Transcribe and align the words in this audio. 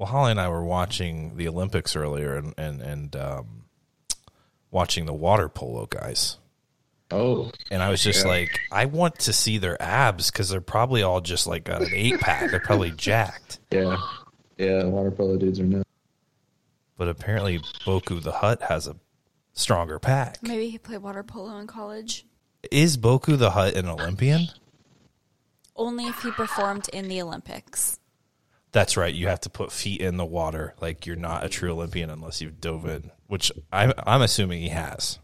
Well, 0.00 0.08
Holly 0.08 0.30
and 0.30 0.40
I 0.40 0.48
were 0.48 0.64
watching 0.64 1.36
the 1.36 1.46
Olympics 1.48 1.94
earlier 1.94 2.34
and 2.36 2.54
and, 2.56 2.80
and 2.80 3.14
um, 3.16 3.64
watching 4.70 5.04
the 5.04 5.12
water 5.12 5.46
polo 5.50 5.84
guys. 5.84 6.38
Oh, 7.10 7.50
And 7.70 7.82
I 7.82 7.90
was 7.90 8.02
just 8.02 8.24
Yeah. 8.24 8.30
like, 8.30 8.60
I 8.72 8.86
want 8.86 9.18
to 9.20 9.34
see 9.34 9.58
their 9.58 9.80
abs 9.82 10.30
because 10.30 10.48
they're 10.48 10.62
probably 10.62 11.02
all 11.02 11.20
just 11.20 11.46
like 11.46 11.64
got 11.64 11.82
an 11.82 11.90
eight 11.92 12.18
pack. 12.18 12.50
They're 12.50 12.60
probably 12.60 12.90
jacked. 12.96 13.58
yeah, 13.70 13.98
yeah. 14.56 14.84
Water 14.84 15.10
polo 15.10 15.36
dudes 15.36 15.60
are 15.60 15.64
nuts. 15.64 15.84
But 16.96 17.08
apparently, 17.08 17.58
Boku 17.84 18.22
the 18.22 18.32
Hutt 18.32 18.62
has 18.62 18.86
a 18.86 18.96
stronger 19.52 19.98
pack. 19.98 20.38
Maybe 20.42 20.70
he 20.70 20.78
played 20.78 21.02
water 21.02 21.22
polo 21.22 21.58
in 21.58 21.66
college. 21.66 22.24
Is 22.70 22.96
Boku 22.96 23.36
the 23.36 23.50
Hutt 23.50 23.74
an 23.74 23.86
Olympian? 23.86 24.48
Only 25.76 26.06
if 26.06 26.22
he 26.22 26.30
performed 26.30 26.88
in 26.90 27.08
the 27.08 27.20
Olympics. 27.20 27.98
That's 28.72 28.96
right. 28.96 29.14
You 29.14 29.28
have 29.28 29.40
to 29.40 29.50
put 29.50 29.72
feet 29.72 30.00
in 30.00 30.16
the 30.16 30.24
water. 30.24 30.74
Like 30.80 31.06
you're 31.06 31.16
not 31.16 31.44
a 31.44 31.48
true 31.48 31.72
Olympian 31.72 32.10
unless 32.10 32.40
you've 32.40 32.60
dove 32.60 32.86
in, 32.86 33.10
which 33.26 33.50
I'm, 33.72 33.92
I'm 34.06 34.22
assuming 34.22 34.60
he 34.62 34.68
has. 34.68 35.18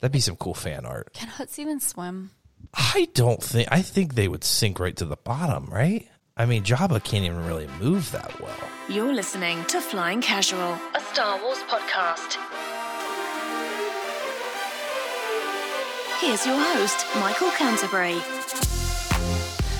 That'd 0.00 0.12
be 0.12 0.20
some 0.20 0.36
cool 0.36 0.54
fan 0.54 0.84
art. 0.84 1.12
Can 1.14 1.28
Hutts 1.28 1.58
even 1.58 1.80
swim? 1.80 2.30
I 2.74 3.08
don't 3.14 3.42
think. 3.42 3.68
I 3.70 3.82
think 3.82 4.14
they 4.14 4.28
would 4.28 4.44
sink 4.44 4.78
right 4.80 4.96
to 4.96 5.04
the 5.04 5.16
bottom, 5.16 5.66
right? 5.66 6.08
I 6.36 6.46
mean, 6.46 6.62
Jabba 6.62 7.02
can't 7.02 7.24
even 7.24 7.44
really 7.46 7.68
move 7.80 8.12
that 8.12 8.40
well. 8.40 8.56
You're 8.88 9.12
listening 9.12 9.64
to 9.66 9.80
Flying 9.80 10.20
Casual, 10.20 10.78
a 10.94 11.00
Star 11.12 11.42
Wars 11.42 11.58
podcast. 11.68 12.36
Here's 16.20 16.46
your 16.46 16.56
host, 16.56 17.06
Michael 17.16 17.50
Canterbury. 17.50 18.18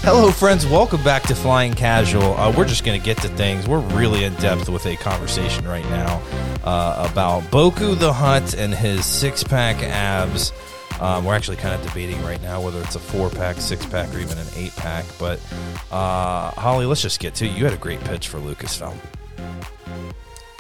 Hello, 0.02 0.30
friends. 0.30 0.66
Welcome 0.66 1.02
back 1.02 1.24
to 1.24 1.34
Flying 1.34 1.74
Casual. 1.74 2.34
Uh, 2.34 2.52
we're 2.56 2.64
just 2.66 2.84
going 2.84 2.98
to 2.98 3.04
get 3.04 3.18
to 3.18 3.28
things. 3.28 3.66
We're 3.68 3.80
really 3.80 4.24
in 4.24 4.34
depth 4.36 4.68
with 4.68 4.86
a 4.86 4.96
conversation 4.96 5.66
right 5.68 5.84
now 5.90 6.22
uh, 6.64 7.08
about 7.10 7.42
Boku 7.44 7.98
the 7.98 8.12
Hutt 8.12 8.54
and 8.54 8.72
his 8.74 9.04
six 9.04 9.42
pack 9.44 9.82
abs. 9.82 10.52
Um, 11.00 11.24
we're 11.24 11.34
actually 11.34 11.58
kind 11.58 11.74
of 11.74 11.86
debating 11.86 12.20
right 12.22 12.40
now 12.42 12.60
whether 12.60 12.80
it's 12.80 12.96
a 12.96 12.98
four 13.00 13.28
pack, 13.28 13.56
six 13.56 13.84
pack, 13.86 14.12
or 14.14 14.18
even 14.18 14.38
an 14.38 14.46
eight 14.56 14.74
pack. 14.76 15.04
But 15.18 15.40
uh, 15.92 16.50
Holly, 16.52 16.86
let's 16.86 17.02
just 17.02 17.20
get 17.20 17.34
to 17.36 17.46
it. 17.46 17.52
You 17.56 17.64
had 17.64 17.74
a 17.74 17.78
great 17.78 18.00
pitch 18.00 18.28
for 18.28 18.38
Lucasfilm. 18.38 18.96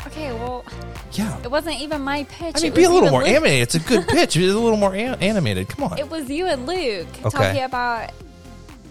Okay, 0.06 0.32
well, 0.32 0.64
Yeah. 1.12 1.38
it 1.42 1.50
wasn't 1.50 1.80
even 1.80 2.02
my 2.02 2.24
pitch. 2.24 2.56
I 2.56 2.60
mean, 2.60 2.72
It 2.72 2.74
be 2.76 2.84
a 2.84 2.90
little 2.90 3.10
more 3.10 3.20
Luke. 3.22 3.30
animated. 3.30 3.62
It's 3.62 3.74
a 3.76 3.80
good 3.80 4.06
pitch. 4.08 4.36
It's 4.36 4.54
a 4.54 4.58
little 4.58 4.76
more 4.78 4.94
an- 4.94 5.20
animated. 5.22 5.68
Come 5.68 5.84
on. 5.92 5.98
It 5.98 6.10
was 6.10 6.28
you 6.28 6.46
and 6.46 6.66
Luke 6.66 7.06
Okay. 7.24 7.30
talking 7.30 7.62
about 7.64 8.10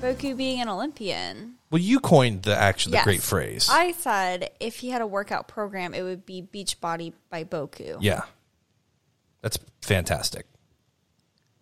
Boku 0.02 0.38
being 0.38 0.62
an 0.62 0.70
Olympian. 0.70 1.56
Well, 1.72 1.82
you 1.82 2.00
coined 2.00 2.44
the 2.44 2.56
actually 2.56 2.92
the 2.92 2.98
Yes. 2.98 3.04
great 3.06 3.22
phrase. 3.24 3.68
I 3.72 3.92
said 3.94 4.52
if 4.60 4.78
he 4.78 4.90
had 4.90 5.02
a 5.02 5.08
workout 5.08 5.48
program, 5.48 5.94
it 5.94 6.04
would 6.04 6.26
be 6.26 6.42
Beachbody 6.42 7.14
by 7.30 7.44
Boku. 7.44 7.98
yeah. 8.02 8.22
That's 9.42 9.60
fantastic. 9.82 10.46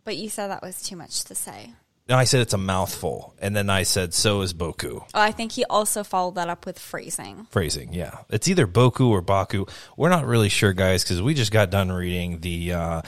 But 0.05 0.17
you 0.17 0.29
said 0.29 0.47
that 0.47 0.61
was 0.61 0.81
too 0.81 0.95
much 0.95 1.23
to 1.25 1.35
say. 1.35 1.73
No, 2.07 2.15
I 2.15 2.23
said 2.25 2.41
it's 2.41 2.53
a 2.53 2.57
mouthful, 2.59 3.33
and 3.39 3.55
then 3.55 3.69
I 3.69 3.81
said 3.83 4.13
so 4.13 4.41
is 4.41 4.53
Boku. 4.53 5.01
Oh, 5.13 5.19
I 5.21 5.31
think 5.31 5.51
he 5.53 5.65
also 5.65 6.03
followed 6.03 6.35
that 6.35 6.49
up 6.49 6.65
with 6.65 6.77
phrasing. 6.77 7.47
Phrasing, 7.49 7.93
yeah, 7.93 8.19
it's 8.29 8.47
either 8.47 8.67
Boku 8.67 9.07
or 9.09 9.21
Baku. 9.21 9.65
We're 9.97 10.09
not 10.09 10.25
really 10.25 10.49
sure, 10.49 10.71
guys, 10.71 11.03
because 11.03 11.21
we 11.21 11.33
just 11.33 11.51
got 11.51 11.69
done 11.71 11.91
reading 11.91 12.39
the 12.41 12.73
uh, 12.73 13.01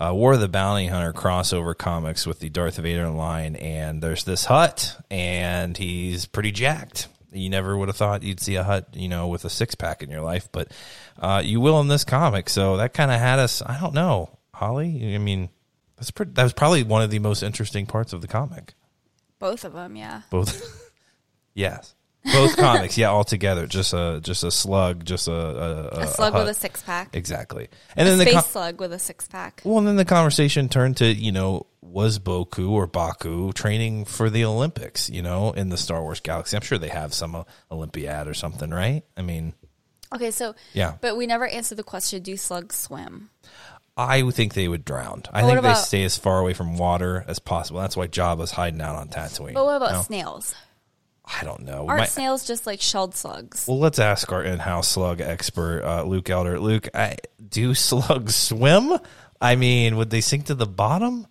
uh, 0.00 0.14
War 0.14 0.32
of 0.32 0.40
the 0.40 0.48
Bounty 0.48 0.86
Hunter 0.86 1.12
crossover 1.12 1.76
comics 1.76 2.26
with 2.26 2.40
the 2.40 2.48
Darth 2.48 2.76
Vader 2.76 3.08
line, 3.10 3.54
and 3.56 4.02
there's 4.02 4.24
this 4.24 4.46
Hutt, 4.46 4.96
and 5.10 5.76
he's 5.76 6.24
pretty 6.24 6.52
jacked. 6.52 7.08
You 7.32 7.50
never 7.50 7.76
would 7.76 7.88
have 7.88 7.96
thought 7.96 8.22
you'd 8.22 8.40
see 8.40 8.56
a 8.56 8.64
Hutt, 8.64 8.88
you 8.94 9.08
know, 9.08 9.28
with 9.28 9.44
a 9.44 9.50
six 9.50 9.74
pack 9.74 10.02
in 10.02 10.10
your 10.10 10.22
life, 10.22 10.48
but 10.50 10.72
uh, 11.18 11.42
you 11.44 11.60
will 11.60 11.80
in 11.80 11.88
this 11.88 12.04
comic. 12.04 12.48
So 12.48 12.78
that 12.78 12.94
kind 12.94 13.10
of 13.10 13.20
had 13.20 13.38
us. 13.38 13.62
I 13.64 13.78
don't 13.78 13.94
know, 13.94 14.38
Holly. 14.54 15.14
I 15.14 15.18
mean, 15.18 15.50
that's 15.96 16.10
pretty, 16.10 16.32
that 16.32 16.42
was 16.44 16.54
probably 16.54 16.82
one 16.82 17.02
of 17.02 17.10
the 17.10 17.18
most 17.18 17.42
interesting 17.42 17.84
parts 17.84 18.14
of 18.14 18.22
the 18.22 18.28
comic. 18.28 18.74
Both 19.38 19.64
of 19.64 19.74
them, 19.74 19.96
yeah. 19.96 20.22
Both, 20.30 20.90
yes, 21.54 21.94
both 22.24 22.56
comics. 22.56 22.98
Yeah, 22.98 23.08
all 23.10 23.24
together. 23.24 23.66
Just 23.66 23.92
a 23.92 24.20
just 24.22 24.44
a 24.44 24.50
slug. 24.50 25.04
Just 25.04 25.28
a 25.28 25.32
a, 25.32 26.00
A 26.02 26.06
slug 26.06 26.34
with 26.34 26.48
a 26.48 26.54
six 26.54 26.82
pack. 26.82 27.10
exactly. 27.14 27.68
And 27.96 28.06
A 28.06 28.10
then 28.10 28.18
the 28.18 28.24
space 28.24 28.34
con- 28.34 28.44
slug 28.44 28.80
with 28.80 28.92
a 28.92 28.98
six 28.98 29.26
pack. 29.28 29.62
well, 29.64 29.78
and 29.78 29.86
then 29.86 29.96
the 29.96 30.04
conversation 30.04 30.68
turned 30.68 30.96
to 30.98 31.06
you 31.06 31.32
know 31.32 31.66
was 31.82 32.18
Boku 32.18 32.70
or 32.70 32.86
Baku 32.86 33.52
training 33.52 34.04
for 34.04 34.28
the 34.30 34.44
Olympics? 34.44 35.08
You 35.10 35.22
know, 35.22 35.52
in 35.52 35.70
the 35.70 35.76
Star 35.76 36.02
Wars 36.02 36.20
galaxy. 36.20 36.56
I'm 36.56 36.62
sure 36.62 36.78
they 36.78 36.88
have 36.88 37.14
some 37.14 37.34
uh, 37.34 37.44
Olympiad 37.70 38.28
or 38.28 38.34
something, 38.34 38.70
right? 38.70 39.02
I 39.16 39.22
mean, 39.22 39.54
Okay, 40.14 40.30
so 40.30 40.54
Yeah. 40.74 40.94
but 41.00 41.16
we 41.16 41.26
never 41.26 41.46
answered 41.46 41.76
the 41.78 41.82
question: 41.84 42.22
Do 42.22 42.36
slugs 42.36 42.76
swim? 42.76 43.30
I 43.96 44.22
think 44.30 44.54
they 44.54 44.66
would 44.68 44.84
drown. 44.84 45.24
I 45.32 45.42
think 45.42 45.60
they 45.62 45.74
stay 45.74 46.04
as 46.04 46.16
far 46.16 46.38
away 46.38 46.54
from 46.54 46.78
water 46.78 47.22
as 47.28 47.38
possible. 47.38 47.80
That's 47.80 47.96
why 47.96 48.06
Jabba's 48.06 48.50
hiding 48.52 48.80
out 48.80 48.96
on 48.96 49.08
Tatooine. 49.08 49.52
But 49.52 49.64
what 49.66 49.76
about 49.76 49.92
No? 49.92 50.02
snails? 50.02 50.54
I 51.40 51.44
don't 51.44 51.62
know. 51.62 51.86
Aren't 51.88 52.00
My- 52.00 52.06
snails 52.06 52.46
just 52.46 52.66
like 52.66 52.80
shelled 52.80 53.14
slugs? 53.14 53.66
Well, 53.68 53.78
let's 53.78 53.98
ask 53.98 54.32
our 54.32 54.42
in-house 54.42 54.88
slug 54.88 55.20
expert, 55.20 55.82
uh, 55.84 56.02
Luke 56.04 56.28
Elder. 56.30 56.58
Luke, 56.58 56.88
I, 56.94 57.16
do 57.48 57.74
slugs 57.88 58.34
swim? 58.34 58.98
I 59.40 59.56
mean, 59.56 59.96
would 59.96 60.10
they 60.10 60.20
sink 60.20 60.46
to 60.46 60.54
the 60.54 60.66
bottom? 60.66 61.26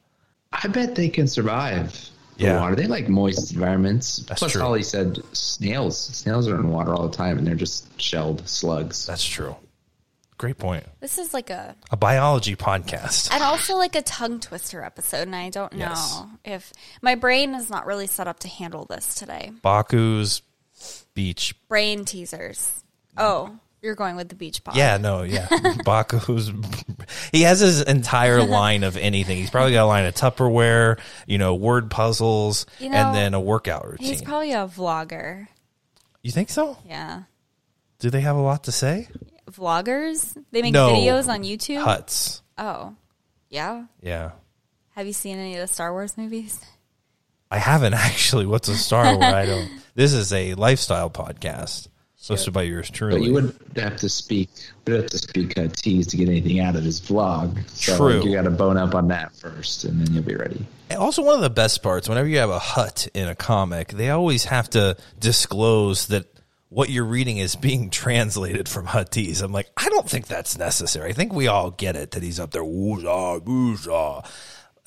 I 0.51 0.67
bet 0.67 0.95
they 0.95 1.09
can 1.09 1.27
survive 1.27 1.91
the 2.37 2.45
Yeah. 2.45 2.59
water. 2.61 2.75
They 2.75 2.87
like 2.87 3.07
moist 3.09 3.51
environments. 3.53 4.17
That's 4.27 4.39
Plus, 4.39 4.51
true. 4.53 4.61
Holly 4.61 4.83
said 4.83 5.19
snails. 5.33 5.97
Snails 5.99 6.47
are 6.47 6.55
in 6.55 6.69
water 6.69 6.93
all 6.93 7.07
the 7.07 7.15
time, 7.15 7.37
and 7.37 7.45
they're 7.45 7.55
just 7.55 8.01
shelled 8.01 8.47
slugs. 8.47 9.05
That's 9.05 9.23
true. 9.25 9.55
Great 10.39 10.57
point. 10.57 10.85
This 11.01 11.17
is 11.17 11.33
like 11.33 11.49
a 11.49 11.75
A 11.91 11.97
biology 11.97 12.55
podcast. 12.55 13.29
and 13.31 13.43
also 13.43 13.75
like 13.75 13.95
a 13.95 14.01
tongue 14.01 14.39
twister 14.39 14.81
episode, 14.81 15.23
and 15.23 15.35
I 15.35 15.49
don't 15.49 15.73
know 15.73 15.79
Yes. 15.89 16.23
if 16.45 16.73
my 17.01 17.15
brain 17.15 17.53
is 17.55 17.69
not 17.69 17.85
really 17.85 18.07
set 18.07 18.25
up 18.27 18.39
to 18.39 18.47
handle 18.47 18.85
this 18.89 19.15
today. 19.15 19.51
Baku's 19.61 20.41
beach. 21.13 21.53
Brain 21.67 22.05
teasers. 22.05 22.81
Oh, 23.17 23.59
you're 23.81 23.95
going 23.95 24.15
with 24.15 24.29
the 24.29 24.35
beach 24.35 24.63
pod. 24.63 24.77
Yeah, 24.77 24.95
no, 24.95 25.23
yeah. 25.23 25.47
Baku's. 25.85 26.53
He 27.33 27.41
has 27.41 27.59
his 27.59 27.81
entire 27.81 28.41
line 28.45 28.83
of 28.85 28.95
anything. 28.95 29.35
He's 29.37 29.49
probably 29.49 29.73
got 29.73 29.83
a 29.83 29.87
line 29.87 30.05
of 30.05 30.15
Tupperware, 30.15 30.99
you 31.27 31.37
know, 31.37 31.55
word 31.55 31.91
puzzles, 31.91 32.65
You 32.79 32.89
know, 32.89 32.95
and 32.95 33.13
then 33.13 33.33
a 33.33 33.41
workout 33.41 33.85
routine. 33.85 34.07
he's 34.07 34.21
probably 34.21 34.53
a 34.53 34.67
vlogger. 34.67 35.49
you 36.23 36.31
think 36.31 36.49
so? 36.49 36.77
Yeah, 36.87 37.23
Do 37.99 38.09
they 38.09 38.21
have 38.21 38.37
a 38.37 38.41
lot 38.41 38.63
to 38.63 38.71
say? 38.71 39.09
Vloggers. 39.55 40.37
They 40.51 40.61
make 40.61 40.73
No. 40.73 40.89
videos 40.89 41.27
on 41.27 41.43
YouTube. 41.43 41.83
Hutts. 41.83 42.41
Oh, 42.57 42.95
yeah. 43.49 43.85
Yeah. 44.01 44.31
Have 44.95 45.07
you 45.07 45.13
seen 45.13 45.37
any 45.37 45.55
of 45.55 45.61
the 45.67 45.73
Star 45.73 45.91
Wars 45.91 46.17
movies? 46.17 46.59
I 47.51 47.57
haven't 47.57 47.93
actually. 47.95 48.45
What's 48.45 48.67
a 48.67 48.75
Star 48.75 49.05
Wars? 49.15 49.23
I 49.23 49.45
don't. 49.45 49.69
This 49.95 50.13
is 50.13 50.31
a 50.33 50.53
lifestyle 50.55 51.09
podcast 51.09 51.87
hosted 52.21 52.53
by 52.53 52.61
yours 52.63 52.89
truly. 52.91 53.19
But 53.19 53.25
you 53.25 53.33
wouldn't 53.33 53.77
have 53.77 53.97
to 53.97 54.09
speak. 54.09 54.49
Would 54.85 54.95
have 55.01 55.09
to 55.09 55.17
speak 55.17 55.57
uh, 55.57 55.67
tease 55.69 56.05
to 56.07 56.17
get 56.17 56.27
anything 56.29 56.59
out 56.59 56.75
of 56.75 56.83
this 56.83 56.99
vlog. 56.99 57.67
So 57.69 57.97
True. 57.97 58.23
You 58.23 58.35
got 58.35 58.43
to 58.43 58.51
bone 58.51 58.77
up 58.77 58.93
on 58.93 59.07
that 59.07 59.33
first, 59.35 59.85
and 59.85 59.99
then 60.05 60.13
you'll 60.13 60.23
be 60.23 60.35
ready. 60.35 60.63
And 60.89 60.99
also, 60.99 61.23
one 61.23 61.35
of 61.35 61.41
the 61.41 61.49
best 61.49 61.81
parts, 61.81 62.07
whenever 62.09 62.27
you 62.27 62.37
have 62.39 62.49
a 62.49 62.59
Hutt 62.59 63.07
in 63.13 63.27
a 63.27 63.35
comic, 63.35 63.89
they 63.89 64.09
always 64.09 64.45
have 64.45 64.69
to 64.71 64.97
disclose 65.19 66.07
that 66.07 66.25
what 66.69 66.89
you're 66.89 67.05
reading 67.05 67.37
is 67.37 67.55
being 67.55 67.89
translated 67.89 68.69
from 68.69 68.85
Huttese. 68.87 69.41
I'm 69.41 69.51
like, 69.51 69.69
I 69.75 69.89
don't 69.89 70.07
think 70.09 70.27
that's 70.27 70.57
necessary. 70.57 71.09
I 71.09 71.13
think 71.13 71.33
we 71.33 71.47
all 71.47 71.71
get 71.71 71.95
it 71.95 72.11
that 72.11 72.23
he's 72.23 72.39
up 72.39 72.51
there, 72.51 72.63
woozah, 72.63 73.41
woozah. 73.41 74.29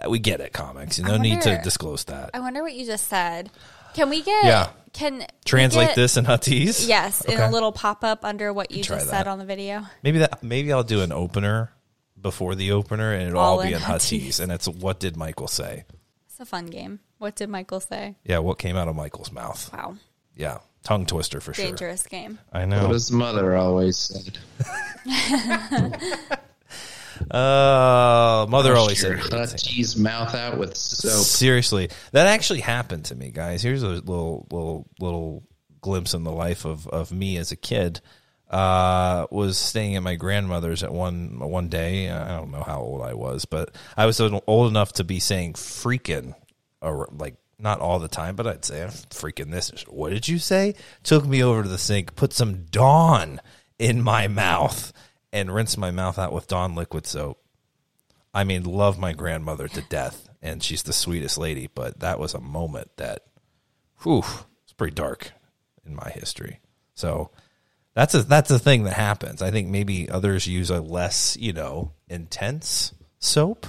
We 0.09 0.19
get 0.19 0.41
it, 0.41 0.53
comics. 0.53 0.99
No 0.99 1.17
need 1.17 1.43
to 1.43 1.61
disclose 1.63 2.05
that. 2.05 2.31
I 2.35 2.41
wonder 2.41 2.63
what 2.63 2.75
you 2.75 2.85
just 2.87 3.09
said. 3.09 3.51
Can 3.95 4.11
we 4.11 4.23
get? 4.23 4.45
Yeah. 4.45 4.71
Can 4.93 5.25
Translate 5.45 5.89
get- 5.89 5.97
this 5.97 6.17
in 6.17 6.25
Huttese? 6.25 6.87
Yes, 6.89 7.25
in 7.25 7.39
a 7.39 7.51
little 7.51 7.73
pop 7.73 8.03
up 8.05 8.25
under 8.25 8.53
what 8.53 8.71
you 8.71 8.83
just 8.83 9.07
that. 9.07 9.11
said 9.11 9.27
on 9.29 9.39
the 9.39 9.45
video. 9.45 9.85
Maybe 10.03 10.19
that. 10.19 10.43
Maybe 10.43 10.73
I'll 10.73 10.83
do 10.83 11.03
an 11.03 11.13
opener 11.13 11.73
before 12.21 12.55
the 12.55 12.73
opener, 12.73 13.13
and 13.13 13.29
it'll 13.29 13.39
All 13.41 13.59
all, 13.61 13.67
be 13.67 13.73
in 13.73 13.79
Huttese. 13.81 14.39
and 14.41 14.51
it's 14.53 14.69
what 14.69 14.99
did 15.01 15.17
Michael 15.17 15.49
say? 15.49 15.85
It's 16.27 16.41
a 16.41 16.45
fun 16.45 16.67
game. 16.67 17.01
What 17.19 17.37
did 17.37 17.49
Michael 17.49 17.81
say? 17.81 18.17
Yeah, 18.25 18.39
what 18.39 18.59
came 18.59 18.77
out 18.77 18.89
of 18.89 18.97
Michael's 18.97 19.31
mouth? 19.33 19.71
Wow, 19.73 19.97
Yeah, 20.37 20.59
tongue 20.83 21.07
twister 21.07 21.41
for 21.41 21.55
sure. 21.55 21.65
dangerous 21.65 22.07
game. 22.07 22.39
I 22.53 22.65
know. 22.65 22.77
What 22.77 22.89
know. 22.89 22.93
his 22.95 23.11
mother 23.11 23.57
always 23.57 23.99
said. 23.99 24.39
Uh, 27.31 28.47
mother 28.49 28.75
always 28.75 29.03
Wash 29.03 29.13
your 29.13 29.47
said. 29.47 29.59
Huttese 29.59 29.97
mouth 29.99 30.35
out 30.35 30.59
with 30.59 30.77
soap. 30.77 31.25
Seriously, 31.25 31.91
that 32.11 32.27
actually 32.27 32.61
happened 32.61 33.07
to 33.07 33.15
me, 33.15 33.31
guys. 33.31 33.63
Here's 33.63 33.83
a 33.83 33.89
little 33.89 34.47
little 34.51 34.87
little 34.99 35.45
glimpse 35.81 36.15
in 36.15 36.25
the 36.25 36.33
life 36.33 36.65
of 36.65 36.87
of 36.89 37.13
me 37.13 37.37
as 37.37 37.53
a 37.53 37.57
kid. 37.57 38.01
Uh, 38.51 39.27
was 39.31 39.57
staying 39.57 39.97
at 39.97 40.03
my 40.03 40.15
grandmother's 40.15 40.83
at 40.83 40.93
one 40.93 41.39
one 41.39 41.69
day. 41.69 42.11
I 42.11 42.37
don't 42.37 42.51
know 42.51 42.63
how 42.63 42.81
old 42.81 43.03
I 43.03 43.15
was, 43.15 43.45
but 43.45 43.75
I 43.97 44.07
was 44.07 44.21
old 44.21 44.71
enough 44.71 44.95
to 44.95 45.05
be 45.05 45.21
saying 45.21 45.55
"freaking" 45.55 46.35
or 46.81 47.09
like 47.13 47.37
not 47.63 47.81
all 47.81 47.99
the 47.99 48.09
time, 48.09 48.37
but 48.37 48.47
I'd 48.47 48.65
say 48.65 48.83
I'm 48.83 48.91
freaking 48.91 49.51
this. 49.51 49.71
What 49.89 50.11
did 50.11 50.29
you 50.29 50.39
say? 50.39 50.75
Took 51.03 51.25
me 51.25 51.43
over 51.43 51.63
to 51.63 51.69
the 51.69 51.79
sink, 51.79 52.17
put 52.17 52.33
some 52.33 52.65
Dawn 52.65 53.41
in 53.79 54.03
my 54.03 54.29
mouth, 54.29 54.93
and 55.33 55.55
rinsed 55.55 55.79
my 55.79 55.91
mouth 55.91 56.19
out 56.19 56.33
with 56.33 56.49
Dawn 56.49 56.75
liquid 56.75 57.07
soap. 57.07 57.43
I 58.35 58.45
mean, 58.45 58.65
love 58.65 58.99
my 58.99 59.13
grandmother 59.13 59.69
to 59.69 59.83
death, 59.83 60.29
and 60.41 60.63
she's 60.63 60.83
the 60.83 60.93
sweetest 60.93 61.39
lady. 61.39 61.69
But 61.73 62.01
that 62.01 62.19
was 62.19 62.35
a 62.35 62.41
moment 62.41 62.91
that, 62.97 63.25
whew, 64.03 64.25
it's 64.65 64.73
pretty 64.73 64.95
dark 64.95 65.33
in 65.87 65.95
my 65.95 66.11
history. 66.11 66.61
So 66.95 67.31
that's 67.95 68.15
a 68.15 68.23
that's 68.23 68.51
a 68.51 68.59
thing 68.59 68.85
that 68.85 68.95
happens. 68.95 69.43
I 69.43 69.51
think 69.51 69.69
maybe 69.69 70.09
others 70.09 70.47
use 70.47 70.71
a 70.71 70.81
less, 70.81 71.37
you 71.39 71.53
know, 71.53 71.93
intense 72.09 72.95
soap, 73.19 73.67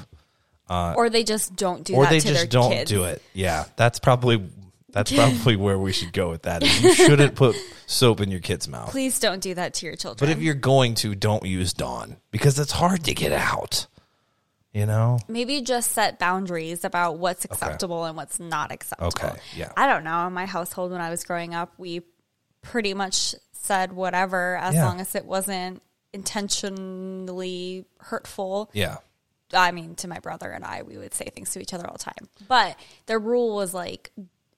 Uh, 0.73 0.93
or 0.97 1.09
they 1.09 1.23
just 1.23 1.55
don't 1.55 1.83
do 1.83 1.93
that. 1.93 1.99
or 1.99 2.05
they 2.07 2.19
just 2.19 2.49
don't 2.49 2.71
kids. 2.71 2.89
do 2.89 3.03
it. 3.03 3.21
Yeah, 3.33 3.65
that's 3.75 3.99
probably 3.99 4.43
that's 4.89 5.11
probably 5.15 5.55
where 5.55 5.77
we 5.77 5.91
should 5.91 6.13
go 6.13 6.29
with 6.29 6.43
that. 6.43 6.63
You 6.63 6.93
shouldn't 6.93 7.35
put 7.43 7.55
soap 7.87 8.21
in 8.21 8.31
your 8.31 8.39
kid's 8.39 8.67
mouth. 8.67 8.91
Please 8.91 9.19
don't 9.19 9.41
do 9.41 9.53
that 9.55 9.73
to 9.75 9.85
your 9.85 9.95
children. 9.95 10.27
But 10.29 10.35
if 10.35 10.41
you're 10.43 10.53
going 10.55 10.95
to, 10.95 11.15
don't 11.15 11.45
use 11.45 11.73
Dawn 11.73 12.17
because 12.31 12.57
it's 12.59 12.71
hard 12.71 13.03
to 13.05 13.13
get 13.13 13.31
out. 13.31 13.87
You 14.71 14.87
know? 14.87 15.19
maybe 15.27 15.61
just 15.61 15.91
set 15.91 16.17
boundaries 16.17 16.83
about 16.83 17.19
what's 17.19 17.45
acceptable 17.45 18.05
and 18.05 18.17
what's 18.17 18.39
not 18.39 18.71
acceptable. 18.71 19.09
Okay, 19.09 19.39
yeah. 19.55 19.71
I 19.77 19.85
don't 19.85 20.03
know. 20.03 20.25
In 20.25 20.33
my 20.33 20.47
household 20.47 20.91
when 20.91 20.99
I 20.99 21.11
was 21.11 21.23
growing 21.25 21.53
up, 21.53 21.73
we 21.77 22.01
pretty 22.63 22.95
much 22.95 23.35
said 23.51 23.93
whatever 23.93 24.57
as 24.57 24.73
Yeah. 24.73 24.85
long 24.85 24.99
as 24.99 25.13
it 25.13 25.25
wasn't 25.25 25.83
intentionally 26.11 27.85
hurtful. 27.99 28.69
Yeah. 28.73 28.97
I 29.53 29.71
mean, 29.71 29.95
to 29.95 30.07
my 30.07 30.19
brother 30.19 30.49
and 30.51 30.63
I, 30.63 30.81
we 30.83 30.97
would 30.97 31.13
say 31.13 31.25
things 31.25 31.51
to 31.51 31.59
each 31.61 31.73
other 31.73 31.85
all 31.87 31.93
the 31.93 32.03
time. 32.03 32.27
But 32.47 32.75
the 33.05 33.17
rule 33.19 33.55
was 33.55 33.73
like, 33.73 34.11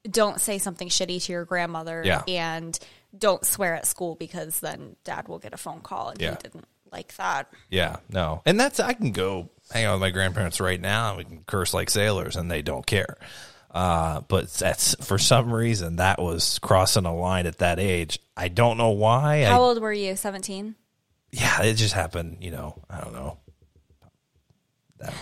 don't 0.09 0.39
say 0.39 0.57
something 0.57 0.87
shitty 0.89 1.23
to 1.25 1.31
your 1.31 1.45
grandmother 1.45 2.01
Yeah. 2.05 2.21
and 2.27 2.77
don't 3.17 3.45
swear 3.45 3.75
at 3.75 3.85
school 3.87 4.15
because 4.15 4.59
then 4.59 4.95
dad 5.03 5.27
will 5.27 5.39
get 5.39 5.53
a 5.53 5.57
phone 5.57 5.81
call 5.81 6.09
and 6.09 6.21
Yeah. 6.21 6.31
he 6.31 6.35
didn't 6.37 6.65
like 6.91 7.15
that. 7.17 7.49
Yeah, 7.69 7.97
no. 8.09 8.41
And 8.45 8.59
that's 8.59 8.79
I 8.79 8.93
can 8.93 9.11
go 9.11 9.49
hang 9.71 9.85
out 9.85 9.93
with 9.95 10.01
my 10.01 10.11
grandparents 10.11 10.59
right 10.59 10.79
now 10.79 11.09
and 11.09 11.17
we 11.17 11.23
can 11.25 11.43
curse 11.45 11.73
like 11.73 11.89
sailors 11.89 12.35
and 12.35 12.51
they 12.51 12.61
don't 12.61 12.85
care. 12.85 13.17
Uh, 13.71 14.21
but 14.21 14.49
that's 14.53 14.95
for 15.05 15.17
some 15.17 15.51
reason 15.51 15.97
that 15.97 16.21
was 16.21 16.59
crossing 16.59 17.05
a 17.05 17.13
line 17.15 17.45
at 17.45 17.57
that 17.57 17.79
age. 17.79 18.19
I 18.37 18.47
don't 18.47 18.77
know 18.77 18.91
why. 18.91 19.43
How 19.43 19.55
I, 19.55 19.65
old 19.65 19.81
were 19.81 19.91
you? 19.91 20.15
17? 20.15 20.75
yeah, 21.31 21.63
it 21.63 21.73
just 21.73 21.93
happened, 21.93 22.37
you 22.41 22.51
know, 22.51 22.81
I 22.89 23.01
don't 23.01 23.11
know. 23.13 23.39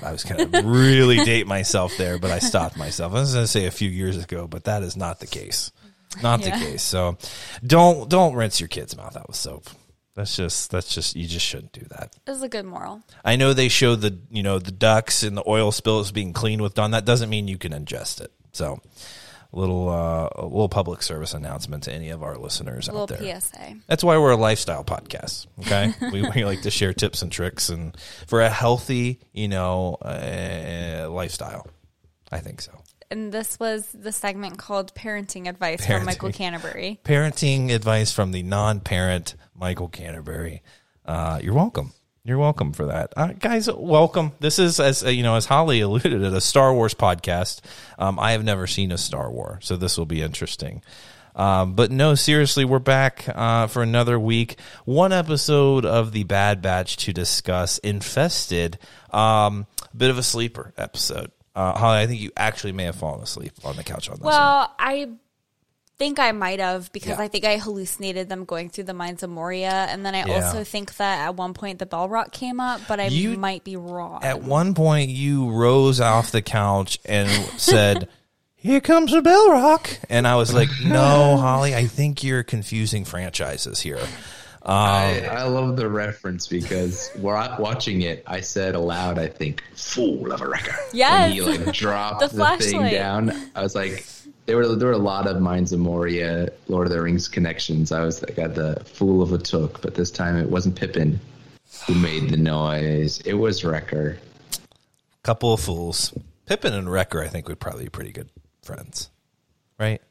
I 0.03 0.11
was 0.11 0.23
kind 0.23 0.41
of 0.41 0.65
really 0.65 1.17
date 1.23 1.47
myself 1.47 1.93
there, 1.97 2.17
but 2.19 2.31
I 2.31 2.39
stopped 2.39 2.77
myself. 2.77 3.13
I 3.13 3.19
was 3.21 3.33
going 3.33 3.43
to 3.43 3.47
say 3.51 3.65
a 3.65 3.71
few 3.71 3.89
years 3.89 4.21
ago, 4.23 4.47
but 4.47 4.65
that 4.65 4.83
is 4.83 4.95
not 4.95 5.19
the 5.19 5.27
case. 5.27 5.71
Not 6.21 6.41
Yeah. 6.41 6.57
the 6.57 6.65
case. 6.65 6.83
So 6.83 7.17
don't 7.65 8.07
don't 8.09 8.35
rinse 8.35 8.59
your 8.59 8.67
kid's 8.69 8.95
mouth 8.95 9.17
out 9.17 9.27
with 9.27 9.35
soap. 9.35 9.67
That's 10.15 10.35
just 10.35 10.69
that's 10.69 10.93
just 10.93 11.15
you 11.15 11.27
just 11.27 11.45
shouldn't 11.45 11.71
do 11.71 11.85
that. 11.89 12.15
This 12.25 12.37
is 12.37 12.43
a 12.43 12.49
good 12.49 12.65
moral. 12.65 13.01
I 13.25 13.35
know 13.35 13.53
they 13.53 13.67
show 13.67 13.95
the 13.95 14.19
you 14.29 14.43
know 14.43 14.59
the 14.59 14.71
ducks 14.71 15.23
and 15.23 15.35
the 15.35 15.43
oil 15.47 15.71
spills 15.71 16.11
being 16.11 16.31
cleaned 16.33 16.61
with 16.61 16.75
Dawn. 16.75 16.91
That 16.91 17.03
doesn't 17.05 17.31
mean 17.31 17.47
you 17.47 17.57
can 17.57 17.71
ingest 17.71 18.21
it. 18.21 18.31
So, 18.51 18.79
little 19.53 19.89
uh, 19.89 20.29
a 20.35 20.43
little 20.43 20.69
public 20.69 21.01
service 21.01 21.33
announcement 21.33 21.83
to 21.83 21.93
any 21.93 22.09
of 22.09 22.23
our 22.23 22.37
listeners 22.37 22.87
A 22.87 22.91
out 22.91 23.09
little 23.09 23.17
there. 23.25 23.39
PSA. 23.39 23.75
That's 23.87 24.03
why 24.03 24.17
we're 24.17 24.31
a 24.31 24.37
lifestyle 24.37 24.83
podcast. 24.83 25.47
Okay, 25.61 25.93
we, 26.11 26.27
we 26.35 26.45
like 26.45 26.61
to 26.63 26.71
share 26.71 26.93
tips 26.93 27.21
and 27.21 27.31
tricks 27.31 27.69
and 27.69 27.95
for 28.27 28.41
a 28.41 28.49
healthy 28.49 29.19
you 29.31 29.47
know 29.47 29.95
uh, 30.01 31.07
lifestyle. 31.09 31.67
I 32.31 32.39
think 32.39 32.61
so. 32.61 32.71
And 33.11 33.31
this 33.31 33.59
was 33.59 33.87
the 33.93 34.11
segment 34.11 34.57
called 34.57 34.95
Parenting 34.95 35.47
Advice 35.47 35.85
from 35.85 36.05
Michael 36.05 36.31
Canterbury. 36.31 36.99
Parenting 37.03 37.69
advice 37.71 38.11
from 38.11 38.31
the 38.31 38.41
non-parent 38.41 39.35
Michael 39.53 39.87
Canterbury. 39.87 40.63
Uh, 41.05 41.39
you're 41.43 41.53
welcome. 41.53 41.93
You're 42.25 42.37
welcome 42.37 42.71
for 42.71 42.85
that, 42.85 43.11
uh, 43.17 43.33
guys. 43.37 43.69
Welcome. 43.69 44.31
This 44.39 44.57
is 44.57 44.79
as 44.79 45.03
uh, 45.03 45.09
you 45.09 45.23
know, 45.23 45.35
as 45.35 45.45
Holly 45.45 45.81
alluded, 45.81 46.21
it 46.21 46.33
a 46.33 46.39
Star 46.39 46.73
Wars 46.73 46.93
podcast. 46.93 47.59
Um, 47.99 48.17
I 48.17 48.31
have 48.31 48.45
never 48.45 48.65
seen 48.65 48.93
a 48.93 48.97
Star 48.97 49.29
War, 49.29 49.59
so 49.61 49.75
this 49.75 49.97
will 49.97 50.05
be 50.05 50.21
interesting. 50.21 50.81
Um, 51.35 51.73
but 51.73 51.91
no, 51.91 52.15
seriously, 52.15 52.63
we're 52.63 52.79
back 52.79 53.25
uh, 53.27 53.67
for 53.67 53.83
another 53.83 54.17
week. 54.17 54.57
One 54.85 55.11
episode 55.11 55.85
of 55.85 56.13
the 56.13 56.23
Bad 56.23 56.61
Batch 56.61 56.95
to 56.97 57.11
discuss. 57.11 57.77
Infested. 57.79 58.79
Um, 59.09 59.67
bit 59.93 60.09
of 60.09 60.17
a 60.17 60.23
sleeper 60.23 60.73
episode. 60.77 61.29
Uh, 61.53 61.77
Holly, 61.77 61.99
I 61.99 62.07
think 62.07 62.21
you 62.21 62.31
actually 62.37 62.71
may 62.71 62.85
have 62.85 62.95
fallen 62.95 63.21
asleep 63.21 63.51
on 63.65 63.75
the 63.75 63.83
couch 63.83 64.07
on 64.07 64.15
this. 64.15 64.23
one. 64.23 64.31
Well, 64.31 64.73
I 64.79 65.09
think 66.03 66.19
I 66.19 66.33
might 66.33 66.59
have 66.59 66.91
because 66.91 67.17
Yeah. 67.17 67.21
I 67.21 67.27
think 67.29 67.45
I 67.45 67.57
hallucinated 67.57 68.27
them 68.27 68.43
going 68.43 68.69
through 68.69 68.83
the 68.83 68.93
mines 68.93 69.23
of 69.23 69.29
Moria, 69.29 69.87
and 69.89 70.05
then 70.05 70.13
I 70.13 70.25
Yeah. 70.25 70.35
also 70.47 70.65
think 70.65 70.97
that 70.97 71.19
at 71.27 71.35
one 71.35 71.53
point 71.53 71.79
the 71.79 71.85
Balrog 71.85 72.33
came 72.33 72.59
up, 72.59 72.81
but 72.89 72.99
I 72.99 73.07
You- 73.07 73.37
might 73.37 73.63
be 73.63 73.77
wrong. 73.77 74.19
At 74.21 74.43
one 74.43 74.73
point, 74.73 75.09
you 75.11 75.49
rose 75.49 76.01
off 76.01 76.29
the 76.31 76.41
couch 76.41 76.99
and 77.05 77.29
said, 77.57 78.09
"Here 78.53 78.81
comes 78.81 79.11
the 79.11 79.21
Balrog," 79.21 79.97
and 80.09 80.27
I 80.27 80.35
was 80.35 80.53
like, 80.53 80.67
"No, 80.83 81.37
Holly, 81.45 81.73
I 81.73 81.87
think 81.87 82.21
you're 82.21 82.43
confusing 82.43 83.05
franchises 83.05 83.79
here." 83.79 83.99
Um, 84.65 84.75
I, 84.77 85.19
I 85.29 85.43
love 85.43 85.75
the 85.77 85.89
reference 85.89 86.47
because 86.47 87.09
while 87.15 87.35
I- 87.35 87.59
watching 87.59 88.01
it, 88.01 88.23
I 88.27 88.39
said 88.41 88.75
aloud, 88.75 89.19
I 89.19 89.27
think, 89.27 89.61
fool 89.75 90.31
of 90.33 90.39
a 90.41 90.47
wrecker. 90.47 90.75
Yes. 90.93 91.11
And 91.25 91.33
he 91.33 91.41
like 91.41 91.73
dropped 91.73 92.19
The 92.21 92.27
the, 92.27 92.57
thing 92.59 92.89
down. 92.89 93.31
I 93.55 93.61
was 93.61 93.75
like, 93.75 94.05
there 94.45 94.57
were 94.57 94.75
there 94.75 94.87
were 94.89 94.93
a 94.93 94.97
lot 94.97 95.27
of 95.27 95.39
Mines 95.41 95.71
of 95.73 95.79
Moria, 95.79 96.49
Lord 96.67 96.87
of 96.87 96.93
the 96.93 97.01
Rings 97.01 97.27
connections. 97.27 97.91
I 97.91 98.03
was 98.03 98.21
like, 98.21 98.35
got 98.35 98.55
the 98.55 98.81
fool 98.85 99.21
of 99.21 99.31
a 99.33 99.37
took, 99.37 99.81
but 99.81 99.95
this 99.95 100.11
time 100.11 100.37
it 100.37 100.49
wasn't 100.49 100.75
Pippin 100.75 101.19
who 101.87 101.95
made 101.95 102.29
the 102.29 102.37
noise. 102.37 103.19
It 103.21 103.33
was 103.33 103.63
Wrecker. 103.63 104.17
Couple 105.23 105.53
of 105.53 105.59
fools. 105.61 106.13
Pippin 106.45 106.73
and 106.73 106.91
Wrecker, 106.91 107.23
I 107.23 107.27
think, 107.29 107.47
would 107.47 107.59
probably 107.59 107.85
be 107.85 107.89
pretty 107.89 108.11
good 108.11 108.29
friends, 108.63 109.09
right? 109.79 110.01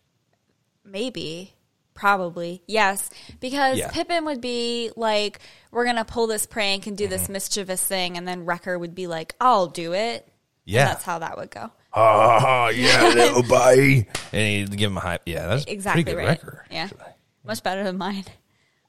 Maybe. 0.85 1.53
Probably. 1.95 2.63
Yes. 2.67 3.11
Because 3.39 3.77
Yeah. 3.79 3.91
Pippin 3.91 4.25
would 4.25 4.41
be 4.41 4.91
like, 4.97 5.41
we're 5.71 5.85
going 5.85 5.97
to 5.97 6.07
pull 6.07 6.27
this 6.27 6.47
prank 6.47 6.87
and 6.87 6.97
do 6.97 7.07
this 7.07 7.25
Mm-hmm. 7.25 7.33
mischievous 7.35 7.87
thing. 7.87 8.17
And 8.17 8.27
then 8.27 8.47
Wrecker 8.47 8.79
would 8.79 8.95
be 8.95 9.07
like, 9.07 9.35
I'll 9.41 9.67
do 9.67 9.93
it. 9.93 10.23
And 10.25 10.33
Yeah. 10.65 10.87
that's 10.87 11.05
how 11.05 11.19
that 11.19 11.37
would 11.37 11.51
go. 11.51 11.71
Oh 11.95 12.71
yeah, 12.75 13.09
little 13.15 13.43
buddy. 13.43 14.07
And 14.33 14.71
he'd 14.71 14.77
give 14.77 14.91
him 14.91 14.97
a 14.97 15.01
hype. 15.01 15.23
Yeah, 15.27 15.47
that's 15.47 15.65
Exactly 15.67 16.05
pretty 16.05 16.17
good 16.17 16.19
right. 16.27 16.29
Wrecker. 16.43 16.67
Yeah. 16.71 16.85
actually. 16.85 17.13
Much 17.45 17.63
better 17.63 17.85
than 17.85 17.99
mine. 17.99 18.25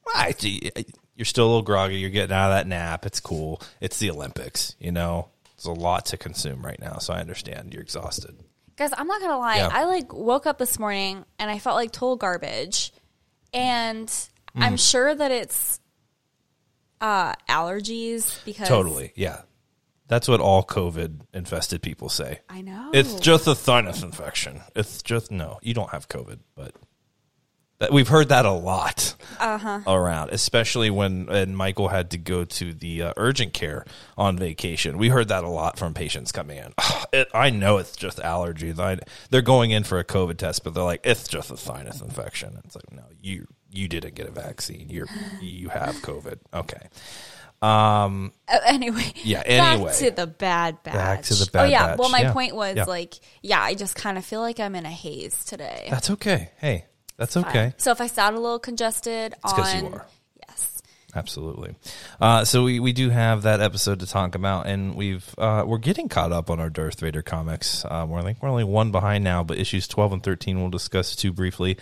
Well, 0.06 0.16
I 0.18 0.32
see. 0.32 0.72
You're 1.16 1.26
still 1.26 1.46
a 1.46 1.48
little 1.48 1.62
groggy. 1.62 1.96
You're 1.96 2.10
getting 2.10 2.36
out 2.36 2.52
of 2.52 2.58
that 2.58 2.68
nap. 2.68 3.06
It's 3.06 3.20
cool. 3.20 3.62
It's 3.82 4.00
the 4.00 4.10
Olympics. 4.12 4.76
You 4.80 4.92
know, 4.92 5.30
there's 5.58 5.66
a 5.66 5.72
lot 5.80 6.06
to 6.08 6.18
consume 6.18 6.66
right 6.66 6.80
now, 6.80 6.98
so 6.98 7.14
I 7.14 7.20
understand 7.20 7.74
you're 7.74 7.82
exhausted. 7.84 8.36
Guys, 8.76 8.92
I'm 8.98 9.08
not 9.08 9.22
gonna 9.22 9.38
lie. 9.38 9.58
Yeah. 9.58 9.70
I 9.72 9.84
like 9.86 10.14
woke 10.14 10.46
up 10.48 10.58
this 10.58 10.80
morning 10.80 11.24
and 11.40 11.50
I 11.52 11.60
felt 11.60 11.76
like 11.76 11.92
total 11.92 12.16
garbage, 12.16 12.92
and 13.54 14.10
Hmm. 14.56 14.62
I'm 14.64 14.78
sure 14.78 15.14
that 15.16 15.32
it's 15.32 15.80
uh, 17.02 17.34
allergies 17.50 18.44
because 18.46 18.68
Totally. 18.68 19.12
Yeah. 19.16 19.42
That's 20.14 20.28
what 20.28 20.42
all 20.42 20.64
COVID 20.64 21.22
infested 21.34 21.82
people 21.82 22.08
say. 22.08 22.42
I 22.48 22.62
know 22.62 22.92
It's 22.94 23.16
just 23.20 23.48
a 23.48 23.56
sinus 23.56 24.04
infection. 24.04 24.62
It's 24.76 25.02
just 25.02 25.32
no, 25.32 25.58
you 25.64 25.74
don't 25.74 25.90
have 25.90 26.08
COVID, 26.08 26.38
but 26.56 26.76
that, 27.80 27.92
we've 27.92 28.08
heard 28.08 28.30
that 28.30 28.46
a 28.46 28.52
lot 28.52 29.16
Uh-huh. 29.40 29.80
around, 29.88 30.30
especially 30.30 30.92
when 30.92 31.30
and 31.30 31.58
Michael 31.58 31.88
had 31.88 32.12
to 32.12 32.20
go 32.20 32.46
to 32.46 32.74
the 32.76 33.02
uh, 33.02 33.14
urgent 33.18 33.54
care 33.54 33.86
on 34.16 34.38
vacation. 34.38 35.00
We 35.00 35.10
heard 35.10 35.30
that 35.30 35.44
a 35.44 35.50
lot 35.50 35.80
from 35.80 35.96
patients 35.96 36.32
coming 36.32 36.58
in. 36.60 36.74
It, 37.12 37.28
I 37.34 37.50
know 37.50 37.78
it's 37.80 37.96
just 37.96 38.20
allergies. 38.20 38.78
I, 38.80 39.00
they're 39.32 39.42
going 39.42 39.72
in 39.72 39.84
for 39.84 39.98
a 39.98 40.04
COVID 40.06 40.38
test, 40.38 40.64
but 40.64 40.76
they're 40.76 40.84
like, 40.84 41.02
it's 41.04 41.28
just 41.28 41.50
a 41.50 41.58
sinus 41.58 42.02
infection. 42.02 42.60
It's 42.66 42.76
like, 42.76 42.92
no, 42.92 43.04
you 43.20 43.48
you 43.72 43.88
didn't 43.88 44.14
get 44.14 44.28
a 44.28 44.32
vaccine. 44.32 44.90
You're 44.90 45.08
you 45.42 45.70
have 45.70 45.96
COVID. 45.96 46.38
Okay. 46.54 46.88
Uh, 47.64 48.30
anyway, 48.66 49.12
Yeah, 49.24 49.42
anyway. 49.46 49.86
back 49.90 49.96
to 49.98 50.12
the 50.12 50.28
bad 50.28 50.84
batch. 50.84 50.94
Back 50.94 51.22
to 51.24 51.34
the 51.36 51.50
bad. 51.52 51.66
Oh 51.66 51.68
yeah. 51.70 51.88
Batch, 51.88 52.00
Well, 52.00 52.10
my 52.10 52.22
yeah, 52.24 52.34
point 52.34 52.56
was 52.56 52.76
yeah. 52.76 52.84
like, 52.86 53.16
yeah, 53.42 53.62
I 53.62 53.74
just 53.74 53.96
kind 53.96 54.18
of 54.18 54.26
feel 54.26 54.42
like 54.42 54.60
I'm 54.60 54.76
in 54.76 54.86
a 54.86 54.92
haze 54.92 55.46
today. 55.46 55.88
That's 55.90 56.10
okay. 56.12 56.50
Hey, 56.58 56.86
that's 57.18 57.36
Fine. 57.36 57.46
okay. 57.46 57.74
So 57.78 57.92
if 57.92 58.02
I 58.02 58.08
sound 58.08 58.36
a 58.36 58.40
little 58.40 58.60
congested, 58.60 59.34
It's 59.44 59.54
'cause 59.54 59.76
on 59.76 59.86
you 59.86 59.92
are. 59.94 60.06
yes, 60.48 60.82
Absolutely. 61.16 61.76
Uh, 62.20 62.44
so 62.44 62.64
we, 62.64 62.80
we 62.82 62.92
do 62.92 63.10
have 63.12 63.44
that 63.44 63.62
episode 63.62 64.00
to 64.02 64.08
talk 64.08 64.36
about, 64.36 64.66
and 64.68 64.96
we've 64.96 65.34
uh, 65.38 65.64
we're 65.66 65.78
getting 65.78 66.10
caught 66.10 66.32
up 66.32 66.50
on 66.50 66.60
our 66.60 66.70
Darth 66.70 67.00
Vader 67.00 67.22
comics. 67.22 67.86
Um, 67.90 68.10
we're 68.10 68.24
like 68.24 68.42
we're 68.42 68.50
only 68.50 68.64
one 68.66 68.92
behind 68.92 69.24
now, 69.24 69.44
but 69.44 69.58
issues 69.58 69.88
twelve 69.88 70.12
and 70.12 70.22
thirteen 70.24 70.60
we'll 70.60 70.70
discuss 70.72 71.16
too 71.16 71.32
briefly. 71.32 71.78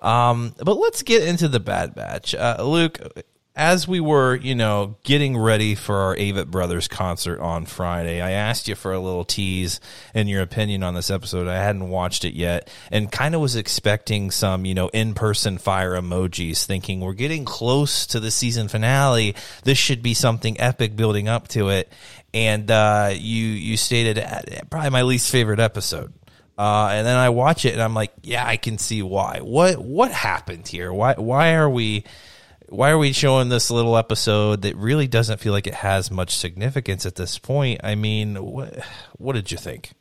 Um, 0.00 0.54
but 0.64 0.74
let's 0.78 1.02
get 1.02 1.22
into 1.22 1.46
the 1.46 1.60
Bad 1.60 1.94
Batch. 1.94 2.34
Uh, 2.34 2.56
Luke, 2.64 2.98
as 3.60 3.86
we 3.86 4.00
were, 4.00 4.36
you 4.36 4.54
know, 4.54 4.96
getting 5.02 5.36
ready 5.36 5.74
for 5.74 5.94
our 5.94 6.16
Avett 6.16 6.46
Brothers 6.46 6.88
concert 6.88 7.40
on 7.40 7.66
Friday, 7.66 8.22
I 8.22 8.30
asked 8.30 8.68
you 8.68 8.74
for 8.74 8.94
a 8.94 8.98
little 8.98 9.26
tease 9.26 9.80
and 10.14 10.30
your 10.30 10.40
opinion 10.40 10.82
on 10.82 10.94
this 10.94 11.10
episode. 11.10 11.46
I 11.46 11.56
hadn't 11.56 11.90
watched 11.90 12.24
it 12.24 12.32
yet 12.32 12.70
and 12.90 13.12
kind 13.12 13.34
of 13.34 13.42
was 13.42 13.56
expecting 13.56 14.30
some, 14.30 14.64
you 14.64 14.72
know, 14.72 14.88
in 14.88 15.12
person 15.12 15.58
fire 15.58 15.92
emojis, 15.92 16.64
thinking 16.64 17.00
we're 17.00 17.12
getting 17.12 17.44
close 17.44 18.06
to 18.06 18.18
the 18.18 18.30
season 18.30 18.68
finale. 18.68 19.34
This 19.62 19.76
should 19.76 20.02
be 20.02 20.14
something 20.14 20.58
epic 20.58 20.96
building 20.96 21.28
up 21.28 21.46
to 21.48 21.68
it. 21.68 21.92
And 22.32 22.70
uh, 22.70 23.10
you 23.12 23.44
you 23.44 23.76
stated 23.76 24.18
uh, 24.18 24.40
probably 24.70 24.88
my 24.88 25.02
least 25.02 25.30
favorite 25.30 25.60
episode. 25.60 26.14
Uh, 26.56 26.88
and 26.92 27.06
then 27.06 27.16
I 27.18 27.28
watch 27.28 27.66
it 27.66 27.74
and 27.74 27.82
I'm 27.82 27.94
like, 27.94 28.12
yeah, 28.22 28.46
I 28.46 28.56
can 28.56 28.78
see 28.78 29.02
why. 29.02 29.40
What 29.42 29.78
what 29.78 30.12
happened 30.12 30.66
here? 30.66 30.90
Why 30.90 31.12
why 31.18 31.56
are 31.56 31.68
we 31.68 32.04
why 32.70 32.90
are 32.90 32.98
we 32.98 33.12
showing 33.12 33.48
this 33.48 33.70
little 33.70 33.96
episode 33.96 34.62
that 34.62 34.76
really 34.76 35.06
doesn't 35.08 35.40
feel 35.40 35.52
like 35.52 35.66
it 35.66 35.74
has 35.74 36.10
much 36.10 36.36
significance 36.36 37.04
at 37.04 37.16
this 37.16 37.38
point? 37.38 37.80
I 37.84 37.94
mean, 37.96 38.36
what 38.36 38.78
what 39.18 39.34
did 39.34 39.50
you 39.50 39.58
think? 39.58 39.92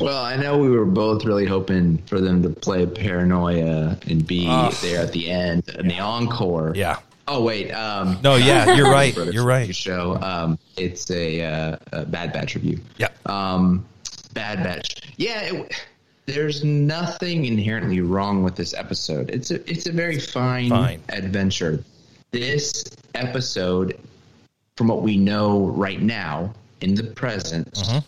Well, 0.00 0.22
I 0.22 0.36
know 0.36 0.58
we 0.58 0.70
were 0.70 0.84
both 0.84 1.24
really 1.24 1.46
hoping 1.46 1.98
for 2.06 2.20
them 2.20 2.42
to 2.42 2.50
play 2.50 2.86
Paranoia 2.86 3.98
and 4.06 4.24
be 4.26 4.46
there 4.82 5.00
at 5.00 5.12
the 5.12 5.30
end 5.30 5.68
and 5.68 5.90
the 5.90 5.98
encore. 5.98 6.72
Yeah. 6.76 6.98
Oh 7.26 7.42
wait. 7.42 7.72
Um, 7.72 8.18
No, 8.22 8.36
yeah, 8.36 8.74
you're 8.76 8.90
right. 8.90 9.16
You're 9.16 9.46
right. 9.46 9.74
Show. 9.74 10.16
Um, 10.20 10.58
it's 10.76 11.10
a, 11.10 11.40
uh, 11.42 11.76
a 11.92 12.04
Bad 12.04 12.32
Batch 12.32 12.54
review. 12.54 12.80
Yeah. 12.98 13.08
Um, 13.26 13.84
Bad 14.32 14.62
Batch. 14.62 15.12
Yeah. 15.16 15.40
It, 15.40 15.84
there's 16.26 16.64
nothing 16.64 17.44
inherently 17.44 18.00
wrong 18.00 18.42
with 18.42 18.56
this 18.56 18.74
episode. 18.74 19.30
It's 19.30 19.50
a 19.50 19.56
it's 19.70 19.86
a 19.86 19.92
very 19.92 20.18
fine, 20.18 20.70
Fine. 20.70 21.02
adventure. 21.10 21.82
This 22.30 22.84
episode, 23.14 23.98
from 24.76 24.88
what 24.88 25.02
we 25.02 25.16
know 25.16 25.66
right 25.68 26.00
now 26.00 26.52
in 26.80 26.94
the 26.94 27.04
present, 27.04 27.72
Mm-hmm. 27.74 27.98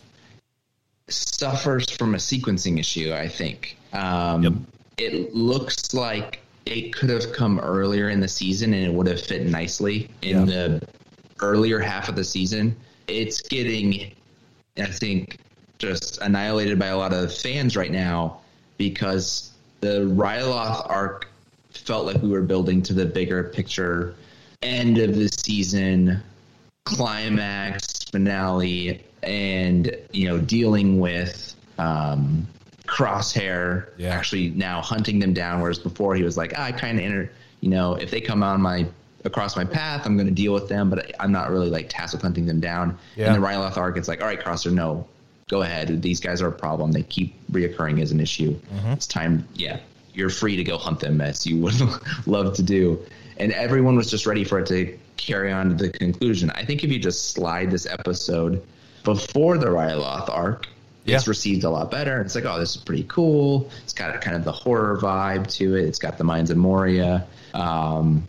suffers 1.09 1.89
from 1.91 2.15
a 2.15 2.17
sequencing 2.17 2.79
issue. 2.79 3.13
I 3.13 3.27
think. 3.27 3.77
Um, 3.93 4.43
Yep. 4.43 4.53
It 4.97 5.35
looks 5.35 5.93
like 5.93 6.39
it 6.65 6.91
could 6.93 7.09
have 7.11 7.31
come 7.31 7.59
earlier 7.59 8.09
in 8.09 8.19
the 8.19 8.27
season 8.27 8.73
and 8.73 8.83
it 8.83 8.91
would 8.93 9.05
have 9.07 9.21
fit 9.21 9.45
nicely 9.45 10.09
in 10.23 10.47
the 10.47 10.81
earlier 11.39 11.77
half 11.79 12.09
of 12.09 12.15
the 12.15 12.23
season. 12.23 12.75
It's 13.07 13.41
getting, 13.43 14.11
I 14.77 14.85
think, 14.87 15.37
just 15.77 16.19
annihilated 16.21 16.79
by 16.79 16.87
a 16.87 16.97
lot 16.97 17.13
of 17.13 17.33
fans 17.33 17.75
right 17.75 17.91
now 17.91 18.39
because 18.77 19.51
the 19.81 19.99
Ryloth 20.01 20.89
arc 20.89 21.27
felt 21.71 22.05
like 22.05 22.21
we 22.21 22.29
were 22.29 22.41
building 22.41 22.81
to 22.83 22.93
the 22.93 23.05
bigger 23.05 23.43
picture 23.43 24.15
end 24.63 24.97
of 24.97 25.15
the 25.15 25.27
season 25.29 26.21
climax 26.85 28.03
finale 28.05 29.03
and 29.21 29.95
you 30.11 30.27
know 30.27 30.39
dealing 30.39 30.99
with 30.99 31.53
um 31.77 32.47
crosshair 32.87 33.87
Yeah. 33.97 34.09
actually 34.15 34.49
now 34.51 34.81
hunting 34.81 35.19
them 35.19 35.33
down 35.33 35.61
whereas 35.61 35.77
before 35.77 36.15
he 36.15 36.23
was 36.23 36.37
like 36.37 36.53
ah, 36.57 36.63
i 36.63 36.71
kind 36.71 36.97
of 36.97 37.05
enter 37.05 37.31
you 37.61 37.69
know 37.69 37.95
if 37.95 38.09
they 38.09 38.21
come 38.21 38.41
on 38.41 38.61
my 38.61 38.85
across 39.25 39.55
my 39.55 39.65
path 39.65 40.05
i'm 40.05 40.15
going 40.15 40.27
to 40.27 40.33
deal 40.33 40.53
with 40.53 40.69
them 40.69 40.89
but 40.89 41.11
i'm 41.19 41.31
not 41.31 41.51
really 41.51 41.69
like 41.69 41.87
tasked 41.89 42.13
with 42.15 42.21
hunting 42.21 42.45
them 42.45 42.59
down 42.59 42.97
Yeah. 43.15 43.27
and 43.33 43.35
the 43.43 43.45
ryloth 43.45 43.77
arc 43.77 43.97
it's 43.97 44.07
like 44.07 44.21
all 44.21 44.27
right 44.27 44.41
crosser 44.41 44.71
no 44.71 45.05
go 45.49 45.61
ahead 45.61 46.01
these 46.01 46.19
guys 46.19 46.41
are 46.41 46.47
a 46.47 46.51
problem 46.51 46.91
they 46.91 47.03
keep 47.03 47.35
reoccurring 47.51 48.01
as 48.01 48.11
an 48.11 48.19
issue 48.19 48.53
Mm-hmm. 48.53 48.91
it's 48.93 49.07
time 49.07 49.47
yeah 49.53 49.79
you're 50.13 50.29
free 50.29 50.55
to 50.55 50.63
go 50.63 50.77
hunt 50.77 50.99
them 50.99 51.21
as 51.21 51.45
you 51.45 51.57
would 51.61 51.75
love 52.25 52.55
to 52.55 52.63
do 52.63 52.99
and 53.37 53.51
everyone 53.53 53.95
was 53.95 54.09
just 54.09 54.25
ready 54.25 54.43
for 54.43 54.59
it 54.59 54.67
to 54.67 54.97
carry 55.17 55.51
on 55.51 55.69
to 55.69 55.75
the 55.75 55.89
conclusion 55.89 56.49
i 56.51 56.63
think 56.65 56.83
if 56.83 56.91
you 56.91 56.99
just 56.99 57.31
slide 57.31 57.71
this 57.71 57.85
episode 57.85 58.61
before 59.03 59.57
the 59.57 59.67
ryloth 59.67 60.29
arc 60.29 60.67
it's 61.15 61.25
received 61.29 61.63
a 61.63 61.69
lot 61.69 61.89
better. 61.89 62.19
It's 62.19 62.35
like, 62.35 62.43
oh, 62.43 62.59
this 62.59 62.75
is 62.75 62.81
pretty 62.83 63.05
cool. 63.07 63.69
It's 63.81 63.93
got 63.93 64.19
kind 64.19 64.35
of 64.35 64.43
the 64.43 64.51
horror 64.51 64.97
vibe 64.97 65.47
to 65.55 65.75
it. 65.77 65.85
It's 65.85 65.99
got 65.99 66.17
the 66.17 66.25
Mines 66.25 66.51
of 66.51 66.57
Moria. 66.57 67.25
Um, 67.53 68.27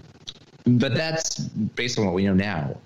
but 0.64 0.94
that's 0.94 1.40
based 1.40 1.98
on 1.98 2.04
what 2.06 2.14
we 2.14 2.24
know 2.24 2.34
now. 2.34 2.76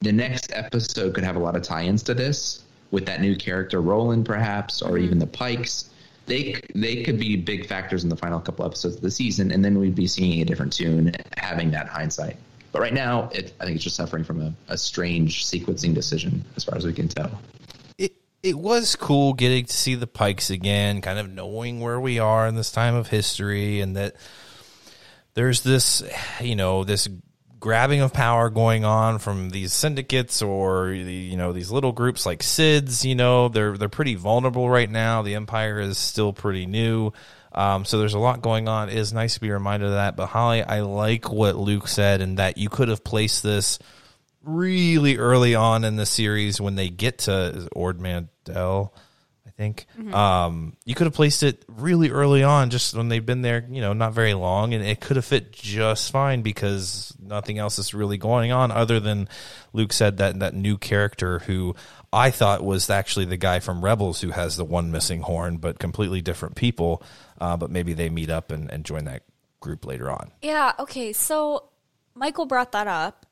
The 0.00 0.12
next 0.12 0.50
episode 0.54 1.12
could 1.14 1.24
have 1.24 1.36
a 1.36 1.40
lot 1.40 1.56
of 1.56 1.62
tie-ins 1.62 2.02
to 2.04 2.14
this 2.14 2.63
with 2.94 3.04
that 3.06 3.20
new 3.20 3.36
character 3.36 3.82
Roland, 3.82 4.24
perhaps, 4.24 4.80
or 4.80 4.96
even 4.96 5.18
mm-hmm. 5.18 5.20
the 5.20 5.26
Pikes. 5.26 5.90
They 6.26 6.58
they 6.74 7.02
could 7.02 7.18
be 7.18 7.36
big 7.36 7.66
factors 7.66 8.02
in 8.02 8.08
the 8.08 8.16
final 8.16 8.40
couple 8.40 8.64
episodes 8.64 8.96
of 8.96 9.02
the 9.02 9.10
season, 9.10 9.50
and 9.50 9.62
then 9.62 9.78
we'd 9.78 9.94
be 9.94 10.06
singing 10.06 10.40
a 10.40 10.46
different 10.46 10.72
tune, 10.72 11.12
having 11.36 11.70
that 11.72 11.88
hindsight. 11.88 12.38
But 12.72 12.80
right 12.80 12.94
now, 12.94 13.28
it, 13.32 13.52
I 13.60 13.64
think 13.64 13.74
it's 13.76 13.84
just 13.84 13.96
suffering 13.96 14.24
from 14.24 14.40
a, 14.40 14.54
a 14.68 14.78
strange 14.78 15.44
sequencing 15.44 15.94
decision, 15.94 16.42
as 16.56 16.64
far 16.64 16.76
as 16.76 16.86
we 16.86 16.94
can 16.94 17.08
tell. 17.08 17.38
it 17.98 18.12
it 18.42 18.58
was 18.58 18.96
cool 18.96 19.34
getting 19.34 19.66
to 19.66 19.72
see 19.72 19.96
the 19.96 20.06
Pikes 20.06 20.48
again, 20.48 21.02
kind 21.02 21.18
of 21.18 21.28
knowing 21.28 21.80
where 21.80 22.00
we 22.00 22.18
are 22.18 22.46
in 22.46 22.54
this 22.54 22.72
time 22.72 22.94
of 22.94 23.08
history, 23.08 23.80
and 23.80 23.94
that 23.96 24.16
there's 25.34 25.60
this, 25.62 26.02
you 26.40 26.56
know, 26.56 26.84
this 26.84 27.06
grabbing 27.64 28.02
of 28.02 28.12
power 28.12 28.50
going 28.50 28.84
on 28.84 29.18
from 29.18 29.48
these 29.48 29.72
syndicates 29.72 30.42
or 30.42 30.92
you 30.92 31.34
know 31.34 31.50
these 31.50 31.70
little 31.70 31.92
groups 31.92 32.26
like 32.26 32.40
SIDS. 32.40 33.06
You 33.06 33.14
know, 33.14 33.48
they're 33.48 33.78
they're 33.78 33.88
pretty 33.88 34.16
vulnerable 34.16 34.68
right 34.68 34.90
now. 34.90 35.22
The 35.22 35.34
Empire 35.34 35.80
is 35.80 35.96
still 35.96 36.34
pretty 36.34 36.66
new. 36.66 37.12
Um, 37.52 37.86
so 37.86 37.98
there's 37.98 38.12
a 38.12 38.18
lot 38.18 38.42
going 38.42 38.68
on. 38.68 38.90
It 38.90 38.98
is 38.98 39.14
nice 39.14 39.34
to 39.34 39.40
be 39.40 39.50
reminded 39.50 39.86
of 39.86 39.94
that. 39.94 40.14
But 40.14 40.26
Holly, 40.26 40.62
I 40.62 40.80
like 40.80 41.32
what 41.32 41.56
Luke 41.56 41.88
said, 41.88 42.20
and 42.20 42.36
that 42.36 42.58
you 42.58 42.68
could 42.68 42.88
have 42.88 43.02
placed 43.02 43.42
this 43.42 43.78
really 44.42 45.16
early 45.16 45.54
on 45.54 45.84
in 45.84 45.96
the 45.96 46.04
series 46.04 46.60
when 46.60 46.74
they 46.74 46.90
get 46.90 47.20
to 47.20 47.66
Ord 47.74 47.98
Mantell, 47.98 48.94
Think. 49.56 49.86
Um, 50.12 50.76
you 50.84 50.96
could 50.96 51.06
have 51.06 51.14
placed 51.14 51.44
it 51.44 51.64
really 51.68 52.10
early 52.10 52.42
on, 52.42 52.70
just 52.70 52.92
when 52.94 53.08
they've 53.08 53.24
been 53.24 53.42
there, 53.42 53.64
you 53.70 53.80
know, 53.80 53.92
not 53.92 54.12
very 54.12 54.34
long, 54.34 54.74
and 54.74 54.84
it 54.84 54.98
could 55.00 55.14
have 55.14 55.24
fit 55.24 55.52
just 55.52 56.10
fine 56.10 56.42
because 56.42 57.14
nothing 57.22 57.58
else 57.58 57.78
is 57.78 57.94
really 57.94 58.18
going 58.18 58.50
on 58.50 58.72
other 58.72 58.98
than 58.98 59.28
Luke 59.72 59.92
said 59.92 60.16
that 60.16 60.40
that 60.40 60.54
new 60.54 60.76
character 60.76 61.38
who 61.38 61.76
I 62.12 62.30
thought 62.30 62.64
was 62.64 62.90
actually 62.90 63.26
the 63.26 63.36
guy 63.36 63.60
from 63.60 63.84
Rebels 63.84 64.20
who 64.20 64.30
has 64.30 64.56
the 64.56 64.64
one 64.64 64.90
missing 64.90 65.20
horn, 65.20 65.58
but 65.58 65.78
completely 65.78 66.20
different 66.20 66.56
people. 66.56 67.02
Uh, 67.40 67.56
but 67.56 67.70
maybe 67.70 67.92
they 67.92 68.08
meet 68.08 68.30
up 68.30 68.50
and, 68.50 68.70
and 68.70 68.84
join 68.84 69.04
that 69.04 69.22
group 69.60 69.86
later 69.86 70.10
on. 70.10 70.32
Yeah, 70.42 70.72
okay. 70.80 71.12
So 71.12 71.68
Michael 72.14 72.46
brought 72.46 72.72
that 72.72 72.86
up. 72.86 73.26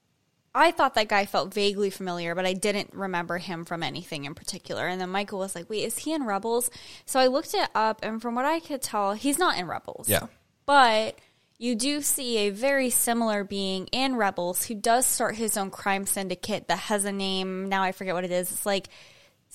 I 0.55 0.71
thought 0.71 0.95
that 0.95 1.09
guy 1.09 1.25
felt 1.25 1.55
vaguely 1.55 1.89
familiar, 1.91 2.35
but 2.35 2.45
I 2.45 2.53
didn't 2.53 2.91
remember 2.93 3.39
him 3.39 3.65
from 3.65 3.83
anything 3.83 4.25
in 4.27 4.35
particular. 4.35 4.87
And 4.87 5.01
then 5.01 5.09
Michael 5.09 5.39
was 5.39 5.55
like, 5.55 5.71
wait, 5.71 5.85
is 5.85 5.97
he 5.97 6.13
in 6.13 6.25
Rebels? 6.25 6.71
So 7.07 7.19
I 7.19 7.29
looked 7.29 7.55
it 7.55 7.69
up, 7.75 8.01
and 8.03 8.21
from 8.21 8.35
what 8.35 8.45
I 8.45 8.61
could 8.61 8.83
tell, 8.83 9.15
he's 9.15 9.39
not 9.39 9.57
in 9.59 9.67
Rebels. 9.67 10.09
Yeah. 10.11 10.27
But 10.67 11.19
you 11.59 11.75
do 11.75 12.03
see 12.03 12.39
a 12.39 12.51
very 12.51 12.91
similar 12.91 13.45
being 13.45 13.87
in 13.93 14.17
Rebels 14.17 14.65
who 14.67 14.75
does 14.75 15.07
start 15.07 15.37
his 15.37 15.57
own 15.57 15.71
crime 15.71 16.07
syndicate 16.07 16.69
that 16.69 16.79
has 16.79 17.05
a 17.05 17.13
name. 17.13 17.69
Now 17.69 17.83
I 17.83 17.93
forget 17.93 18.15
what 18.15 18.25
it 18.25 18.33
is. 18.33 18.51
It's 18.51 18.67
like 18.67 18.89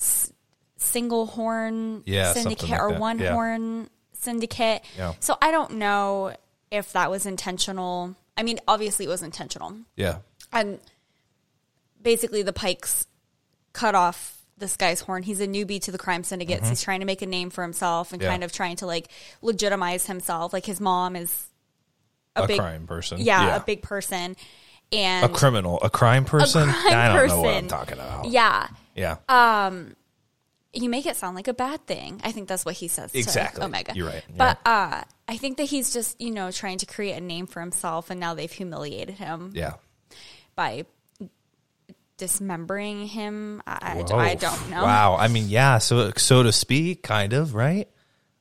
S- 0.00 0.32
Single 0.78 1.26
Horn 1.26 2.02
Yeah, 2.06 2.32
Syndicate 2.32 2.70
like 2.70 2.80
or 2.80 2.90
that. 2.92 3.00
One 3.00 3.18
Yeah. 3.18 3.32
Horn 3.34 3.90
Syndicate. 4.14 4.82
Yeah. 4.96 5.14
So 5.20 5.36
I 5.40 5.50
don't 5.50 5.72
know 5.72 6.34
if 6.70 6.92
that 6.94 7.10
was 7.10 7.26
intentional. 7.26 8.16
I 8.36 8.42
mean, 8.42 8.58
obviously 8.66 9.04
it 9.04 9.08
was 9.08 9.22
intentional. 9.22 9.76
Yeah. 9.94 10.18
And 10.52 10.78
basically, 12.02 12.42
the 12.42 12.52
Pikes 12.52 13.06
cut 13.72 13.94
off 13.94 14.34
this 14.56 14.76
guy's 14.76 15.00
horn. 15.00 15.22
He's 15.22 15.40
a 15.40 15.46
newbie 15.46 15.80
to 15.82 15.92
the 15.92 15.98
crime 15.98 16.24
syndicates. 16.24 16.68
He's 16.68 16.82
trying 16.82 17.00
to 17.00 17.06
make 17.06 17.22
a 17.22 17.26
name 17.26 17.50
for 17.50 17.62
himself 17.62 18.12
and 18.12 18.20
Mm-hmm. 18.20 18.26
Yeah. 18.26 18.32
kind 18.32 18.44
of 18.44 18.52
trying 18.52 18.76
to 18.76 18.86
like 18.86 19.08
legitimize 19.42 20.06
himself. 20.06 20.52
Like 20.52 20.66
his 20.66 20.80
mom 20.80 21.14
is 21.16 21.46
A, 22.34 22.46
big 22.46 22.58
crime 22.58 22.86
person. 22.86 23.18
yeah, 23.20 23.54
a 23.56 23.60
big 23.60 23.82
person, 23.82 24.34
and 24.90 25.24
a 25.24 25.28
criminal, 25.28 25.78
a 25.82 25.90
crime 25.90 26.24
person. 26.24 26.68
crime 26.68 26.92
I 26.92 27.12
don't 27.14 27.28
know 27.28 27.40
what 27.40 27.44
person. 27.46 27.64
I'm 27.64 27.68
talking 27.68 27.94
about. 27.94 28.24
yeah, 28.26 28.66
Yeah. 28.96 29.70
you 30.72 30.88
make 30.90 31.06
it 31.06 31.16
sound 31.16 31.36
like 31.36 31.46
a 31.48 31.54
bad 31.54 31.86
thing. 31.86 32.20
I 32.24 32.32
think 32.32 32.48
that's 32.48 32.64
what 32.64 32.74
he 32.74 32.88
says. 32.88 33.14
Exactly. 33.14 33.60
To 33.60 33.66
Omega. 33.66 33.92
You're 33.94 34.06
right. 34.08 34.22
But 34.36 34.58
uh, 34.66 35.02
I 35.28 35.36
think 35.36 35.56
that 35.58 35.64
he's 35.64 35.92
just 35.92 36.20
you 36.20 36.30
know 36.32 36.50
trying 36.50 36.78
to 36.78 36.86
create 36.86 37.14
a 37.16 37.20
name 37.20 37.46
for 37.46 37.60
himself, 37.60 38.10
and 38.10 38.18
now 38.18 38.34
they've 38.34 38.50
humiliated 38.50 39.16
him 39.16 39.52
yeah. 39.54 39.74
By 40.58 40.86
dismembering 42.16 43.06
him. 43.06 43.62
I, 43.64 44.02
Whoa. 44.06 44.16
I 44.16 44.34
don't 44.34 44.70
know. 44.70 44.82
Wow. 44.82 45.16
I 45.16 45.28
mean, 45.28 45.48
yeah. 45.48 45.78
So, 45.78 46.10
so 46.16 46.42
to 46.42 46.52
speak, 46.52 47.04
kind 47.04 47.32
of, 47.32 47.54
right? 47.54 47.88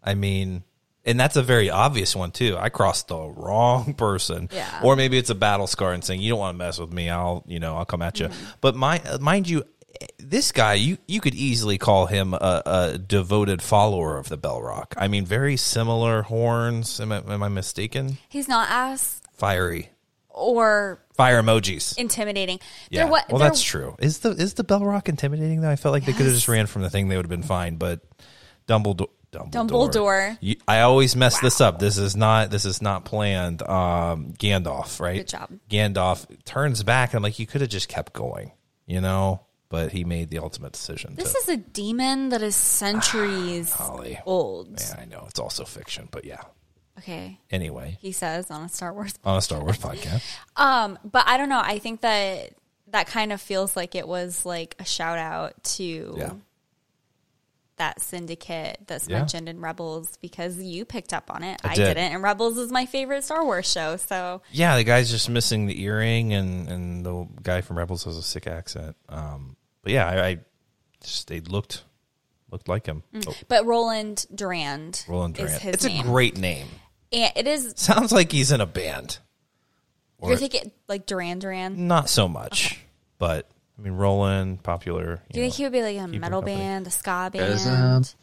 I 0.03 0.15
mean, 0.15 0.63
and 1.05 1.19
that's 1.19 1.36
a 1.36 1.43
very 1.43 1.69
obvious 1.69 2.15
one 2.15 2.31
too. 2.31 2.57
I 2.57 2.69
crossed 2.69 3.09
the 3.09 3.19
wrong 3.19 3.93
person. 3.97 4.50
Yeah. 4.51 4.81
Or 4.83 4.95
maybe 4.95 5.17
it's 5.19 5.29
a 5.29 5.36
battle 5.36 5.67
scar 5.67 5.93
and 5.93 6.03
saying, 6.03 6.21
"You 6.21 6.31
don't 6.31 6.39
want 6.39 6.55
to 6.55 6.57
mess 6.57 6.79
with 6.79 6.91
me. 6.91 7.09
I'll, 7.09 7.43
you 7.47 7.59
know, 7.59 7.77
I'll 7.77 7.86
come 7.86 8.01
at 8.01 8.19
you." 8.19 8.27
Mm-hmm. 8.27 8.45
But 8.62 8.75
my, 8.75 9.00
mind 9.21 9.47
you, 9.47 9.63
this 10.17 10.51
guy, 10.51 10.74
you 10.74 10.97
you 11.07 11.21
could 11.21 11.36
easily 11.36 11.77
call 11.77 12.07
him 12.07 12.33
a, 12.33 12.63
a 12.65 12.97
devoted 12.97 13.62
follower 13.62 14.17
of 14.17 14.27
the 14.27 14.38
Balrog. 14.38 14.93
I 14.97 15.07
mean, 15.07 15.25
very 15.25 15.55
similar 15.55 16.24
horns. 16.24 17.00
Am 17.00 17.12
I, 17.12 17.17
am 17.17 17.43
I 17.43 17.50
mistaken? 17.50 18.17
He's 18.27 18.47
not 18.47 18.67
as 18.69 19.21
Fiery. 19.33 19.91
Or 20.38 21.00
Fire 21.15 21.41
emojis. 21.41 21.98
intimidating. 21.98 22.60
Yeah. 22.89 23.03
There 23.03 23.12
wa- 23.12 23.22
well, 23.29 23.39
there- 23.39 23.50
that's 23.50 23.62
true. 23.63 23.96
Is 24.00 24.20
the 24.20 24.29
is 24.32 24.53
the 24.53 24.63
Balrog 24.63 25.10
intimidating 25.10 25.62
though? 25.62 25.70
I 25.70 25.75
felt 25.75 25.94
like 25.94 26.06
they 26.06 26.13
could 26.13 26.25
have 26.25 26.36
just 26.36 26.48
ran 26.48 26.67
from 26.67 26.84
the 26.84 26.89
thing; 26.89 27.08
they 27.08 27.15
would 27.15 27.25
have 27.25 27.29
been 27.29 27.41
fine. 27.44 27.75
But 27.77 28.01
Dumbledore, 28.67 29.08
Dumbledore. 29.32 29.51
Dumbledore. 29.51 30.38
You, 30.41 30.56
I 30.67 30.82
always 30.82 31.15
mess 31.15 31.39
this 31.39 31.60
up. 31.62 31.79
This 31.79 31.98
is 31.98 32.15
not. 32.15 32.51
This 32.51 32.65
is 32.65 32.82
not 32.82 33.03
planned. 33.06 33.62
Um, 33.63 34.34
Gandalf, 34.38 35.00
right? 35.00 35.17
Good 35.17 35.27
job. 35.29 35.50
Gandalf 35.70 36.25
turns 36.46 36.84
back. 36.84 37.13
I'm 37.13 37.24
like, 37.24 37.39
you 37.39 37.48
could 37.48 37.62
have 37.62 37.70
just 37.70 37.89
kept 37.89 38.13
going, 38.13 38.51
you 38.86 39.01
know. 39.01 39.41
But 39.70 39.91
he 39.91 40.06
made 40.06 40.29
the 40.29 40.39
ultimate 40.39 40.72
decision. 40.74 41.15
This 41.15 41.34
to, 41.34 41.39
is 41.39 41.50
a 41.50 41.58
demon 41.58 42.29
that 42.29 42.41
is 42.41 42.56
centuries 43.01 43.74
Holly. 43.74 44.17
old. 44.25 44.79
Yeah, 44.79 45.01
I 45.01 45.06
know 45.06 45.25
it's 45.27 45.39
also 45.39 45.65
fiction, 45.65 46.08
but 46.12 46.24
yeah. 46.24 46.41
Okay, 46.99 47.39
Anyway, 47.51 47.97
he 48.01 48.11
says 48.11 48.49
on 48.49 48.63
a 48.63 48.69
Star 48.69 48.93
Wars. 48.93 49.13
on 49.23 49.37
a 49.37 49.41
Star 49.41 49.61
Wars 49.63 49.77
podcast. 49.77 50.23
Um, 50.55 50.97
but 51.03 51.23
I 51.27 51.37
don't 51.37 51.49
know. 51.49 51.61
I 51.63 51.79
think 51.79 52.01
that 52.01 52.53
that 52.87 53.07
kind 53.07 53.31
of 53.31 53.39
feels 53.41 53.75
like 53.75 53.93
it 53.95 54.07
was 54.07 54.45
like 54.45 54.75
a 54.79 54.85
shout 54.85 55.17
out 55.17 55.61
to 55.63 56.15
Yeah. 56.17 56.31
that 57.77 58.01
syndicate 58.01 58.79
that's 58.87 59.07
Yeah. 59.07 59.19
mentioned 59.19 59.47
in 59.47 59.59
Rebels 59.61 60.17
because 60.21 60.57
you 60.59 60.83
picked 60.85 61.13
up 61.13 61.29
on 61.29 61.43
it. 61.43 61.59
I 61.63 61.69
I, 61.71 61.75
did. 61.75 61.85
didn't, 61.85 62.13
and 62.13 62.23
Rebels 62.23 62.57
is 62.57 62.71
my 62.71 62.87
favorite 62.87 63.23
Star 63.23 63.45
Wars 63.45 63.69
show. 63.71 63.97
So 63.97 64.41
Yeah, 64.51 64.75
the 64.77 64.83
guy's 64.83 65.11
just 65.11 65.29
missing 65.29 65.67
the 65.67 65.79
earring, 65.83 66.33
and 66.33 66.67
and 66.67 67.05
the 67.05 67.27
guy 67.43 67.61
from 67.61 67.77
Rebels 67.77 68.05
has 68.05 68.17
a 68.17 68.23
sick 68.23 68.47
accent. 68.47 68.95
Um, 69.09 69.57
but 69.83 69.91
yeah, 69.91 70.07
I, 70.07 70.27
I 70.27 70.37
just 71.03 71.27
they 71.27 71.39
looked 71.41 71.83
looked 72.49 72.67
like 72.67 72.85
him. 72.87 73.03
Oh, 73.27 73.35
But 73.47 73.65
Roland 73.67 74.25
Durand, 74.33 75.03
Roland 75.07 75.37
his 75.37 75.63
It's 75.63 75.83
name. 75.85 75.99
a 75.99 76.03
great 76.09 76.37
name. 76.37 76.67
And 77.11 77.31
it 77.35 77.47
is. 77.47 77.73
Sounds 77.77 78.11
like 78.11 78.31
he's 78.31 78.51
in 78.51 78.61
a 78.61 78.65
band. 78.65 79.19
Or 80.19 80.29
You're 80.29 80.37
thinking 80.37 80.71
like 80.87 81.05
Duran 81.05 81.39
Duran. 81.39 81.87
not 81.87 82.09
so 82.09 82.27
much, 82.27 82.79
but 83.19 83.47
I 83.77 83.81
mean 83.83 83.93
Roland, 83.93 84.63
popular. 84.63 85.21
Do 85.31 85.39
you 85.39 85.45
think 85.45 85.53
he 85.55 85.63
would 85.63 85.71
be 85.73 85.83
like 85.83 85.97
a 85.97 86.07
metal 86.07 86.41
company. 86.41 86.57
band, 86.57 86.87
a 86.87 86.91
ska 86.91 87.29
Cause 87.33 87.65
band? 87.65 88.15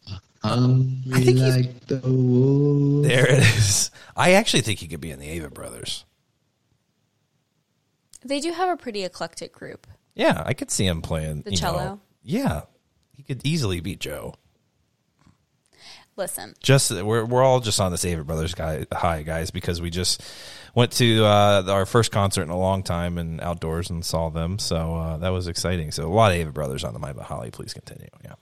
I'm 0.43 1.03
hungry 1.05 1.25
think 1.25 1.39
he's- 1.39 1.57
like 1.57 1.87
the 1.87 2.01
wolves. 2.11 3.09
There 3.09 3.27
it 3.31 3.39
is. 3.39 3.91
I 4.17 4.33
actually 4.33 4.63
think 4.63 4.81
he 4.81 4.89
could 4.89 5.01
be 5.01 5.11
in 5.13 5.19
the 5.21 5.29
Avett 5.29 5.55
Brothers. 5.55 6.05
They 8.25 8.41
do 8.41 8.53
have 8.53 8.71
a 8.71 8.77
pretty 8.77 9.05
eclectic 9.05 9.53
group. 9.53 9.87
Yeah, 10.15 10.43
I 10.45 10.55
could 10.55 10.71
see 10.71 10.87
him 10.87 11.03
playing 11.03 11.43
The 11.43 11.51
you 11.53 11.57
know- 11.57 11.61
cello? 11.61 12.01
yeah, 12.23 12.63
he 13.17 13.23
could 13.23 13.41
easily 13.47 13.81
beat 13.81 14.01
Joe. 14.01 14.35
Listen, 16.17 16.55
just 16.63 16.91
we're 16.91 17.25
we're 17.25 17.43
all 17.43 17.61
just 17.61 17.81
on 17.81 17.91
this 17.91 18.05
Avett 18.05 18.25
Brothers 18.27 18.55
guy 18.55 18.87
high 18.93 19.23
guys 19.23 19.51
because 19.51 19.81
we 19.81 19.91
just 19.91 20.23
went 20.75 20.93
to 20.93 21.25
uh, 21.25 21.65
our 21.69 21.87
first 21.87 22.13
concert 22.13 22.43
in 22.43 22.51
a 22.51 22.59
long 22.59 22.83
time 22.83 23.19
and 23.19 23.41
outdoors 23.41 23.91
and 23.91 24.05
saw 24.05 24.29
them 24.31 24.59
so 24.59 24.95
uh, 24.97 25.17
that 25.19 25.31
was 25.31 25.49
exciting 25.49 25.91
so 25.91 26.07
a 26.07 26.13
lot 26.13 26.33
of 26.33 26.39
Avett 26.39 26.53
Brothers 26.55 26.85
on 26.85 26.93
the 26.93 26.99
mind 27.01 27.17
but 27.17 27.25
Holly 27.27 27.51
please 27.51 27.73
continue 27.75 28.09
yeah 28.25 28.35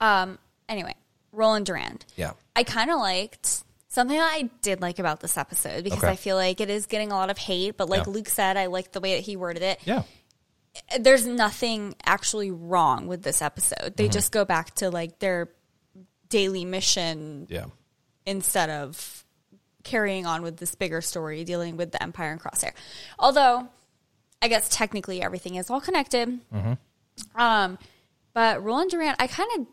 um, 0.00 0.38
anyway, 0.68 0.94
Roland 1.32 1.66
Durand. 1.66 2.04
yeah 2.16 2.32
I 2.56 2.64
kind 2.64 2.90
of 2.90 2.98
liked 2.98 3.62
something 3.88 4.16
that 4.16 4.30
I 4.34 4.50
did 4.62 4.80
like 4.80 4.98
about 4.98 5.20
this 5.20 5.36
episode 5.36 5.84
because 5.84 5.98
Okay. 6.04 6.12
I 6.12 6.16
feel 6.16 6.36
like 6.36 6.60
it 6.60 6.68
is 6.70 6.86
getting 6.86 7.10
a 7.12 7.14
lot 7.14 7.30
of 7.30 7.38
hate, 7.38 7.76
but 7.76 7.88
like 7.88 8.06
Yeah. 8.06 8.12
Luke 8.12 8.28
said, 8.28 8.56
I 8.56 8.66
liked 8.66 8.92
the 8.92 9.00
way 9.00 9.14
that 9.14 9.22
he 9.24 9.36
worded 9.36 9.62
it. 9.62 9.80
yeah 9.84 10.02
There's 11.00 11.26
nothing 11.26 11.94
actually 12.04 12.50
wrong 12.50 13.06
with 13.08 13.22
this 13.22 13.40
episode. 13.42 13.76
Mm-hmm. 13.78 13.94
They 13.96 14.08
just 14.08 14.30
go 14.32 14.44
back 14.44 14.74
to 14.76 14.90
like 14.90 15.18
their 15.18 15.48
daily 16.28 16.64
mission 16.64 17.46
yeah 17.48 17.66
instead 18.26 18.68
of 18.68 19.24
carrying 19.84 20.26
on 20.26 20.42
with 20.42 20.58
this 20.58 20.74
bigger 20.74 21.00
story 21.00 21.44
dealing 21.44 21.76
with 21.76 21.92
the 21.92 22.02
Empire 22.02 22.30
and 22.30 22.40
Crosshair. 22.40 22.72
Although, 23.18 23.66
I 24.42 24.48
guess 24.48 24.68
technically 24.68 25.22
everything 25.22 25.54
is 25.54 25.70
all 25.70 25.80
connected. 25.80 26.28
Mm-hmm. 26.52 27.40
Um, 27.40 27.78
but 28.34 28.62
Roland 28.62 28.90
Durand, 28.90 29.16
I 29.18 29.26
kind 29.26 29.48
of 29.56 29.66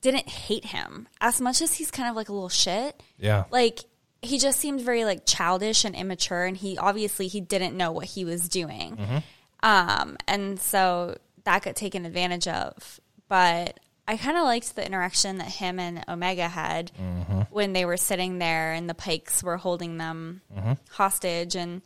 didn't 0.00 0.28
hate 0.28 0.64
him 0.64 1.08
as 1.20 1.40
much 1.40 1.62
as 1.62 1.74
he's 1.74 1.90
kind 1.90 2.08
of 2.08 2.16
like 2.16 2.28
a 2.28 2.32
little 2.32 2.48
shit. 2.48 3.00
yeah 3.18 3.44
Like 3.50 3.80
he 4.22 4.38
just 4.38 4.58
seemed 4.58 4.80
very 4.80 5.04
like 5.04 5.26
childish 5.26 5.84
and 5.84 5.94
immature, 5.94 6.44
and 6.44 6.56
he 6.56 6.78
obviously 6.78 7.28
he 7.28 7.40
didn't 7.40 7.76
know 7.76 7.92
what 7.92 8.06
he 8.06 8.24
was 8.24 8.48
doing. 8.48 8.96
Mm-hmm. 8.96 9.18
Um, 9.62 10.16
and 10.26 10.58
so 10.58 11.18
that 11.44 11.62
got 11.62 11.76
taken 11.76 12.06
advantage 12.06 12.48
of. 12.48 13.00
But 13.28 13.78
I 14.06 14.16
kind 14.16 14.36
of 14.36 14.44
liked 14.44 14.76
the 14.76 14.84
interaction 14.84 15.38
that 15.38 15.48
him 15.48 15.78
and 15.78 16.04
Omega 16.08 16.48
had 16.48 16.92
Mm-hmm. 17.00 17.40
when 17.50 17.72
they 17.72 17.84
were 17.84 17.96
sitting 17.96 18.38
there 18.38 18.72
and 18.72 18.88
the 18.88 18.94
Pikes 18.94 19.42
were 19.42 19.56
holding 19.56 19.96
them 19.98 20.42
hostage. 20.90 21.56
And, 21.56 21.80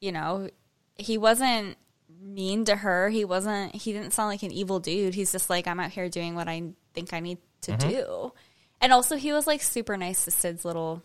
you 0.00 0.12
know, 0.12 0.48
he 0.96 1.18
wasn't 1.18 1.76
mean 2.20 2.64
to 2.66 2.76
her. 2.76 3.08
He 3.08 3.24
wasn't, 3.24 3.74
he 3.74 3.92
didn't 3.92 4.12
sound 4.12 4.28
like 4.28 4.42
an 4.44 4.52
evil 4.52 4.78
dude. 4.80 5.14
He's 5.14 5.32
just 5.32 5.50
like, 5.50 5.66
I'm 5.66 5.80
out 5.80 5.90
here 5.90 6.08
doing 6.08 6.34
what 6.36 6.48
I 6.48 6.62
think 6.94 7.12
I 7.12 7.20
need 7.20 7.38
to 7.62 7.76
do. 7.76 8.32
And 8.80 8.92
also, 8.92 9.16
he 9.16 9.32
was 9.32 9.46
like 9.46 9.62
super 9.62 9.96
nice 9.96 10.24
to 10.24 10.30
Cid's 10.30 10.64
little 10.64 11.02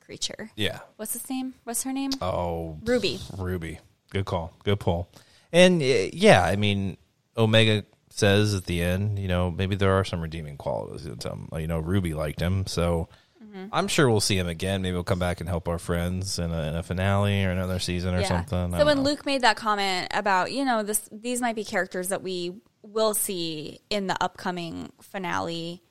creature. 0.00 0.50
yeah 0.56 0.80
What's 0.96 1.12
his 1.12 1.28
name? 1.28 1.54
What's 1.64 1.82
her 1.84 1.92
name? 1.92 2.10
oh 2.22 2.78
Ruby. 2.84 3.20
Ruby 3.36 3.78
good 4.10 4.24
call 4.24 4.54
good 4.64 4.80
pull 4.80 5.06
and 5.52 5.82
uh, 5.82 6.08
yeah 6.14 6.42
I 6.42 6.56
mean 6.56 6.96
Omega 7.36 7.84
says 8.10 8.54
at 8.54 8.64
the 8.64 8.82
end 8.82 9.18
you 9.18 9.28
know 9.28 9.50
maybe 9.50 9.76
there 9.76 9.92
are 9.92 10.04
some 10.04 10.20
redeeming 10.20 10.56
qualities 10.56 11.06
in 11.06 11.18
him 11.18 11.48
you 11.58 11.66
know 11.66 11.78
Ruby 11.78 12.14
liked 12.14 12.40
him 12.40 12.66
so 12.66 13.08
Mm-hmm. 13.40 13.68
I'm 13.72 13.88
sure 13.88 14.10
we'll 14.10 14.20
see 14.20 14.36
him 14.36 14.46
again. 14.48 14.82
Maybe 14.82 14.94
he'll 14.94 15.04
come 15.04 15.20
back 15.20 15.40
and 15.40 15.48
help 15.48 15.68
our 15.68 15.78
friends 15.78 16.38
in 16.38 16.50
a, 16.50 16.62
in 16.68 16.74
a 16.76 16.82
finale 16.82 17.44
or 17.46 17.50
another 17.50 17.78
season 17.78 18.14
or 18.14 18.22
something. 18.22 18.72
So 18.76 18.84
when 18.84 18.98
know. 18.98 19.02
Luke 19.04 19.24
made 19.24 19.40
that 19.40 19.56
comment 19.56 20.08
about, 20.12 20.52
you 20.52 20.66
know, 20.66 20.82
this 20.82 21.08
these 21.10 21.40
might 21.40 21.54
be 21.56 21.64
characters 21.64 22.08
that 22.08 22.22
we 22.22 22.52
will 22.82 23.14
see 23.14 23.80
in 23.88 24.06
the 24.06 24.22
upcoming 24.22 24.92
finale, 25.00 25.82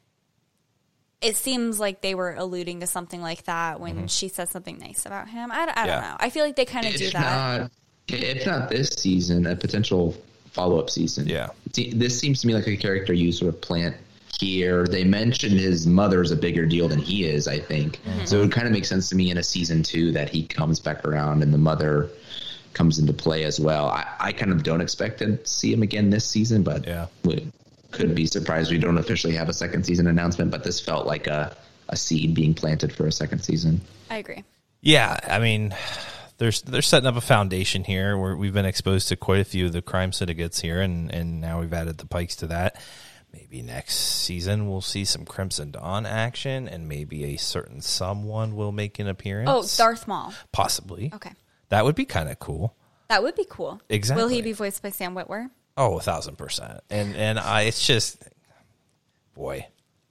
it 1.19 1.35
seems 1.35 1.79
like 1.79 2.01
they 2.01 2.13
were 2.13 2.33
alluding 2.35 2.81
to 2.81 2.85
something 2.87 3.21
like 3.21 3.45
that 3.45 3.79
when 3.79 4.07
she 4.07 4.27
said 4.27 4.49
something 4.49 4.77
nice 4.77 5.05
about 5.07 5.27
him. 5.27 5.51
I, 5.51 5.55
I 5.55 5.65
Mm-hmm. 5.67 5.85
Yeah. 5.87 5.93
don't 5.95 6.01
know. 6.11 6.17
I 6.19 6.29
feel 6.29 6.45
like 6.45 6.55
they 6.57 6.65
kind 6.65 6.85
of 6.85 6.93
do 6.95 7.09
that. 7.11 7.61
not, 7.61 7.71
if 8.09 8.45
not 8.45 8.69
this 8.69 8.89
season, 8.89 9.47
a 9.47 9.55
potential 9.55 10.15
follow 10.57 10.79
up 10.79 10.89
season. 10.89 11.27
Yeah. 11.27 11.49
This 11.73 12.19
seems 12.19 12.41
to 12.41 12.47
me 12.47 12.53
like 12.55 12.67
a 12.67 12.75
character 12.75 13.13
you 13.13 13.31
sort 13.31 13.53
of 13.53 13.61
plant 13.61 13.95
here. 14.39 14.85
They 14.87 15.03
mentioned 15.03 15.53
his 15.59 15.85
mother's 15.87 16.31
a 16.31 16.35
bigger 16.35 16.65
deal 16.65 16.87
than 16.87 16.99
he 16.99 17.25
is, 17.25 17.47
I 17.47 17.59
think. 17.59 17.99
Mm-hmm. 18.03 18.25
So 18.25 18.37
it 18.37 18.41
would 18.41 18.51
kind 18.51 18.67
of 18.67 18.73
make 18.73 18.85
sense 18.85 19.07
to 19.09 19.15
me 19.15 19.29
in 19.31 19.37
a 19.37 19.43
season 19.43 19.83
two 19.83 20.11
that 20.13 20.29
he 20.29 20.45
comes 20.45 20.79
back 20.79 21.05
around 21.05 21.43
and 21.43 21.53
the 21.53 21.57
mother 21.57 22.09
comes 22.73 22.99
into 22.99 23.13
play 23.13 23.43
as 23.43 23.59
well. 23.59 23.87
I, 23.87 24.05
I 24.19 24.31
kind 24.33 24.51
of 24.51 24.63
don't 24.63 24.81
expect 24.81 25.19
to 25.19 25.39
see 25.45 25.71
him 25.73 25.83
again 25.83 26.09
this 26.09 26.25
season, 26.25 26.63
but 26.63 26.85
Yeah. 26.85 27.07
we 27.23 27.47
could 27.91 28.13
be 28.15 28.25
surprised 28.27 28.71
we 28.71 28.77
don't 28.77 28.97
officially 28.97 29.33
have 29.35 29.49
a 29.49 29.53
second 29.53 29.85
season 29.85 30.07
announcement, 30.07 30.51
but 30.51 30.63
this 30.63 30.79
felt 30.79 31.07
like 31.07 31.25
a, 31.27 31.55
a 31.89 31.95
seed 31.95 32.33
being 32.33 32.53
planted 32.53 32.91
for 32.93 33.07
a 33.07 33.11
second 33.11 33.39
season. 33.39 33.81
I 34.09 34.17
agree. 34.17 34.43
Yeah, 34.81 35.17
I 35.27 35.39
mean, 35.39 35.73
there's 36.37 36.61
they're 36.61 36.81
setting 36.81 37.07
up 37.07 37.15
a 37.15 37.21
foundation 37.21 37.83
here 37.83 38.17
where 38.17 38.35
we've 38.35 38.53
been 38.53 38.65
exposed 38.65 39.07
to 39.09 39.15
quite 39.15 39.39
a 39.39 39.45
few 39.45 39.65
of 39.67 39.73
the 39.73 39.81
crime 39.81 40.11
syndicates 40.11 40.59
here, 40.61 40.81
and 40.81 41.11
and 41.13 41.41
now 41.41 41.59
we've 41.59 41.73
added 41.73 41.97
the 41.97 42.05
Pikes 42.05 42.35
to 42.37 42.47
that. 42.47 42.81
Maybe 43.33 43.61
next 43.61 43.95
season 43.95 44.69
we'll 44.69 44.81
see 44.81 45.03
some 45.05 45.25
Crimson 45.25 45.71
Dawn 45.71 46.05
action, 46.05 46.67
and 46.67 46.87
maybe 46.87 47.25
a 47.25 47.37
certain 47.37 47.81
someone 47.81 48.55
will 48.55 48.71
make 48.71 48.99
an 48.99 49.07
appearance. 49.07 49.49
Oh, 49.51 49.65
Darth 49.83 50.07
Maul. 50.07 50.33
possibly. 50.51 51.11
Okay. 51.13 51.31
that 51.69 51.83
would 51.83 51.95
be 51.95 52.05
kind 52.05 52.29
of 52.29 52.39
cool. 52.39 52.75
That 53.09 53.23
would 53.23 53.35
be 53.35 53.45
cool. 53.49 53.81
Exactly. 53.89 54.23
Will 54.23 54.29
he 54.29 54.41
be 54.41 54.53
voiced 54.53 54.81
by 54.81 54.89
Sam 54.91 55.13
Witwer? 55.15 55.49
Oh, 55.75 55.97
a 55.97 56.01
thousand 56.01 56.37
percent. 56.37 56.81
And 56.89 57.15
and 57.15 57.37
I, 57.39 57.63
it's 57.63 57.85
just, 57.85 58.23
boy, 59.35 59.67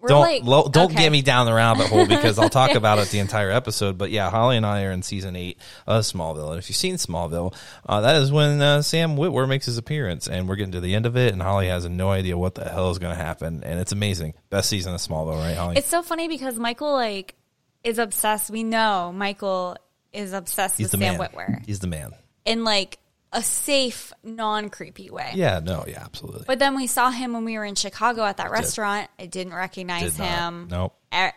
We're 0.06 0.10
don't 0.10 0.20
like- 0.22 0.42
lo, 0.44 0.68
don't 0.68 0.92
okay. 0.92 1.02
get 1.02 1.12
me 1.12 1.22
down 1.22 1.46
the 1.46 1.52
rabbit 1.54 1.88
hole 1.88 2.06
because 2.06 2.38
I'll 2.38 2.48
talk 2.48 2.70
about 2.74 2.98
it 2.98 3.08
the 3.08 3.18
entire 3.18 3.50
episode. 3.50 3.98
But 3.98 4.10
yeah, 4.10 4.30
Holly 4.30 4.56
and 4.56 4.64
I 4.64 4.84
are 4.84 4.92
in 4.92 5.02
season 5.02 5.36
eight 5.36 5.58
of 5.86 6.02
Smallville, 6.04 6.50
and 6.50 6.58
if 6.58 6.68
you've 6.68 6.76
seen 6.76 6.94
Smallville, 6.94 7.54
uh, 7.86 8.00
that 8.00 8.16
is 8.22 8.32
when 8.32 8.60
uh, 8.62 8.82
Sam 8.82 9.16
Witwer 9.16 9.48
makes 9.48 9.66
his 9.66 9.78
appearance, 9.78 10.28
and 10.28 10.48
we're 10.48 10.56
getting 10.56 10.72
to 10.72 10.80
the 10.80 10.94
end 10.94 11.06
of 11.06 11.16
it, 11.16 11.32
and 11.32 11.42
Holly 11.42 11.68
has 11.68 11.88
no 11.88 12.10
idea 12.10 12.38
what 12.38 12.54
the 12.54 12.64
hell 12.68 12.90
is 12.90 12.98
going 12.98 13.16
to 13.16 13.22
happen, 13.22 13.62
and 13.64 13.80
it's 13.80 13.92
amazing. 13.92 14.34
Best 14.50 14.68
season 14.68 14.94
of 14.94 15.00
Smallville, 15.00 15.38
right, 15.38 15.56
Holly? 15.56 15.76
It's 15.76 15.88
so 15.88 16.02
funny 16.02 16.28
because 16.28 16.58
Michael 16.58 16.92
like 16.92 17.34
is 17.84 17.98
obsessed. 17.98 18.50
We 18.50 18.64
know 18.64 19.12
Michael 19.14 19.76
is 20.12 20.32
obsessed 20.32 20.78
He's 20.78 20.86
with 20.86 21.00
the 21.00 21.06
Sam 21.06 21.18
man. 21.18 21.28
Witwer 21.28 21.66
He's 21.66 21.78
the 21.80 21.86
man. 21.86 22.12
And 22.44 22.64
like 22.64 22.98
a 23.36 23.42
safe, 23.42 24.12
non 24.24 24.70
creepy 24.70 25.10
way. 25.10 25.30
Yeah, 25.34 25.60
no, 25.62 25.84
yeah, 25.86 26.02
absolutely. 26.02 26.44
But 26.46 26.58
then 26.58 26.74
we 26.74 26.86
saw 26.88 27.10
him 27.10 27.32
when 27.32 27.44
we 27.44 27.56
were 27.58 27.64
in 27.64 27.74
Chicago 27.76 28.24
at 28.24 28.38
that 28.38 28.50
restaurant. 28.50 29.08
I 29.18 29.26
didn't 29.26 29.54
recognize 29.54 30.12
Did 30.16 30.18
not. 30.20 30.28
him. 30.28 30.68
Nope. 30.70 30.94
E- 31.14 31.28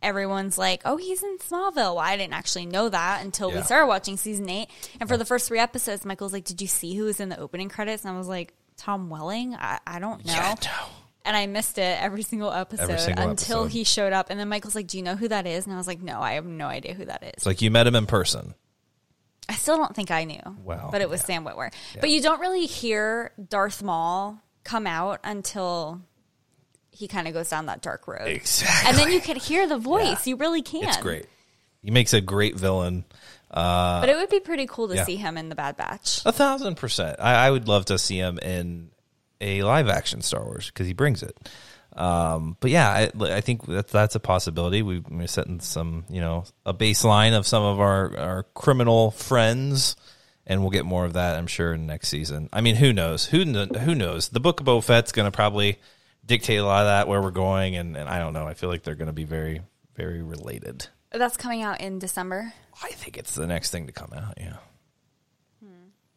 Everyone's 0.00 0.58
like, 0.58 0.82
"Oh, 0.84 0.96
he's 0.96 1.22
in 1.22 1.38
Smallville." 1.38 1.74
Well, 1.94 1.98
I 2.00 2.16
didn't 2.16 2.32
actually 2.34 2.66
know 2.66 2.88
that 2.88 3.24
until 3.24 3.50
Yeah. 3.50 3.56
we 3.58 3.62
started 3.62 3.86
watching 3.86 4.16
season 4.16 4.48
eight. 4.50 4.68
And 4.98 5.08
for 5.08 5.16
the 5.16 5.24
first 5.24 5.46
three 5.46 5.60
episodes, 5.60 6.04
Michael's 6.04 6.32
like, 6.32 6.44
"Did 6.44 6.60
you 6.60 6.66
see 6.66 6.94
who 6.96 7.04
was 7.04 7.20
in 7.20 7.28
the 7.28 7.38
opening 7.38 7.68
credits?" 7.68 8.04
And 8.04 8.12
I 8.12 8.18
was 8.18 8.26
like, 8.26 8.52
"Tom 8.76 9.10
Welling." 9.10 9.54
I, 9.54 9.78
I 9.86 9.98
don't 10.00 10.24
know. 10.26 10.32
Yeah, 10.32 10.54
no. 10.64 10.86
And 11.24 11.36
I 11.36 11.46
missed 11.46 11.78
it 11.78 12.02
every 12.02 12.22
single 12.22 12.50
episode 12.50 12.98
single 12.98 13.28
until 13.30 13.60
episode. 13.60 13.66
he 13.72 13.84
showed 13.84 14.12
up. 14.12 14.26
And 14.28 14.40
then 14.40 14.48
Michael's 14.48 14.74
like, 14.74 14.88
"Do 14.88 14.96
you 14.96 15.04
know 15.04 15.14
who 15.14 15.28
that 15.28 15.46
is?" 15.46 15.66
And 15.66 15.72
I 15.74 15.76
was 15.76 15.86
like, 15.86 16.02
"No, 16.02 16.20
I 16.20 16.32
have 16.32 16.46
no 16.46 16.66
idea 16.66 16.94
who 16.94 17.04
that 17.04 17.22
is." 17.22 17.30
It's 17.34 17.46
like 17.46 17.62
you 17.62 17.70
met 17.70 17.86
him 17.86 17.94
in 17.94 18.06
person. 18.06 18.54
I 19.48 19.54
still 19.54 19.76
don't 19.76 19.94
think 19.94 20.10
I 20.10 20.24
knew. 20.24 20.40
Well, 20.64 20.88
but 20.90 21.00
it 21.00 21.10
was 21.10 21.20
Sam 21.20 21.44
Witwer. 21.44 21.72
But 22.00 22.10
you 22.10 22.22
don't 22.22 22.40
really 22.40 22.66
hear 22.66 23.32
Darth 23.48 23.82
Maul 23.82 24.40
come 24.64 24.86
out 24.86 25.20
until 25.24 26.00
he 26.90 27.08
kind 27.08 27.26
of 27.26 27.34
goes 27.34 27.48
down 27.48 27.66
that 27.66 27.82
dark 27.82 28.06
road. 28.06 28.28
Exactly. 28.28 28.88
And 28.88 28.98
then 28.98 29.12
you 29.12 29.20
can 29.20 29.36
hear 29.36 29.66
the 29.66 29.78
voice. 29.78 30.26
You 30.26 30.36
really 30.36 30.62
can. 30.62 30.84
It's 30.84 30.98
great. 30.98 31.26
He 31.82 31.90
makes 31.90 32.12
a 32.12 32.20
great 32.20 32.56
villain. 32.56 33.04
Uh, 33.50 34.00
but 34.00 34.08
it 34.08 34.16
would 34.16 34.30
be 34.30 34.40
pretty 34.40 34.66
cool 34.66 34.88
to 34.88 34.94
yeah. 34.94 35.04
see 35.04 35.16
him 35.16 35.36
in 35.36 35.48
the 35.48 35.54
Bad 35.54 35.76
Batch. 35.76 36.22
A 36.24 36.32
thousand 36.32 36.76
percent. 36.76 37.16
I, 37.18 37.46
I 37.46 37.50
would 37.50 37.68
love 37.68 37.86
to 37.86 37.98
see 37.98 38.16
him 38.16 38.38
in 38.38 38.90
a 39.40 39.62
live 39.62 39.88
action 39.88 40.22
Star 40.22 40.44
Wars 40.44 40.66
because 40.66 40.86
he 40.86 40.92
brings 40.92 41.22
it. 41.22 41.36
Um, 41.94 42.56
but 42.60 42.70
yeah, 42.70 42.88
I, 42.88 43.10
I 43.20 43.40
think 43.40 43.66
that's 43.66 43.92
that's 43.92 44.14
a 44.14 44.20
possibility. 44.20 44.82
We, 44.82 45.00
we're 45.00 45.26
setting 45.26 45.60
some, 45.60 46.04
you 46.08 46.20
know, 46.20 46.44
a 46.64 46.72
baseline 46.72 47.36
of 47.36 47.46
some 47.46 47.62
of 47.62 47.80
our, 47.80 48.16
our 48.16 48.42
criminal 48.54 49.10
friends, 49.10 49.96
and 50.46 50.60
we'll 50.60 50.70
get 50.70 50.86
more 50.86 51.04
of 51.04 51.12
that, 51.14 51.36
I'm 51.36 51.46
sure, 51.46 51.74
in 51.74 51.86
next 51.86 52.08
season. 52.08 52.48
I 52.52 52.60
mean, 52.60 52.76
who 52.76 52.92
knows? 52.92 53.26
Who 53.26 53.44
kn- 53.44 53.74
who 53.74 53.94
knows? 53.94 54.28
The 54.28 54.40
Book 54.40 54.60
of 54.60 54.66
Boba 54.66 54.82
Fett's 54.82 55.12
going 55.12 55.30
to 55.30 55.34
probably 55.34 55.78
dictate 56.24 56.58
a 56.58 56.64
lot 56.64 56.82
of 56.82 56.86
that 56.86 57.08
where 57.08 57.20
we're 57.20 57.30
going, 57.30 57.76
and, 57.76 57.96
and 57.96 58.08
I 58.08 58.18
don't 58.18 58.32
know. 58.32 58.46
I 58.46 58.54
feel 58.54 58.70
like 58.70 58.82
they're 58.82 58.94
going 58.94 59.06
to 59.06 59.12
be 59.12 59.24
very 59.24 59.60
very 59.94 60.22
related. 60.22 60.86
That's 61.10 61.36
coming 61.36 61.62
out 61.62 61.82
in 61.82 61.98
December. 61.98 62.54
I 62.82 62.88
think 62.88 63.18
it's 63.18 63.34
the 63.34 63.46
next 63.46 63.70
thing 63.70 63.86
to 63.86 63.92
come 63.92 64.12
out. 64.14 64.34
Yeah. 64.38 64.56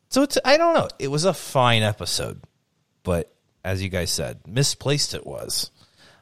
So 0.10 0.22
it's 0.22 0.38
I 0.46 0.56
don't 0.56 0.74
know. 0.74 0.88
It 0.98 1.10
was 1.10 1.26
a 1.26 1.34
fine 1.34 1.84
episode, 1.84 2.42
but 3.04 3.35
as 3.66 3.82
you 3.82 3.90
guys 3.90 4.12
said, 4.12 4.40
misplaced 4.48 5.16
it 5.16 5.26
was 5.26 5.72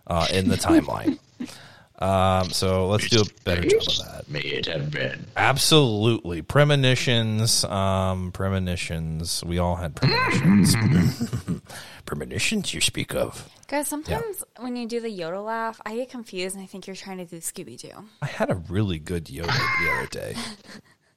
uh, 0.07 0.25
in 0.31 0.47
the 0.47 0.55
timeline. 0.55 1.19
um, 1.99 2.49
so 2.49 2.87
let's 2.87 3.09
do 3.09 3.21
a 3.21 3.43
better 3.43 3.61
job 3.61 3.81
of 3.81 3.97
that. 3.97 4.29
May 4.29 4.39
it 4.39 4.65
have 4.67 4.89
been. 4.89 5.27
Absolutely, 5.35 6.41
premonitions. 6.41 7.65
Um, 7.65 8.31
premonitions. 8.31 9.43
We 9.43 9.59
all 9.59 9.75
had 9.75 9.93
premonitions. 9.93 11.61
premonitions. 12.05 12.73
You 12.73 12.79
speak 12.79 13.13
of. 13.13 13.49
Guys, 13.67 13.89
sometimes 13.89 14.43
when 14.59 14.77
you 14.77 14.87
do 14.87 15.01
the 15.01 15.09
Yoda 15.09 15.43
laugh, 15.43 15.81
I 15.85 15.95
get 15.95 16.09
confused 16.09 16.55
and 16.55 16.63
I 16.63 16.67
think 16.67 16.87
you're 16.87 16.95
trying 16.95 17.17
to 17.17 17.25
do 17.25 17.37
Scooby 17.37 17.77
Doo. 17.77 18.05
I 18.21 18.27
had 18.27 18.49
a 18.51 18.55
really 18.55 18.99
good 18.99 19.25
Yoda 19.25 19.47
the 19.47 19.91
other 19.91 20.07
day. 20.07 20.35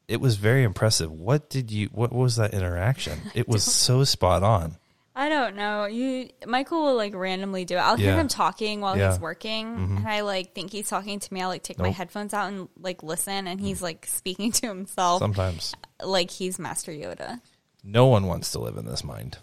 It 0.09 0.21
was 0.21 0.37
very 0.37 0.63
impressive. 0.63 1.11
What 1.11 1.51
did 1.51 1.73
you? 1.73 1.89
What 1.89 2.13
was 2.13 2.37
that 2.37 2.55
interaction? 2.55 3.19
It 3.35 3.49
was 3.49 3.65
so 3.65 4.05
spot 4.05 4.45
on. 4.45 4.77
I 5.19 5.31
don't 5.31 5.57
know. 5.57 5.87
You 5.87 6.29
Michael 6.47 6.83
will 6.85 6.95
like 6.95 7.15
randomly 7.15 7.65
do 7.65 7.77
it. 7.77 7.79
I'll 7.81 7.97
hear 7.97 8.13
Yeah. 8.13 8.21
him 8.21 8.29
talking 8.29 8.83
while 8.83 8.97
Yeah. 8.99 9.05
Mm-hmm. 9.05 9.13
he's 9.15 9.21
working, 9.21 9.67
and 9.97 10.07
I 10.09 10.21
like 10.21 10.55
think 10.55 10.71
he's 10.71 10.89
talking 10.91 11.19
to 11.21 11.35
me. 11.35 11.41
I 11.41 11.47
like 11.47 11.63
take 11.63 11.79
my 11.79 11.87
Nope. 11.87 11.95
headphones 11.95 12.35
out 12.35 12.53
and 12.53 12.69
like 12.79 13.03
listen, 13.03 13.47
and 13.49 13.59
he's 13.59 13.81
like 13.81 14.05
speaking 14.07 14.53
to 14.53 14.67
himself, 14.69 15.21
Sometimes 15.21 15.75
like 16.05 16.31
he's 16.31 16.59
Master 16.59 16.93
Yoda. 16.93 17.41
no 17.83 18.07
one 18.07 18.27
wants 18.27 18.53
to 18.53 18.59
live 18.59 18.77
in 18.77 18.85
this 18.85 19.03
mind. 19.03 19.39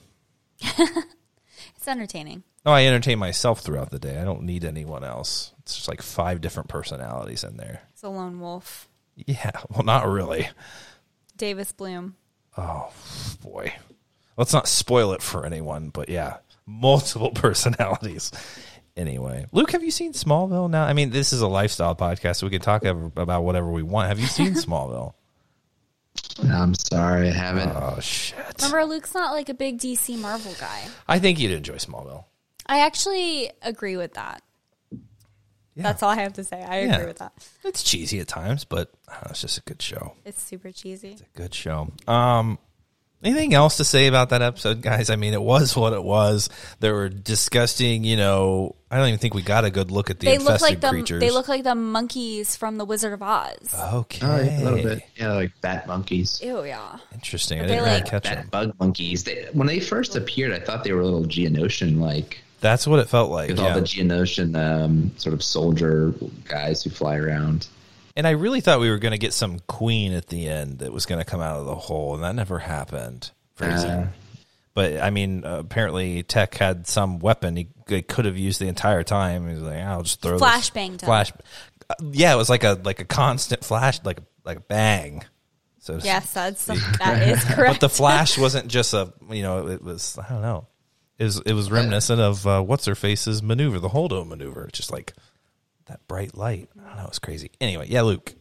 It's 1.76 1.88
entertaining. 1.88 2.44
Oh, 2.66 2.72
I 2.72 2.86
entertain 2.86 3.20
myself 3.20 3.60
throughout 3.60 3.90
the 3.92 4.00
day. 4.00 4.18
I 4.20 4.24
don't 4.24 4.44
need 4.44 4.64
anyone 4.64 5.04
else. 5.04 5.54
It's 5.60 5.76
just 5.76 5.88
like 5.90 6.02
five 6.02 6.40
different 6.40 6.70
personalities 6.70 7.44
in 7.44 7.58
there. 7.58 7.82
It's 7.94 8.04
a 8.04 8.10
lone 8.10 8.40
wolf. 8.40 8.88
Yeah, 9.16 9.52
well, 9.70 9.84
not 9.84 10.08
really. 10.08 10.50
Davis 11.36 11.72
Bloom. 11.74 12.16
Oh 12.58 12.92
boy, 13.42 13.74
let's 14.38 14.54
not 14.54 14.68
spoil 14.68 15.14
it 15.14 15.22
for 15.22 15.46
anyone. 15.46 15.90
But 15.90 16.10
yeah, 16.10 16.38
multiple 16.66 17.32
personalities. 17.36 18.32
Anyway, 18.96 19.46
Luke, 19.52 19.72
have 19.72 19.84
you 19.84 19.90
seen 19.92 20.14
Smallville? 20.14 20.70
Now, 20.70 20.84
I 20.86 20.94
mean, 20.94 21.10
this 21.10 21.34
is 21.34 21.42
a 21.42 21.48
lifestyle 21.48 21.96
podcast, 21.96 22.36
so 22.38 22.46
we 22.46 22.52
can 22.52 22.62
talk 22.62 22.84
about 22.86 23.44
whatever 23.44 23.72
we 23.72 23.82
want. 23.82 24.10
Have 24.10 24.20
you 24.20 24.28
seen 24.28 24.54
Smallville? 24.54 25.14
I'm 26.44 26.76
sorry, 26.76 27.30
I 27.30 27.32
haven't. 27.32 27.72
Oh 27.76 27.98
shit! 28.00 28.38
Remember, 28.62 28.86
Luke's 28.86 29.16
not 29.16 29.32
like 29.34 29.50
a 29.50 29.54
big 29.56 29.80
DC 29.80 30.18
Marvel 30.20 30.54
guy. 30.60 30.88
I 31.08 31.18
think 31.20 31.40
you'd 31.40 31.52
enjoy 31.52 31.76
Smallville. 31.76 32.26
I 32.68 32.82
actually 32.82 33.50
agree 33.64 33.98
with 33.98 34.14
that. 34.14 34.42
Yeah. 35.76 35.84
That's 35.84 36.04
all 36.04 36.12
I 36.12 36.16
have 36.22 36.34
to 36.34 36.44
say. 36.44 36.62
I 36.64 36.82
Yeah. 36.84 36.96
agree 36.96 37.08
with 37.08 37.18
that. 37.18 37.34
It's 37.64 37.82
cheesy 37.82 38.20
at 38.20 38.28
times, 38.28 38.64
but 38.64 38.92
I 39.08 39.14
know, 39.16 39.22
it's 39.32 39.42
just 39.42 39.58
a 39.58 39.62
good 39.62 39.82
show. 39.82 40.14
It's 40.24 40.42
super 40.42 40.72
cheesy. 40.72 41.14
It's 41.14 41.22
a 41.22 41.26
good 41.38 41.54
show. 41.56 41.90
Um, 42.08 42.60
anything 43.24 43.54
else 43.54 43.78
to 43.78 43.84
say 43.84 44.08
about 44.08 44.30
that 44.30 44.42
episode, 44.42 44.82
guys? 44.82 45.10
I 45.10 45.16
mean, 45.16 45.34
it 45.34 45.42
was 45.42 45.76
what 45.78 45.94
it 45.94 46.04
was. 46.04 46.50
There 46.80 46.94
were 46.94 47.10
disgusting, 47.10 48.04
you 48.04 48.18
know. 48.18 48.76
I 48.92 48.98
don't 48.98 49.08
even 49.08 49.20
think 49.20 49.34
we 49.34 49.42
got 49.42 49.66
a 49.66 49.72
good 49.72 49.90
look 49.90 50.10
at 50.12 50.20
the 50.20 50.28
They 50.28 50.34
infested 50.36 50.52
look 50.52 50.62
like 50.62 50.80
the 50.82 50.90
creatures. 50.90 51.20
they 51.20 51.32
look 51.32 51.48
like 51.48 51.64
the 51.64 51.74
monkeys 51.74 52.56
from 52.56 52.78
the 52.78 52.86
Wizard 52.86 53.14
of 53.14 53.24
Oz. 53.24 53.74
okay, 53.94 54.20
Oh, 54.26 54.40
yeah, 54.40 54.60
a 54.60 54.64
little 54.64 54.84
bit. 54.84 55.04
Yeah, 55.16 55.34
like 55.34 55.52
bat 55.62 55.88
monkeys. 55.88 56.40
Ew, 56.44 56.64
yeah. 56.64 56.98
interesting. 57.14 57.60
I 57.60 57.64
didn't 57.64 57.78
they, 57.78 57.84
really 57.90 58.02
like- 58.02 58.06
catch 58.10 58.24
Bat 58.24 58.36
them. 58.38 58.48
bug 58.52 58.76
monkeys. 58.80 59.24
They, 59.24 59.48
when 59.54 59.66
they 59.68 59.80
first 59.80 60.16
appeared, 60.16 60.54
I 60.54 60.60
thought 60.60 60.84
they 60.84 60.92
were 60.92 61.02
a 61.02 61.06
little 61.06 61.24
Geonosian 61.26 62.00
like. 62.00 62.40
That's 62.62 62.86
what 62.86 63.00
it 63.00 63.10
felt 63.10 63.32
like. 63.32 63.50
With 63.50 63.60
Yeah. 63.60 63.70
all 63.70 63.74
the 63.74 63.82
Geonosian 63.82 64.56
um, 64.56 65.12
sort 65.18 65.34
of 65.34 65.44
soldier 65.44 66.14
guys 66.48 66.84
who 66.84 66.92
fly 66.92 67.16
around. 67.18 67.68
And 68.16 68.26
I 68.28 68.32
really 68.32 68.62
thought 68.62 68.80
we 68.80 68.90
were 68.90 69.00
going 69.00 69.12
to 69.14 69.18
get 69.18 69.34
some 69.34 69.60
queen 69.68 70.14
at 70.14 70.28
the 70.28 70.48
end 70.48 70.80
that 70.80 70.92
was 70.94 71.06
going 71.06 71.20
to 71.20 71.26
come 71.26 71.42
out 71.42 71.58
of 71.60 71.66
the 71.66 71.76
hole, 71.76 72.16
and 72.16 72.24
that 72.24 72.36
never 72.36 72.60
happened. 72.60 73.32
Uh, 73.60 74.06
But 74.74 75.00
I 75.02 75.10
mean, 75.12 75.46
uh, 75.46 75.60
apparently 75.60 76.24
Tech 76.24 76.56
had 76.56 76.88
some 76.88 77.20
weapon 77.20 77.56
he, 77.56 77.68
he 77.88 78.02
could 78.02 78.26
have 78.26 78.38
used 78.38 78.60
the 78.60 78.68
entire 78.68 79.04
time. 79.04 79.48
He 79.48 79.54
was 79.54 79.64
like, 79.64 79.78
"I'll 79.78 80.02
just 80.04 80.22
throw 80.22 80.34
this- 80.38 80.42
Flashbanged. 80.42 81.02
Flash, 81.02 81.32
uh, 81.90 81.94
yeah, 82.12 82.34
it 82.34 82.38
was 82.38 82.50
like 82.50 82.64
a 82.64 82.80
like 82.84 83.00
a 83.00 83.06
constant 83.06 83.64
flash, 83.64 84.00
like 84.04 84.20
like 84.44 84.58
a 84.58 84.62
bang. 84.62 85.24
So 85.80 86.00
Yes, 86.02 86.34
that's 86.34 86.66
that 87.00 87.28
is 87.28 87.44
correct. 87.44 87.74
but 87.74 87.80
the 87.82 87.90
flash 87.90 88.38
wasn't 88.38 88.68
just 88.68 88.94
a 88.96 89.14
you 89.30 89.44
know 89.44 89.68
it 89.68 89.84
was 89.84 90.18
I 90.18 90.28
don't 90.30 90.42
know. 90.42 90.66
It 91.20 91.26
was 91.26 91.40
it 91.46 91.54
was 91.54 91.70
reminiscent 91.70 92.20
of 92.20 92.48
uh, 92.48 92.62
what's 92.64 92.86
her 92.86 92.96
face's 92.96 93.44
maneuver, 93.44 93.80
the 93.80 93.90
Holdo 93.90 94.26
maneuver, 94.28 94.70
just 94.74 94.92
like 94.92 95.14
that 95.94 96.08
bright 96.08 96.36
light. 96.36 96.70
I 96.84 96.88
don't 96.88 96.98
know, 96.98 97.06
it's 97.08 97.20
crazy. 97.20 97.52
Anyway, 97.62 97.86
yeah, 97.88 98.02
Luke. 98.02 98.34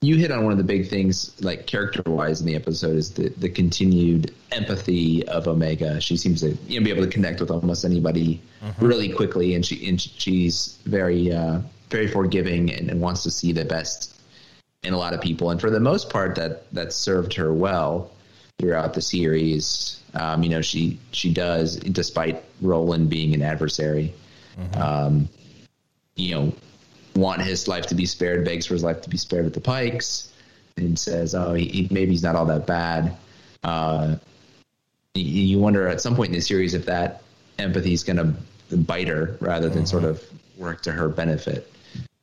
you 0.00 0.16
hit 0.16 0.30
on 0.30 0.44
one 0.44 0.52
of 0.52 0.58
the 0.58 0.64
big 0.64 0.88
things, 0.88 1.34
like 1.42 1.66
character 1.66 2.02
wise 2.06 2.40
in 2.40 2.46
the 2.46 2.54
episode, 2.54 2.96
is 2.96 3.12
the, 3.14 3.30
the 3.30 3.48
continued 3.48 4.32
empathy 4.52 5.26
of 5.28 5.48
Omega. 5.48 6.00
She 6.00 6.16
seems 6.16 6.40
to 6.42 6.56
you 6.68 6.78
know 6.78 6.84
be 6.84 6.90
able 6.90 7.04
to 7.04 7.10
connect 7.10 7.40
with 7.40 7.50
almost 7.50 7.84
anybody 7.84 8.40
really 8.80 9.12
quickly, 9.12 9.54
and 9.54 9.66
she 9.66 9.88
and 9.88 10.00
she's 10.00 10.78
very 10.84 11.32
uh, 11.32 11.60
very 11.90 12.06
forgiving 12.06 12.72
and, 12.72 12.90
and 12.90 13.00
wants 13.00 13.24
to 13.24 13.30
see 13.30 13.52
the 13.52 13.64
best 13.64 14.20
in 14.84 14.94
a 14.94 14.98
lot 14.98 15.14
of 15.14 15.20
people. 15.20 15.50
And 15.50 15.60
for 15.60 15.70
the 15.70 15.80
most 15.80 16.10
part, 16.10 16.36
that 16.36 16.72
that 16.72 16.92
served 16.92 17.34
her 17.34 17.52
well 17.52 18.12
throughout 18.60 18.94
the 18.94 19.02
series. 19.02 20.00
Um, 20.14 20.44
you 20.44 20.48
know, 20.48 20.62
she 20.62 21.00
she 21.10 21.32
does, 21.32 21.76
despite 21.76 22.44
Roland 22.60 23.10
being 23.10 23.34
an 23.34 23.42
adversary. 23.42 24.14
Um, 24.74 25.28
you 26.18 26.34
know, 26.34 26.52
want 27.16 27.40
his 27.40 27.66
life 27.66 27.86
to 27.86 27.94
be 27.94 28.04
spared, 28.04 28.44
begs 28.44 28.66
for 28.66 28.74
his 28.74 28.84
life 28.84 29.00
to 29.02 29.08
be 29.08 29.16
spared 29.16 29.46
at 29.46 29.54
the 29.54 29.60
Pikes, 29.60 30.30
and 30.76 30.98
says, 30.98 31.34
"Oh, 31.34 31.54
he, 31.54 31.66
he, 31.68 31.88
maybe 31.90 32.12
he's 32.12 32.22
not 32.22 32.36
all 32.36 32.46
that 32.46 32.66
bad." 32.66 33.16
Uh, 33.64 34.16
you, 35.14 35.24
you 35.24 35.58
wonder 35.58 35.88
at 35.88 36.00
some 36.00 36.14
point 36.14 36.28
in 36.28 36.34
the 36.34 36.40
series 36.40 36.74
if 36.74 36.86
that 36.86 37.22
empathy 37.58 37.92
is 37.92 38.04
going 38.04 38.16
to 38.16 38.76
bite 38.76 39.08
her 39.08 39.36
rather 39.40 39.68
than 39.68 39.86
sort 39.86 40.04
of 40.04 40.22
work 40.56 40.82
to 40.82 40.92
her 40.92 41.08
benefit. 41.08 41.72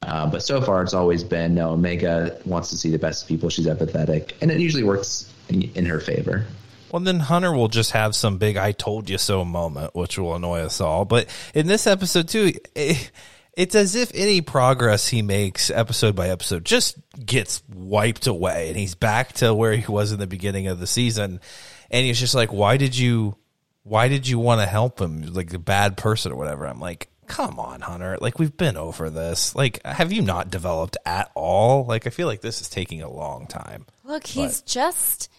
Uh, 0.01 0.29
but 0.29 0.43
so 0.43 0.61
far, 0.61 0.83
it's 0.83 0.93
always 0.93 1.23
been 1.23 1.55
no. 1.55 1.71
Omega 1.71 2.39
wants 2.45 2.69
to 2.69 2.77
see 2.77 2.91
the 2.91 2.99
best 2.99 3.27
people. 3.27 3.49
She's 3.49 3.65
empathetic, 3.65 4.33
and 4.41 4.51
it 4.51 4.59
usually 4.59 4.83
works 4.83 5.33
in, 5.49 5.63
in 5.73 5.85
her 5.85 5.99
favor. 5.99 6.45
Well, 6.91 7.01
then 7.01 7.19
Hunter 7.19 7.51
will 7.51 7.67
just 7.67 7.91
have 7.91 8.15
some 8.15 8.37
big 8.37 8.55
"I 8.55 8.71
told 8.71 9.09
you 9.09 9.17
so" 9.17 9.43
moment, 9.43 9.95
which 9.95 10.19
will 10.19 10.35
annoy 10.35 10.59
us 10.59 10.79
all. 10.79 11.05
But 11.05 11.27
in 11.55 11.65
this 11.65 11.87
episode 11.87 12.27
too, 12.27 12.53
it, 12.75 13.11
it's 13.55 13.75
as 13.75 13.95
if 13.95 14.11
any 14.13 14.41
progress 14.41 15.07
he 15.07 15.21
makes 15.21 15.69
episode 15.69 16.15
by 16.15 16.29
episode 16.29 16.65
just 16.65 16.97
gets 17.25 17.63
wiped 17.73 18.27
away, 18.27 18.69
and 18.69 18.77
he's 18.77 18.95
back 18.95 19.33
to 19.33 19.53
where 19.53 19.75
he 19.75 19.89
was 19.91 20.11
in 20.11 20.19
the 20.19 20.27
beginning 20.27 20.67
of 20.67 20.79
the 20.79 20.87
season. 20.87 21.39
And 21.89 22.05
he's 22.05 22.19
just 22.19 22.35
like, 22.35 22.51
"Why 22.51 22.77
did 22.77 22.97
you? 22.97 23.37
Why 23.83 24.07
did 24.07 24.27
you 24.27 24.39
want 24.39 24.61
to 24.61 24.67
help 24.67 24.99
him? 24.99 25.21
Like 25.33 25.53
a 25.53 25.59
bad 25.59 25.97
person 25.97 26.31
or 26.31 26.35
whatever?" 26.35 26.65
I'm 26.65 26.79
like. 26.79 27.09
Come 27.27 27.59
on, 27.59 27.81
Hunter. 27.81 28.19
Like 28.21 28.37
we've 28.37 28.55
been 28.55 28.77
over 28.77 29.09
this. 29.09 29.55
Like, 29.55 29.83
have 29.83 30.13
you 30.13 30.21
not 30.21 30.51
developed 30.51 30.95
at 31.07 31.31
all? 31.33 31.83
Like, 31.83 32.05
I 32.05 32.11
feel 32.11 32.27
like 32.27 32.41
this 32.41 32.61
is 32.61 32.69
taking 32.69 33.01
a 33.01 33.09
long 33.09 33.47
time. 33.47 33.87
Look, 34.03 34.27
he's 34.27 34.61
just 34.61 35.31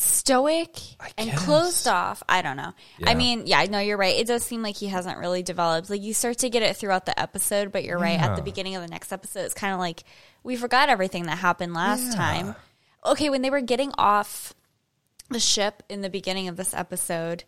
stoic 0.00 0.76
and 1.16 1.30
closed 1.32 1.88
off. 1.88 2.22
I 2.28 2.40
don't 2.40 2.56
know. 2.56 2.72
Yeah. 2.98 3.10
I 3.10 3.14
mean, 3.14 3.46
yeah, 3.46 3.58
I 3.58 3.66
know 3.66 3.80
you're 3.80 3.96
right. 3.96 4.16
It 4.16 4.26
does 4.28 4.44
seem 4.44 4.62
like 4.62 4.76
he 4.76 4.86
hasn't 4.86 5.18
really 5.18 5.42
developed. 5.42 5.90
Like 5.90 6.02
you 6.02 6.14
start 6.14 6.38
to 6.38 6.50
get 6.50 6.62
it 6.62 6.76
throughout 6.76 7.04
the 7.04 7.18
episode, 7.18 7.72
but 7.72 7.84
you're 7.84 7.98
right. 7.98 8.18
At 8.18 8.36
the 8.36 8.42
beginning 8.42 8.76
of 8.76 8.82
the 8.82 8.88
next 8.88 9.12
episode, 9.12 9.40
it's 9.40 9.54
kind 9.54 9.74
of 9.74 9.80
like 9.80 10.04
we 10.44 10.54
forgot 10.56 10.88
everything 10.88 11.24
that 11.26 11.38
happened 11.38 11.74
last 11.74 12.14
time. 12.14 12.54
Okay, 13.04 13.28
when 13.28 13.42
they 13.42 13.50
were 13.50 13.60
getting 13.60 13.92
off 13.98 14.54
the 15.30 15.40
ship 15.40 15.82
in 15.88 16.00
the 16.00 16.10
beginning 16.10 16.48
of 16.48 16.56
this 16.56 16.72
episode, 16.74 17.44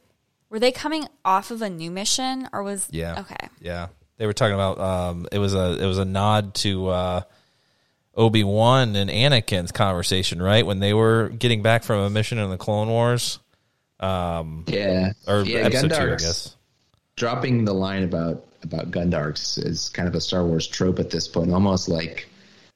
were 0.48 0.58
they 0.58 0.72
coming 0.72 1.06
off 1.24 1.50
of 1.52 1.62
a 1.62 1.70
new 1.70 1.90
mission 1.90 2.48
or 2.52 2.62
was 2.62 2.88
Yeah. 2.90 3.20
okay? 3.20 3.48
Yeah. 3.60 3.88
They 4.16 4.26
were 4.26 4.32
talking 4.34 4.54
about 4.54 4.78
um 4.80 5.26
it 5.32 5.38
was 5.38 5.54
a 5.54 5.80
it 5.82 5.86
was 5.86 5.98
a 5.98 6.04
nod 6.04 6.54
to 6.56 6.88
uh 6.88 7.20
Obi 8.16 8.44
Wan 8.44 8.96
and 8.96 9.08
Anakin's 9.10 9.72
conversation, 9.72 10.42
right? 10.42 10.64
When 10.66 10.80
they 10.80 10.92
were 10.94 11.28
getting 11.30 11.62
back 11.62 11.84
from 11.84 12.00
a 12.00 12.10
mission 12.10 12.38
in 12.38 12.50
the 12.50 12.56
Clone 12.58 12.88
Wars, 12.88 13.38
Yeah, 14.00 15.12
or 15.26 15.42
yeah, 15.42 15.58
episode 15.60 15.88
two, 15.90 15.94
I 15.94 16.06
guess. 16.16 16.56
dropping 17.16 17.64
the 17.64 17.72
line 17.74 18.02
about 18.04 18.44
about 18.62 18.90
Gundarks 18.90 19.64
is 19.64 19.88
kind 19.88 20.06
of 20.08 20.14
a 20.14 20.20
Star 20.20 20.44
Wars 20.44 20.66
trope 20.66 20.98
at 20.98 21.10
this 21.10 21.28
point. 21.28 21.50
Almost 21.52 21.88
like 21.88 22.28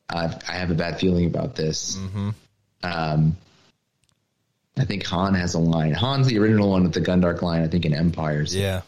uh, 0.09 0.33
I 0.49 0.53
have 0.53 0.71
a 0.71 0.75
bad 0.75 0.99
feeling 0.99 1.27
about 1.27 1.57
this. 1.57 1.97
Mm-hmm. 1.97 2.31
Um, 2.83 3.37
I 4.77 4.85
think 4.85 5.05
Han 5.07 5.35
has 5.35 5.55
a 5.55 5.59
line. 5.59 5.93
Han's 5.93 6.27
the 6.27 6.39
original 6.39 6.71
one 6.71 6.83
with 6.85 6.95
the 6.95 7.01
Gundark 7.01 7.43
line. 7.43 7.63
I 7.63 7.69
think 7.69 7.85
in 7.85 7.95
Empires. 7.95 8.55
Yeah, 8.57 8.83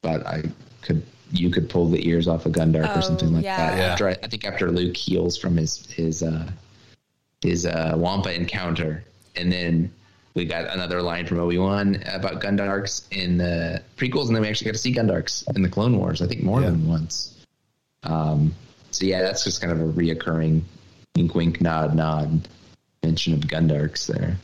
but 0.00 0.26
I 0.26 0.42
could 0.82 1.02
you 1.32 1.50
could 1.50 1.68
pull 1.68 1.88
the 1.88 2.06
ears 2.08 2.28
off 2.28 2.46
a 2.46 2.50
Gundark 2.50 2.88
Oh, 2.94 2.98
or 2.98 3.02
something 3.02 3.32
like 3.32 3.44
yeah. 3.44 3.56
that. 3.56 3.78
Yeah. 3.78 3.84
After 3.92 4.08
I, 4.08 4.12
I 4.22 4.26
think 4.28 4.44
after 4.44 4.70
Luke 4.70 4.96
heals 4.96 5.36
from 5.36 5.56
his 5.56 5.86
his 5.90 6.22
uh, 6.22 6.50
his 7.40 7.66
uh, 7.66 7.94
Wampa 7.96 8.32
encounter, 8.34 9.04
and 9.36 9.50
then 9.52 9.92
we 10.34 10.44
got 10.44 10.66
another 10.68 11.02
line 11.02 11.26
from 11.26 11.38
Obi 11.40 11.58
Wan 11.58 12.02
about 12.12 12.40
Gundarks 12.40 13.02
in 13.10 13.38
the 13.38 13.82
prequels, 13.96 14.26
and 14.28 14.36
then 14.36 14.42
we 14.42 14.48
actually 14.48 14.66
got 14.66 14.72
to 14.74 14.78
see 14.78 14.94
Gundarks 14.94 15.44
in 15.56 15.62
the 15.62 15.68
Clone 15.68 15.98
Wars. 15.98 16.22
I 16.22 16.26
think 16.26 16.42
more 16.42 16.60
Yeah. 16.60 16.70
than 16.70 16.86
once. 16.88 17.34
Um, 18.04 18.54
so 18.90 19.04
yeah, 19.06 19.22
that's 19.22 19.44
just 19.44 19.60
kind 19.60 19.72
of 19.72 19.80
a 19.80 19.92
reoccurring 19.92 20.62
wink, 21.16 21.34
wink, 21.34 21.60
nod, 21.60 21.94
nod 21.94 22.48
mention 23.02 23.32
of 23.34 23.40
Gundarks 23.40 24.06
there. 24.06 24.36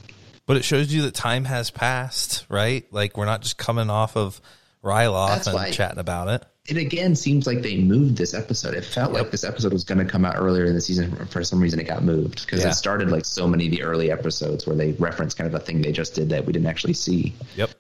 but 0.46 0.57
it 0.57 0.64
shows 0.64 0.92
you 0.92 1.03
that 1.03 1.14
time 1.14 1.44
has 1.44 1.70
passed, 1.70 2.44
right? 2.48 2.85
Like 2.92 3.16
we're 3.16 3.24
not 3.27 3.42
just 3.42 3.59
coming 3.59 3.90
off 3.90 4.16
of 4.16 4.40
Ryloth 4.83 5.29
That's 5.29 5.46
and 5.48 5.55
why- 5.55 5.70
chatting 5.70 5.98
about 5.98 6.29
it. 6.29 6.44
It 6.69 6.77
again 6.77 7.17
seems 7.17 7.47
like 7.47 7.63
they 7.63 7.79
moved 7.79 8.17
this 8.17 8.35
episode. 8.35 8.75
It 8.75 8.85
felt 8.85 9.13
like 9.13 9.31
this 9.31 9.43
episode 9.43 9.73
was 9.73 9.85
going 9.85 9.99
to 9.99 10.05
come 10.05 10.25
out 10.25 10.37
earlier 10.37 10.67
in 10.67 10.75
the 10.75 10.81
season. 10.81 11.17
For 11.27 11.43
some 11.43 11.61
reason, 11.61 11.81
it 11.81 11.85
got 11.89 12.03
moved 12.05 12.45
because 12.45 12.63
Yeah. 12.63 12.69
it 12.71 12.75
started 12.75 13.11
like 13.11 13.25
so 13.25 13.49
many 13.49 13.67
of 13.67 13.71
the 13.73 13.83
early 13.83 14.11
episodes 14.13 14.67
where 14.67 14.77
they 14.77 14.93
reference 14.93 15.33
kind 15.35 15.49
of 15.53 15.55
a 15.61 15.65
thing 15.65 15.81
they 15.83 15.93
just 15.93 16.15
did 16.15 16.29
that 16.29 16.45
we 16.45 16.53
didn't 16.53 16.69
actually 16.69 16.93
see. 16.93 17.35
Yep. 17.57 17.71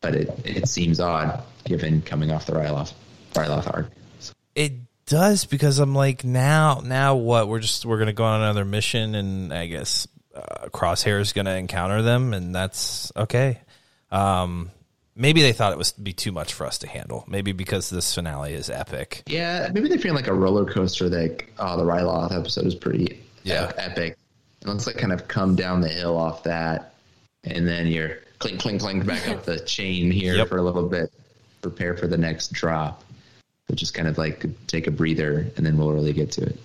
But 0.00 0.14
it 0.16 0.40
it 0.44 0.68
seems 0.68 0.98
odd 1.00 1.42
given 1.64 2.00
coming 2.02 2.30
off 2.32 2.46
the 2.46 2.52
Ryloth 2.54 2.94
Ryloth 3.34 3.66
arc. 3.72 3.90
It 4.54 4.72
does 5.04 5.44
because 5.44 5.78
I'm 5.78 5.94
like 5.94 6.24
now 6.24 6.80
now 6.84 7.16
what 7.16 7.48
we're 7.48 7.60
just 7.60 7.84
we're 7.84 7.98
gonna 7.98 8.14
go 8.14 8.24
on 8.24 8.40
another 8.40 8.64
mission 8.64 9.14
and 9.14 9.52
I 9.52 9.66
guess 9.66 10.08
uh, 10.34 10.68
Crosshair 10.68 11.20
is 11.20 11.34
gonna 11.34 11.56
encounter 11.56 12.00
them 12.00 12.32
and 12.32 12.54
that's 12.54 13.12
okay. 13.14 13.60
Um, 14.10 14.70
maybe 15.20 15.42
they 15.42 15.52
thought 15.52 15.72
it 15.72 15.78
was 15.78 15.92
be 15.92 16.12
too 16.12 16.32
much 16.32 16.52
for 16.54 16.66
us 16.66 16.78
to 16.78 16.88
handle. 16.88 17.24
Maybe 17.28 17.52
because 17.52 17.90
this 17.90 18.14
finale 18.14 18.54
is 18.54 18.70
epic. 18.70 19.22
Yeah, 19.26 19.68
maybe 19.72 19.88
they're 19.88 19.98
feeling 19.98 20.16
like 20.16 20.26
a 20.26 20.34
roller 20.34 20.64
coaster. 20.64 21.08
That 21.08 21.42
oh, 21.58 21.76
the 21.76 21.84
Ryloth 21.84 22.32
episode 22.36 22.66
is 22.66 22.74
pretty 22.74 23.22
Yeah. 23.44 23.70
epic. 23.76 24.16
And 24.62 24.72
let's 24.72 24.86
like 24.86 24.96
kind 24.98 25.12
of 25.12 25.28
come 25.28 25.54
down 25.56 25.80
the 25.80 25.88
hill 25.88 26.16
off 26.16 26.42
that, 26.44 26.94
and 27.44 27.66
then 27.68 27.86
you're 27.86 28.18
clink 28.38 28.60
clink 28.60 28.80
clink 28.80 29.06
back 29.06 29.28
up 29.28 29.44
the 29.44 29.60
chain 29.60 30.10
here 30.10 30.34
Yep. 30.36 30.48
for 30.48 30.56
a 30.58 30.62
little 30.62 30.88
bit. 30.88 31.12
Prepare 31.62 31.96
for 31.96 32.06
the 32.06 32.16
next 32.18 32.52
drop. 32.52 33.04
So 33.68 33.74
just 33.74 33.94
kind 33.94 34.08
of 34.08 34.18
like 34.18 34.44
take 34.66 34.86
a 34.86 34.90
breather, 34.90 35.46
and 35.56 35.64
then 35.66 35.76
we'll 35.76 35.92
really 35.92 36.12
get 36.14 36.32
to 36.32 36.42
it. 36.42 36.58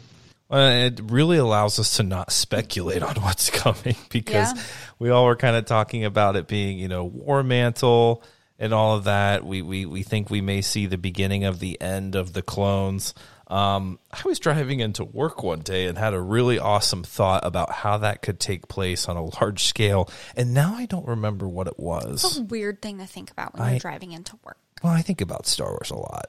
Well, 0.49 0.69
it 0.85 1.01
really 1.03 1.37
allows 1.37 1.79
us 1.79 1.97
to 1.97 2.03
not 2.03 2.31
speculate 2.31 3.01
on 3.03 3.15
what's 3.15 3.49
coming 3.61 3.95
because 4.09 4.53
Yeah. 4.53 4.61
we 4.99 5.09
all 5.09 5.25
were 5.25 5.35
kind 5.35 5.55
of 5.55 5.65
talking 5.65 6.05
about 6.05 6.35
it 6.35 6.47
being, 6.47 6.77
you 6.77 6.87
know, 6.87 7.03
war 7.03 7.43
mantle 7.43 8.23
and 8.59 8.73
all 8.73 8.95
of 8.95 9.03
that. 9.05 9.45
We, 9.45 9.61
we, 9.61 9.85
we 9.85 10.03
think 10.03 10.29
we 10.29 10.41
may 10.41 10.61
see 10.61 10.85
the 10.85 10.97
beginning 10.97 11.43
of 11.43 11.59
the 11.59 11.79
end 11.81 12.15
of 12.15 12.33
the 12.33 12.41
clones. 12.41 13.13
Um, 13.47 13.99
I 14.11 14.21
was 14.25 14.39
driving 14.39 14.79
into 14.79 15.03
work 15.03 15.43
one 15.43 15.59
day 15.59 15.85
and 15.85 15.97
had 15.97 16.13
a 16.15 16.19
really 16.19 16.57
awesome 16.57 17.03
thought 17.03 17.45
about 17.45 17.71
how 17.71 17.99
that 17.99 18.21
could 18.23 18.39
take 18.39 18.67
place 18.67 19.07
on 19.07 19.17
a 19.17 19.23
large 19.23 19.65
scale. 19.65 20.09
And 20.35 20.53
now 20.53 20.73
I 20.75 20.87
don't 20.87 21.07
remember 21.07 21.47
what 21.47 21.67
it 21.67 21.77
was. 21.79 22.23
It's 22.23 22.37
a 22.37 22.41
weird 22.43 22.81
thing 22.81 22.97
to 22.97 23.05
think 23.05 23.29
about 23.31 23.53
when 23.53 23.61
I- 23.63 23.71
you're 23.71 23.79
driving 23.79 24.13
into 24.13 24.37
work. 24.43 24.57
Well, 24.83 24.93
I 24.93 25.01
think 25.01 25.21
about 25.21 25.45
Star 25.47 25.69
Wars 25.69 25.91
a 25.91 25.95
lot. 25.95 26.25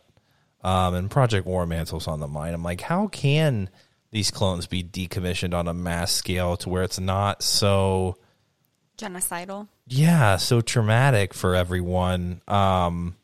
Um, 0.63 0.95
and 0.95 1.11
Project 1.11 1.47
War 1.47 1.65
Mantle's 1.67 2.07
on 2.07 2.21
the 2.21 2.29
mind. 2.29 2.55
I'm 2.55 2.63
like, 2.63 2.81
how 2.81 3.07
can 3.09 3.71
these 4.11 4.31
clones 4.31 4.67
be 4.67 4.83
decommissioned 4.83 5.55
on 5.55 5.69
a 5.69 5.75
mass 5.75 6.13
scale 6.13 6.57
to 6.59 6.69
where 6.69 6.83
it's 6.83 6.99
not 7.01 7.43
so, 7.43 8.17
Genocidal. 8.99 9.69
Yeah, 9.87 10.37
so 10.37 10.61
traumatic 10.61 11.33
for 11.33 11.55
everyone? 11.55 12.41
Um, 12.49 13.17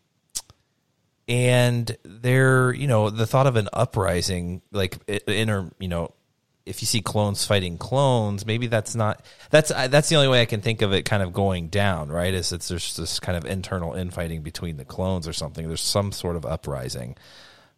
and 1.29 1.97
they're, 2.05 2.73
you 2.73 2.87
know, 2.87 3.11
the 3.11 3.27
thought 3.27 3.47
of 3.47 3.57
an 3.57 3.69
uprising, 3.73 4.63
like 4.71 4.99
inner, 5.27 5.71
you 5.79 5.89
know, 5.89 6.13
if 6.65 6.81
you 6.81 6.87
see 6.87 7.01
clones 7.01 7.45
fighting 7.45 7.77
clones, 7.77 8.47
maybe 8.47 8.69
that's 8.69 8.95
not 8.95 9.25
that's 9.51 9.71
that's 9.71 10.09
the 10.09 10.17
only 10.17 10.29
way 10.29 10.43
I 10.43 10.47
can 10.47 10.61
think 10.61 10.83
of 10.83 10.93
it 10.93 11.03
kind 11.03 11.23
of 11.23 11.33
going 11.33 11.69
down, 11.69 12.11
right? 12.11 12.33
Is 12.33 12.53
it's 12.53 12.69
there's 12.69 12.97
this 12.97 13.19
kind 13.19 13.37
of 13.37 13.45
internal 13.45 13.95
infighting 13.95 14.43
between 14.43 14.77
the 14.77 14.85
clones 14.85 15.27
or 15.27 15.33
something. 15.33 15.67
There's 15.67 15.81
some 15.81 16.13
sort 16.13 16.37
of 16.37 16.47
uprising. 16.47 17.17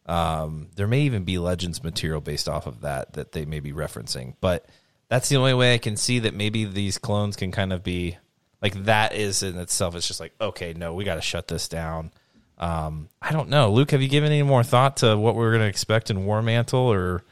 Um, 0.06 0.68
there 0.76 0.86
may 0.86 1.00
even 1.02 1.24
be 1.24 1.38
legends 1.38 1.82
material 1.82 2.20
based 2.20 2.46
off 2.46 2.66
of 2.66 2.82
that 2.82 3.14
that 3.14 3.32
they 3.32 3.46
may 3.46 3.60
be 3.60 3.72
referencing, 3.72 4.34
but 4.40 4.66
that's 5.08 5.30
the 5.30 5.36
only 5.36 5.54
way 5.54 5.72
I 5.72 5.78
can 5.78 5.96
see 5.96 6.18
that 6.20 6.34
maybe 6.34 6.66
these 6.66 6.98
clones 6.98 7.36
can 7.36 7.52
kind 7.52 7.72
of 7.72 7.82
be 7.82 8.18
like 8.64 8.84
that 8.84 9.14
is 9.14 9.42
in 9.42 9.58
itself. 9.58 9.94
It's 9.94 10.08
just 10.08 10.20
like 10.20 10.32
okay, 10.40 10.72
no, 10.72 10.94
we 10.94 11.04
got 11.04 11.16
to 11.16 11.20
shut 11.20 11.48
this 11.48 11.68
down. 11.68 12.10
Um, 12.56 13.10
I 13.20 13.30
don't 13.30 13.50
know, 13.50 13.70
Luke. 13.70 13.90
Have 13.90 14.00
you 14.00 14.08
given 14.08 14.32
any 14.32 14.42
more 14.42 14.62
thought 14.62 14.96
to 14.98 15.18
what 15.18 15.34
we're 15.34 15.50
going 15.50 15.62
to 15.62 15.68
expect 15.68 16.10
in 16.10 16.24
War 16.24 16.40
Mantle 16.40 16.80
or 16.80 17.22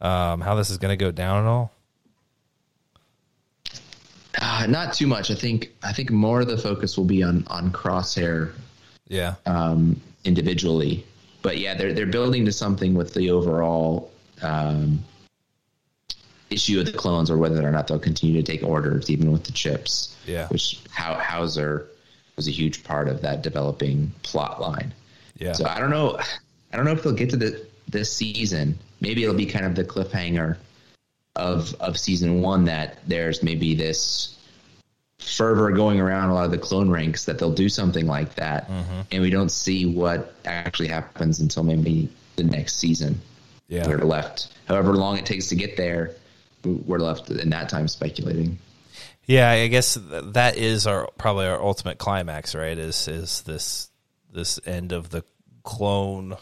um, 0.00 0.40
how 0.40 0.56
this 0.56 0.70
is 0.70 0.78
going 0.78 0.90
to 0.90 1.02
go 1.02 1.12
down 1.12 1.44
at 1.44 1.48
all? 1.48 1.72
Uh, 4.36 4.66
not 4.68 4.94
too 4.94 5.06
much. 5.06 5.30
I 5.30 5.36
think 5.36 5.70
I 5.84 5.92
think 5.92 6.10
more 6.10 6.40
of 6.40 6.48
the 6.48 6.58
focus 6.58 6.98
will 6.98 7.04
be 7.04 7.22
on 7.22 7.44
on 7.46 7.70
Crosshair 7.70 8.52
Yeah, 9.06 9.36
um, 9.46 10.00
individually. 10.24 11.06
But 11.42 11.58
yeah, 11.58 11.74
they're 11.74 11.92
they're 11.92 12.04
building 12.04 12.46
to 12.46 12.52
something 12.52 12.94
with 12.94 13.14
the 13.14 13.30
overall 13.30 14.10
um, 14.42 15.04
issue 16.54 16.80
of 16.80 16.86
the 16.86 16.92
clones, 16.92 17.30
or 17.30 17.36
whether 17.36 17.66
or 17.66 17.70
not 17.70 17.88
they'll 17.88 17.98
continue 17.98 18.40
to 18.40 18.42
take 18.42 18.62
orders, 18.62 19.10
even 19.10 19.30
with 19.32 19.44
the 19.44 19.52
chips. 19.52 20.16
Yeah. 20.26 20.48
which 20.48 20.80
Howzer 20.90 21.86
was 22.36 22.48
a 22.48 22.50
huge 22.50 22.82
part 22.82 23.08
of 23.08 23.22
that 23.22 23.42
developing 23.42 24.12
plot 24.22 24.60
line. 24.60 24.92
yeah, 25.36 25.52
So 25.52 25.66
I 25.66 25.78
don't 25.78 25.90
know. 25.90 26.18
I 26.72 26.76
don't 26.76 26.86
know 26.86 26.92
if 26.92 27.02
they'll 27.02 27.12
get 27.12 27.30
to 27.30 27.36
the 27.36 27.66
this 27.88 28.12
season. 28.12 28.78
Maybe 29.00 29.22
it'll 29.22 29.36
be 29.36 29.46
kind 29.46 29.66
of 29.66 29.74
the 29.74 29.84
cliffhanger 29.84 30.56
of 31.36 31.74
of 31.80 31.98
season 31.98 32.40
one 32.40 32.64
that 32.64 32.98
there's 33.06 33.42
maybe 33.42 33.74
this 33.74 34.36
fervor 35.18 35.70
going 35.72 36.00
around 36.00 36.30
a 36.30 36.34
lot 36.34 36.44
of 36.44 36.50
the 36.50 36.58
clone 36.58 36.90
ranks 36.90 37.24
that 37.24 37.38
they'll 37.38 37.52
do 37.52 37.68
something 37.68 38.06
like 38.06 38.34
that, 38.36 38.68
mm-hmm. 38.68 39.00
and 39.12 39.22
we 39.22 39.30
don't 39.30 39.50
see 39.50 39.86
what 39.86 40.34
actually 40.44 40.88
happens 40.88 41.40
until 41.40 41.62
maybe 41.62 42.08
the 42.36 42.44
next 42.44 42.76
season. 42.76 43.20
yeah. 43.68 43.86
We're 43.86 43.98
left, 43.98 44.48
however 44.66 44.94
long 44.94 45.18
it 45.18 45.26
takes 45.26 45.48
to 45.48 45.56
get 45.56 45.76
there, 45.76 46.14
we're 46.64 46.98
left 46.98 47.30
in 47.30 47.50
that 47.50 47.68
time 47.68 47.88
speculating. 47.88 48.58
Yeah, 49.26 49.50
I 49.50 49.68
guess 49.68 49.96
that 50.10 50.56
is 50.56 50.86
our 50.86 51.08
probably 51.16 51.46
our 51.46 51.60
ultimate 51.60 51.98
climax, 51.98 52.54
right? 52.54 52.76
Is 52.76 53.08
is 53.08 53.42
this 53.42 53.90
this 54.32 54.60
end 54.66 54.92
of 54.92 55.10
the 55.10 55.24
clone 55.62 56.36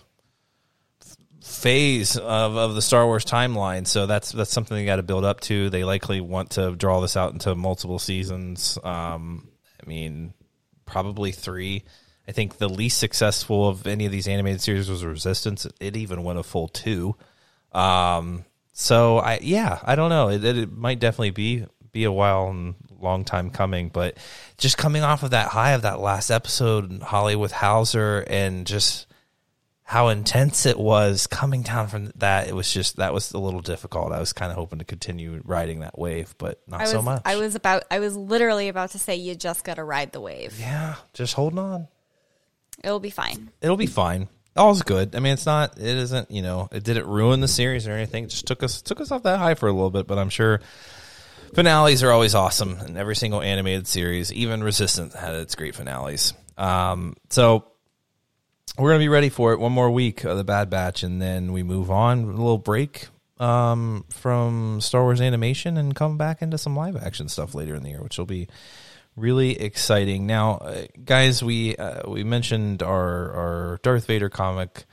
phase 1.42 2.16
of, 2.16 2.56
of 2.56 2.74
the 2.74 2.82
Star 2.82 3.06
Wars 3.06 3.24
timeline? 3.24 3.87
So 3.87 4.06
that's 4.06 4.32
that's 4.32 4.50
something 4.50 4.76
they 4.76 4.85
got 4.85 4.96
to 4.96 5.04
build 5.04 5.24
up 5.24 5.40
to. 5.42 5.70
They 5.70 5.85
likely 5.85 6.20
want 6.20 6.50
to 6.52 6.74
draw 6.74 7.00
this 7.00 7.16
out 7.16 7.32
into 7.32 7.54
multiple 7.54 8.00
seasons. 8.00 8.78
Um, 8.82 9.48
I 9.80 9.88
mean, 9.88 10.35
probably 10.85 11.30
three. 11.30 11.85
I 12.26 12.32
think 12.32 12.58
the 12.58 12.68
least 12.68 12.98
successful 12.98 13.68
of 13.68 13.87
any 13.87 14.06
of 14.06 14.12
these 14.12 14.28
animated 14.28 14.61
series 14.61 14.88
was 14.88 15.04
Resistance. 15.04 15.66
It 15.80 15.96
even 15.96 16.22
went 16.22 16.38
a 16.38 16.42
full 16.42 16.68
two. 16.68 17.16
Um, 17.72 18.44
so 18.72 19.18
I 19.18 19.38
yeah, 19.42 19.78
I 19.82 19.94
don't 19.94 20.11
know. 20.11 20.28
It, 20.28 20.44
it 20.44 20.72
might 20.72 20.98
definitely 20.98 21.30
be 21.30 21.66
be 21.92 22.04
a 22.04 22.12
while 22.12 22.48
and 22.48 22.74
long 23.00 23.24
time 23.24 23.50
coming, 23.50 23.88
but 23.88 24.16
just 24.56 24.78
coming 24.78 25.02
off 25.02 25.22
of 25.22 25.30
that 25.30 25.48
high 25.48 25.72
of 25.72 25.82
that 25.82 26.00
last 26.00 26.30
episode, 26.30 27.02
Holly 27.02 27.37
with 27.37 27.52
Howzer, 27.52 28.24
and 28.28 28.66
just 28.66 29.06
how 29.85 30.08
intense 30.08 30.64
it 30.64 30.78
was 30.78 31.26
coming 31.26 31.62
down 31.62 31.87
from 31.88 32.12
that, 32.16 32.48
it 32.48 32.54
was 32.54 32.72
just 32.72 32.96
that 32.96 33.12
was 33.12 33.32
a 33.32 33.38
little 33.38 33.61
difficult. 33.61 34.12
I 34.12 34.20
was 34.20 34.32
kind 34.32 34.50
of 34.50 34.56
hoping 34.56 34.78
to 34.78 34.87
continue 34.87 35.42
riding 35.44 35.80
that 35.80 35.98
wave, 35.98 36.35
but 36.38 36.62
not 36.66 36.80
was, 36.80 36.90
so 36.90 37.02
much. 37.02 37.20
I 37.26 37.37
was 37.37 37.54
about, 37.54 37.85
I 37.90 37.98
was 37.98 38.16
literally 38.16 38.68
about 38.68 38.90
to 38.90 38.98
say, 38.98 39.16
you 39.16 39.35
just 39.35 39.64
got 39.64 39.74
to 39.74 39.85
ride 39.85 40.12
the 40.12 40.20
wave. 40.20 40.58
yeah, 40.58 40.94
just 41.12 41.35
holding 41.35 41.58
on. 41.58 41.88
It'll 42.82 43.00
be 43.00 43.11
fine. 43.11 43.50
It'll 43.61 43.76
be 43.76 43.87
fine. 43.87 44.28
All's 44.56 44.82
good. 44.82 45.16
I 45.16 45.20
mean, 45.20 45.32
it's 45.32 45.46
not. 45.46 45.78
It 45.78 45.96
isn't. 45.96 46.30
You 46.30 46.42
know, 46.42 46.68
it 46.70 46.84
didn't 46.84 47.06
ruin 47.06 47.40
the 47.40 47.48
series 47.48 47.88
or 47.88 47.92
anything. 47.92 48.24
It 48.24 48.30
just 48.30 48.46
took 48.46 48.62
us 48.62 48.82
took 48.82 49.00
us 49.00 49.10
off 49.10 49.22
that 49.22 49.38
high 49.38 49.54
for 49.54 49.68
a 49.68 49.72
little 49.72 49.90
bit. 49.90 50.06
But 50.06 50.18
I'm 50.18 50.28
sure 50.28 50.60
finales 51.54 52.02
are 52.02 52.10
always 52.10 52.34
awesome, 52.34 52.76
and 52.78 52.98
every 52.98 53.16
single 53.16 53.40
animated 53.40 53.86
series, 53.86 54.32
even 54.32 54.62
Resistance, 54.62 55.14
had 55.14 55.34
its 55.34 55.54
great 55.54 55.74
finales. 55.74 56.34
Um, 56.58 57.16
so 57.30 57.64
we're 58.78 58.90
gonna 58.90 58.98
be 58.98 59.08
ready 59.08 59.30
for 59.30 59.52
it. 59.54 59.60
One 59.60 59.72
more 59.72 59.90
week 59.90 60.24
of 60.24 60.36
the 60.36 60.44
Bad 60.44 60.68
Batch, 60.68 61.02
and 61.02 61.20
then 61.20 61.52
we 61.52 61.62
move 61.62 61.90
on. 61.90 62.24
A 62.24 62.26
little 62.26 62.58
break 62.58 63.08
um, 63.38 64.04
from 64.10 64.80
Star 64.80 65.02
Wars 65.02 65.20
animation 65.20 65.76
and 65.76 65.94
come 65.94 66.18
back 66.18 66.42
into 66.42 66.58
some 66.58 66.76
live 66.76 66.96
action 66.96 67.28
stuff 67.28 67.54
later 67.54 67.74
in 67.74 67.82
the 67.82 67.90
year, 67.90 68.02
which 68.02 68.18
will 68.18 68.26
be 68.26 68.48
really 69.16 69.61
exciting. 69.61 70.27
Now, 70.27 70.59
uh, 70.59 70.87
guys, 71.05 71.42
we 71.42 71.77
uh, 71.77 72.09
we 72.09 72.25
mentioned 72.25 72.83
our 72.83 73.33
our 73.33 73.81
Darth 73.83 74.07
Vader 74.07 74.29
comic 74.29 74.85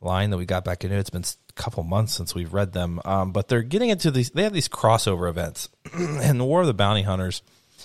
line 0.00 0.30
that 0.30 0.36
we 0.36 0.46
got 0.46 0.64
back 0.64 0.84
into. 0.84 0.96
It's 0.96 1.10
been 1.10 1.24
a 1.24 1.52
couple 1.54 1.82
months 1.82 2.14
since 2.14 2.34
we've 2.34 2.52
read 2.52 2.72
them, 2.72 3.00
um, 3.04 3.32
but 3.32 3.48
they're 3.48 3.62
getting 3.62 3.90
into 3.90 4.10
these. 4.10 4.30
They 4.30 4.44
have 4.44 4.52
these 4.52 4.68
crossover 4.68 5.28
events, 5.28 5.68
and 5.94 6.38
the 6.38 6.44
War 6.44 6.60
of 6.62 6.66
the 6.66 6.74
Bounty 6.74 7.02
Hunters 7.02 7.42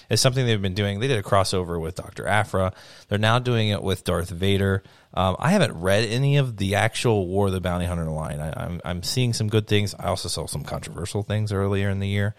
is 0.10 0.22
something 0.22 0.46
they've 0.46 0.62
been 0.62 0.74
doing. 0.74 1.00
They 1.00 1.08
did 1.08 1.20
a 1.20 1.24
crossover 1.24 1.80
with 1.80 1.96
Doctor 1.96 2.28
Aphra. 2.28 2.74
They're 3.08 3.18
now 3.18 3.40
doing 3.40 3.70
it 3.70 3.82
with 3.82 4.04
Darth 4.04 4.30
Vader. 4.30 4.84
Um, 5.14 5.36
I 5.40 5.52
haven't 5.52 5.74
read 5.74 6.06
any 6.06 6.38
of 6.38 6.58
the 6.58 6.76
actual 6.76 7.28
War 7.28 7.48
of 7.48 7.54
the 7.54 7.62
Bounty 7.62 7.86
Hunter 7.86 8.06
line. 8.06 8.40
I, 8.40 8.48
am 8.48 8.54
I'm, 8.56 8.82
I'm 8.86 9.04
seeing 9.04 9.34
some 9.34 9.48
good 9.48 9.68
things. 9.68 9.96
I 9.98 10.08
also 10.08 10.30
saw 10.30 10.48
some 10.48 10.64
controversial 10.64 11.24
things 11.24 11.52
earlier 11.52 11.90
in 11.90 12.00
the 12.00 12.08
year. 12.08 12.36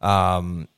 Um, 0.00 0.68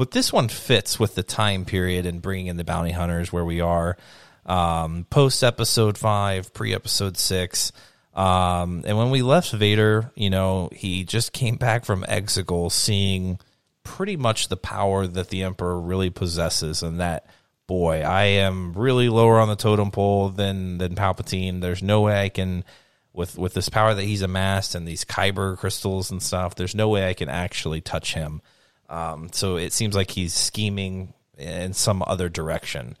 but 0.00 0.12
this 0.12 0.32
one 0.32 0.48
fits 0.48 0.98
with 0.98 1.14
the 1.14 1.22
time 1.22 1.66
period 1.66 2.06
and 2.06 2.22
bringing 2.22 2.46
in 2.46 2.56
the 2.56 2.64
bounty 2.64 2.90
hunters 2.90 3.30
where 3.30 3.44
we 3.44 3.60
are 3.60 3.98
um, 4.46 5.06
post 5.10 5.44
episode 5.44 5.98
five, 5.98 6.54
pre 6.54 6.72
episode 6.72 7.18
six. 7.18 7.70
Um, 8.14 8.82
and 8.86 8.96
when 8.96 9.10
we 9.10 9.20
left 9.20 9.52
Vader, 9.52 10.10
you 10.14 10.30
know, 10.30 10.70
he 10.72 11.04
just 11.04 11.34
came 11.34 11.56
back 11.56 11.84
from 11.84 12.02
Exegol 12.04 12.72
seeing 12.72 13.38
pretty 13.82 14.16
much 14.16 14.48
the 14.48 14.56
power 14.56 15.06
that 15.06 15.28
the 15.28 15.42
Emperor 15.42 15.78
really 15.78 16.08
possesses, 16.08 16.82
and 16.82 17.00
that 17.00 17.26
boy, 17.66 18.00
I 18.00 18.22
am 18.22 18.72
really 18.72 19.10
lower 19.10 19.38
on 19.38 19.48
the 19.48 19.54
totem 19.54 19.90
pole 19.90 20.30
than 20.30 20.78
than 20.78 20.94
Palpatine. 20.94 21.60
There's 21.60 21.82
no 21.82 22.00
way 22.00 22.22
I 22.22 22.30
can 22.30 22.64
with 23.12 23.36
with 23.36 23.52
this 23.52 23.68
power 23.68 23.92
that 23.92 24.04
he's 24.04 24.22
amassed 24.22 24.74
and 24.74 24.88
these 24.88 25.04
kyber 25.04 25.58
crystals 25.58 26.10
and 26.10 26.22
stuff. 26.22 26.54
There's 26.54 26.74
no 26.74 26.88
way 26.88 27.06
I 27.06 27.12
can 27.12 27.28
actually 27.28 27.82
touch 27.82 28.14
him. 28.14 28.40
Um, 28.90 29.30
so 29.32 29.56
it 29.56 29.72
seems 29.72 29.94
like 29.94 30.10
he's 30.10 30.34
scheming 30.34 31.14
in 31.38 31.72
some 31.72 32.02
other 32.06 32.28
direction. 32.28 32.96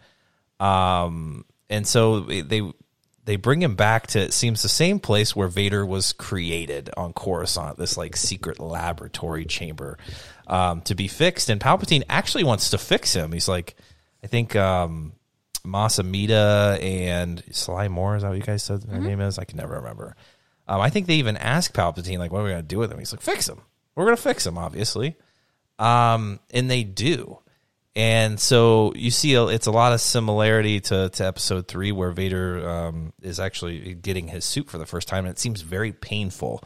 Um, 0.58 1.44
and 1.68 1.86
so 1.86 2.20
they 2.20 2.62
they 3.24 3.36
bring 3.36 3.60
him 3.60 3.74
back 3.74 4.06
to 4.08 4.20
it 4.20 4.32
seems 4.32 4.62
the 4.62 4.68
same 4.68 4.98
place 4.98 5.36
where 5.36 5.48
Vader 5.48 5.84
was 5.84 6.12
created 6.12 6.90
on 6.96 7.12
Coruscant, 7.12 7.76
this 7.76 7.96
like 7.96 8.16
secret 8.16 8.58
laboratory 8.58 9.44
chamber 9.44 9.98
um, 10.46 10.80
to 10.82 10.94
be 10.94 11.08
fixed. 11.08 11.50
And 11.50 11.60
Palpatine 11.60 12.02
actually 12.08 12.44
wants 12.44 12.70
to 12.70 12.78
fix 12.78 13.12
him. 13.12 13.32
He's 13.32 13.48
like, 13.48 13.76
I 14.24 14.26
think 14.26 14.56
um, 14.56 15.12
Mas 15.64 15.98
Amedda 15.98 16.82
and 16.82 17.42
Sly 17.50 17.88
Moore 17.88 18.16
is 18.16 18.22
that 18.22 18.28
what 18.28 18.38
you 18.38 18.44
guys 18.44 18.62
said 18.62 18.82
their 18.82 18.96
mm-hmm. 18.96 19.06
name 19.06 19.20
is? 19.20 19.38
I 19.38 19.44
can 19.44 19.58
never 19.58 19.76
remember. 19.76 20.16
Um, 20.66 20.80
I 20.80 20.90
think 20.90 21.06
they 21.06 21.16
even 21.16 21.36
asked 21.36 21.74
Palpatine 21.74 22.18
like, 22.18 22.30
"What 22.30 22.40
are 22.40 22.44
we 22.44 22.50
gonna 22.50 22.62
do 22.62 22.78
with 22.78 22.92
him?" 22.92 22.98
He's 22.98 23.12
like, 23.12 23.20
"Fix 23.22 23.48
him. 23.48 23.60
We're 23.94 24.04
gonna 24.04 24.16
fix 24.16 24.46
him, 24.46 24.56
obviously." 24.56 25.16
Um, 25.80 26.40
and 26.52 26.70
they 26.70 26.84
do. 26.84 27.38
And 27.96 28.38
so 28.38 28.92
you 28.94 29.10
see, 29.10 29.34
it's 29.34 29.66
a 29.66 29.72
lot 29.72 29.92
of 29.92 30.00
similarity 30.00 30.80
to, 30.80 31.08
to 31.08 31.26
episode 31.26 31.66
three, 31.66 31.90
where 31.90 32.12
Vader 32.12 32.68
um, 32.68 33.12
is 33.20 33.40
actually 33.40 33.94
getting 33.94 34.28
his 34.28 34.44
suit 34.44 34.70
for 34.70 34.78
the 34.78 34.86
first 34.86 35.08
time, 35.08 35.24
and 35.24 35.32
it 35.32 35.38
seems 35.38 35.62
very 35.62 35.92
painful. 35.92 36.62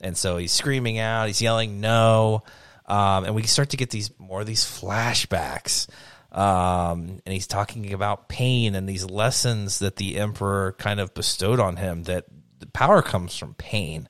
And 0.00 0.16
so 0.16 0.36
he's 0.36 0.52
screaming 0.52 0.98
out, 0.98 1.26
he's 1.26 1.42
yelling 1.42 1.80
no, 1.80 2.44
um, 2.86 3.24
and 3.24 3.34
we 3.34 3.42
start 3.44 3.70
to 3.70 3.76
get 3.76 3.90
these 3.90 4.10
more 4.18 4.42
of 4.42 4.46
these 4.46 4.64
flashbacks. 4.64 5.88
Um, 6.30 7.20
and 7.26 7.32
he's 7.32 7.48
talking 7.48 7.92
about 7.92 8.28
pain 8.28 8.76
and 8.76 8.88
these 8.88 9.04
lessons 9.04 9.80
that 9.80 9.96
the 9.96 10.18
Emperor 10.18 10.72
kind 10.78 11.00
of 11.00 11.12
bestowed 11.14 11.58
on 11.58 11.76
him 11.76 12.04
that 12.04 12.26
the 12.60 12.66
power 12.66 13.02
comes 13.02 13.36
from 13.36 13.54
pain. 13.54 14.08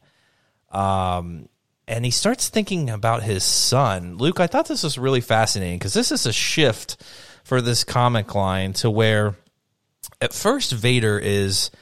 Um, 0.70 1.48
and 1.90 2.04
he 2.04 2.12
starts 2.12 2.48
thinking 2.48 2.88
about 2.88 3.24
his 3.24 3.42
son. 3.42 4.16
Luke, 4.16 4.38
I 4.38 4.46
thought 4.46 4.68
this 4.68 4.84
was 4.84 4.96
really 4.96 5.20
fascinating 5.20 5.76
because 5.76 5.92
this 5.92 6.12
is 6.12 6.24
a 6.24 6.32
shift 6.32 7.02
for 7.42 7.60
this 7.60 7.82
comic 7.82 8.32
line 8.32 8.74
to 8.74 8.88
where 8.88 9.34
at 10.20 10.32
first 10.32 10.70
Vader 10.70 11.18
is 11.18 11.72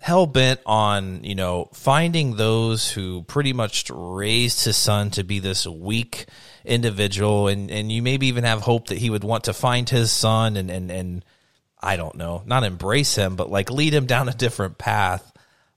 hell 0.00 0.26
bent 0.26 0.60
on, 0.64 1.22
you 1.24 1.34
know, 1.34 1.68
finding 1.74 2.36
those 2.36 2.90
who 2.90 3.22
pretty 3.24 3.52
much 3.52 3.90
raised 3.90 4.64
his 4.64 4.78
son 4.78 5.10
to 5.10 5.22
be 5.22 5.40
this 5.40 5.66
weak 5.66 6.24
individual 6.64 7.48
and, 7.48 7.70
and 7.70 7.92
you 7.92 8.00
maybe 8.00 8.28
even 8.28 8.44
have 8.44 8.62
hope 8.62 8.86
that 8.86 8.98
he 8.98 9.10
would 9.10 9.24
want 9.24 9.44
to 9.44 9.52
find 9.52 9.90
his 9.90 10.10
son 10.10 10.56
and, 10.56 10.70
and, 10.70 10.90
and 10.90 11.22
I 11.78 11.96
don't 11.96 12.14
know, 12.14 12.42
not 12.46 12.64
embrace 12.64 13.14
him, 13.14 13.36
but 13.36 13.50
like 13.50 13.70
lead 13.70 13.92
him 13.92 14.06
down 14.06 14.30
a 14.30 14.34
different 14.34 14.78
path. 14.78 15.33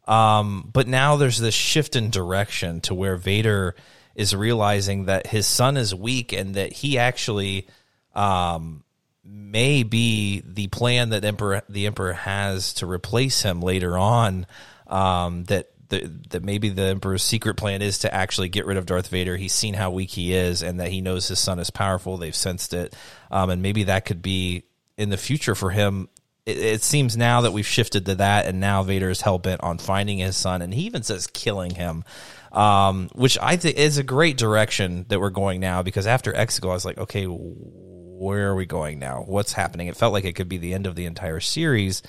Um, 0.07 0.69
but 0.71 0.87
now 0.87 1.17
there's 1.17 1.37
this 1.37 1.53
shift 1.53 1.95
in 1.95 2.09
direction 2.09 2.81
to 2.81 2.95
where 2.95 3.17
Vader 3.17 3.75
is 4.15 4.35
realizing 4.35 5.05
that 5.05 5.27
his 5.27 5.45
son 5.45 5.77
is 5.77 5.93
weak 5.93 6.33
and 6.33 6.55
that 6.55 6.73
he 6.73 6.97
actually 6.97 7.67
um, 8.15 8.83
may 9.23 9.83
be 9.83 10.41
the 10.45 10.67
plan 10.67 11.09
that 11.09 11.25
Emperor 11.25 11.61
the 11.69 11.85
Emperor 11.85 12.13
has 12.13 12.73
to 12.75 12.87
replace 12.87 13.43
him 13.43 13.61
later 13.61 13.97
on. 13.97 14.47
Um, 14.87 15.43
that 15.45 15.69
the, 15.89 16.11
that 16.29 16.43
maybe 16.43 16.69
the 16.69 16.83
Emperor's 16.83 17.23
secret 17.23 17.55
plan 17.55 17.81
is 17.81 17.99
to 17.99 18.13
actually 18.13 18.49
get 18.49 18.65
rid 18.65 18.77
of 18.77 18.85
Darth 18.85 19.07
Vader. 19.07 19.37
He's 19.37 19.53
seen 19.53 19.73
how 19.73 19.91
weak 19.91 20.09
he 20.09 20.33
is, 20.33 20.61
and 20.63 20.79
that 20.79 20.91
he 20.91 21.01
knows 21.01 21.27
his 21.27 21.39
son 21.39 21.59
is 21.59 21.69
powerful. 21.69 22.17
They've 22.17 22.35
sensed 22.35 22.73
it, 22.73 22.95
um, 23.31 23.49
and 23.49 23.61
maybe 23.61 23.83
that 23.83 24.05
could 24.05 24.21
be 24.21 24.63
in 24.97 25.09
the 25.09 25.17
future 25.17 25.55
for 25.55 25.69
him 25.69 26.09
it, 26.47 26.57
it, 26.57 26.83
seems 26.83 27.17
now 27.17 27.41
that 27.41 27.51
we've 27.51 27.67
shifted 27.67 28.05
to 28.05 28.15
that, 28.15 28.45
and 28.45 28.59
now 28.59 28.81
Vader 28.81 29.09
is 29.09 29.19
hell 29.19 29.37
bent 29.37 29.61
on 29.61 29.77
finding 29.77 30.19
his 30.19 30.37
son, 30.37 30.61
and 30.61 30.73
he 30.73 30.83
even 30.83 31.03
says 31.03 31.27
killing 31.27 31.71
him, 31.71 32.05
um, 32.53 33.09
which 33.13 33.37
I 33.41 33.57
think 33.57 33.77
is 33.77 33.97
a 33.97 34.03
great 34.03 34.37
direction 34.37 35.05
that 35.09 35.19
we're 35.19 35.29
going 35.29 35.59
now. 35.59 35.83
Because 35.83 36.07
after 36.07 36.31
Exegol, 36.31 36.69
I 36.71 36.73
was 36.73 36.85
like, 36.85 36.97
okay, 36.97 37.25
where 37.25 38.47
are 38.47 38.55
we 38.55 38.65
going 38.65 38.97
now? 38.97 39.23
What's 39.27 39.51
happening? 39.51 39.87
It 39.87 39.97
felt 39.97 40.13
like 40.13 40.23
it 40.23 40.35
could 40.35 40.47
be 40.47 40.57
the 40.57 40.73
end 40.73 40.87
of 40.87 40.95
the 40.95 41.05
entire 41.05 41.41
series, 41.41 42.01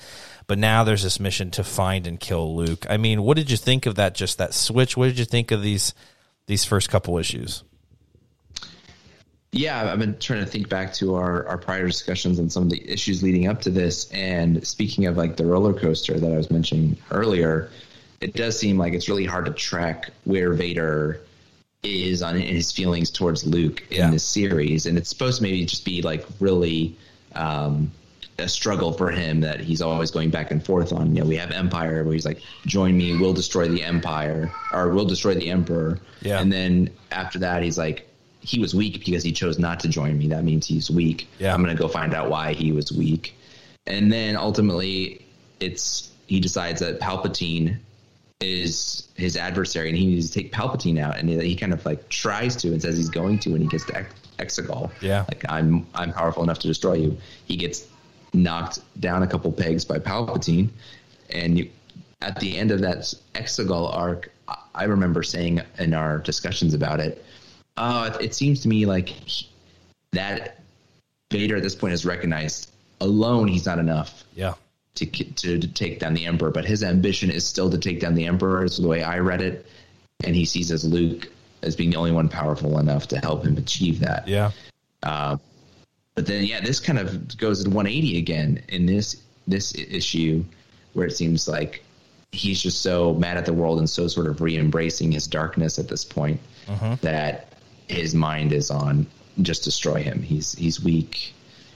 but 0.47 0.57
now 0.57 0.85
there's 0.85 1.03
this 1.03 1.19
mission 1.19 1.51
to 1.51 1.63
find 1.65 2.07
and 2.07 2.17
kill 2.17 2.55
Luke. 2.55 2.85
I 2.89 2.95
mean, 2.95 3.21
what 3.23 3.35
did 3.35 3.51
you 3.51 3.57
think 3.57 3.85
of 3.85 3.95
that? 3.95 4.15
Just 4.15 4.37
that 4.37 4.53
switch. 4.53 4.95
What 4.95 5.07
did 5.07 5.19
you 5.19 5.25
think 5.25 5.51
of 5.51 5.61
these 5.61 5.93
these 6.47 6.63
first 6.63 6.89
couple 6.89 7.17
issues? 7.17 7.63
Yeah, 9.51 9.91
I've 9.91 9.97
been 9.97 10.17
trying 10.19 10.45
to 10.45 10.49
think 10.49 10.69
back 10.69 10.93
to 10.93 11.15
our, 11.15 11.47
our 11.47 11.57
prior 11.57 11.87
discussions 11.87 12.39
on 12.39 12.49
some 12.49 12.63
of 12.63 12.69
the 12.69 12.87
issues 12.87 13.23
leading 13.23 13.47
up 13.47 13.61
to 13.61 13.71
this. 13.71 14.09
And 14.11 14.65
speaking 14.65 15.07
of 15.07 15.17
like 15.17 15.37
the 15.37 15.45
roller 15.45 15.73
coaster 15.73 16.19
that 16.19 16.31
I 16.31 16.37
was 16.37 16.51
mentioning 16.51 16.97
earlier, 17.09 17.71
it 18.21 18.33
does 18.33 18.59
seem 18.59 18.77
like 18.77 18.93
it's 18.93 19.09
really 19.09 19.25
hard 19.25 19.45
to 19.45 19.51
track 19.51 20.11
where 20.25 20.53
Vader 20.53 21.21
is 21.81 22.21
on 22.21 22.35
his 22.35 22.71
feelings 22.71 23.09
towards 23.09 23.45
Luke 23.45 23.83
in 23.89 23.97
yeah. 23.97 24.11
this 24.11 24.23
series. 24.23 24.85
And 24.85 24.97
it's 24.97 25.09
supposed 25.09 25.37
to 25.37 25.43
maybe 25.43 25.65
just 25.65 25.83
be 25.83 26.03
like 26.03 26.27
really 26.39 26.95
um, 27.33 27.91
a 28.37 28.47
struggle 28.47 28.93
for 28.93 29.09
him 29.09 29.41
that 29.41 29.61
he's 29.61 29.81
always 29.81 30.11
going 30.11 30.29
back 30.29 30.51
and 30.51 30.63
forth 30.63 30.93
on. 30.93 31.15
You 31.15 31.23
know, 31.23 31.27
we 31.27 31.37
have 31.37 31.51
Empire 31.51 32.03
where 32.03 32.13
he's 32.13 32.25
like, 32.25 32.41
join 32.67 32.97
me, 32.97 33.17
we'll 33.17 33.33
destroy 33.33 33.67
the 33.67 33.83
Empire, 33.83 34.51
or 34.73 34.89
we'll 34.89 35.05
destroy 35.05 35.33
the 35.33 35.49
Emperor. 35.49 35.99
Yeah. 36.21 36.39
And 36.39 36.51
then 36.51 36.91
after 37.11 37.39
that, 37.39 37.63
he's 37.63 37.77
like, 37.77 38.08
he 38.41 38.59
was 38.59 38.73
weak 38.73 39.03
because 39.05 39.23
he 39.23 39.31
chose 39.31 39.59
not 39.59 39.79
to 39.81 39.87
join 39.87 40.17
me. 40.17 40.27
That 40.27 40.43
means 40.43 40.65
he's 40.65 40.89
weak. 40.89 41.27
Yeah. 41.39 41.53
I'm 41.53 41.63
going 41.63 41.75
to 41.75 41.81
go 41.81 41.87
find 41.87 42.13
out 42.13 42.29
why 42.29 42.53
he 42.53 42.71
was 42.71 42.91
weak. 42.91 43.35
And 43.85 44.11
then 44.11 44.35
ultimately, 44.35 45.25
it's 45.59 46.11
he 46.27 46.39
decides 46.39 46.79
that 46.81 46.99
Palpatine 46.99 47.77
is 48.39 49.07
his 49.15 49.35
adversary 49.35 49.89
and 49.89 49.97
he 49.97 50.05
needs 50.05 50.29
to 50.29 50.41
take 50.41 50.53
Palpatine 50.53 50.99
out. 50.99 51.17
And 51.17 51.29
he, 51.29 51.55
kind 51.55 51.73
of 51.73 51.85
like 51.85 52.07
tries 52.09 52.55
to 52.57 52.69
and 52.69 52.81
says 52.81 52.95
he's 52.95 53.09
going 53.09 53.39
to 53.39 53.51
when 53.51 53.61
he 53.61 53.67
gets 53.67 53.85
to 53.85 54.05
Exegol. 54.37 54.91
Yeah. 55.01 55.25
Like, 55.27 55.43
I'm, 55.49 55.85
I'm 55.93 56.13
powerful 56.13 56.43
enough 56.43 56.59
to 56.59 56.67
destroy 56.67 56.93
you. 56.93 57.17
He 57.45 57.57
gets 57.57 57.87
knocked 58.31 58.79
down 59.01 59.23
a 59.23 59.27
couple 59.27 59.51
pegs 59.51 59.83
by 59.83 59.99
Palpatine. 59.99 60.69
And 61.31 61.57
you, 61.57 61.69
at 62.21 62.39
the 62.39 62.57
end 62.57 62.71
of 62.71 62.81
that 62.81 63.13
Exegol 63.33 63.93
arc, 63.93 64.31
I 64.73 64.85
remember 64.85 65.23
saying 65.23 65.61
in 65.77 65.93
our 65.93 66.19
discussions 66.19 66.73
about 66.73 66.99
it, 66.99 67.23
uh, 67.79 68.17
it 68.19 68.35
seems 68.35 68.61
to 68.61 68.67
me 68.67 68.85
like 68.85 69.15
that 70.11 70.59
Vader 71.31 71.55
at 71.55 71.63
this 71.63 71.75
point 71.75 71.91
has 71.91 72.05
recognized 72.05 72.71
alone 72.99 73.47
he's 73.47 73.65
not 73.65 73.79
enough. 73.79 74.23
Yeah. 74.35 74.55
To, 74.95 75.05
to, 75.05 75.59
to 75.59 75.67
take 75.67 75.99
down 75.99 76.13
the 76.13 76.25
Emperor, 76.25 76.51
but 76.51 76.65
his 76.65 76.83
ambition 76.83 77.31
is 77.31 77.47
still 77.47 77.69
to 77.69 77.77
take 77.77 78.01
down 78.01 78.15
the 78.15 78.25
Emperor. 78.25 78.65
Is 78.65 78.77
the 78.77 78.87
way 78.87 79.01
I 79.01 79.19
read 79.19 79.39
it, 79.39 79.65
and 80.25 80.35
he 80.35 80.43
sees 80.43 80.71
as 80.71 80.83
Luke 80.83 81.29
as 81.61 81.77
being 81.77 81.91
the 81.91 81.95
only 81.95 82.11
one 82.11 82.27
powerful 82.27 82.79
enough 82.79 83.07
to 83.09 83.17
help 83.17 83.45
him 83.45 83.55
achieve 83.57 83.99
that. 84.01 84.27
Yeah. 84.27 84.51
Uh, 85.01 85.37
but 86.15 86.25
then, 86.25 86.43
yeah, 86.43 86.59
this 86.59 86.81
kind 86.81 86.99
of 86.99 87.37
goes 87.37 87.61
at 87.61 87.67
180 87.67 88.17
again 88.17 88.61
in 88.67 88.85
this 88.85 89.21
this 89.47 89.73
issue, 89.73 90.43
where 90.93 91.07
it 91.07 91.15
seems 91.15 91.47
like 91.47 91.81
he's 92.33 92.61
just 92.61 92.81
so 92.81 93.13
mad 93.13 93.37
at 93.37 93.45
the 93.45 93.53
world 93.53 93.79
and 93.79 93.89
so 93.89 94.07
sort 94.07 94.27
of 94.27 94.41
re-embracing 94.41 95.11
his 95.11 95.27
darkness 95.27 95.79
at 95.79 95.87
this 95.87 96.03
point 96.03 96.39
uh-huh. 96.67 96.97
that 97.01 97.48
his 97.89 98.13
mind 98.15 98.53
is 98.53 98.71
on 98.71 99.05
just 99.41 99.63
destroy 99.63 100.01
him. 100.03 100.21
He's 100.21 100.53
he's 100.53 100.81
weak. 100.83 101.33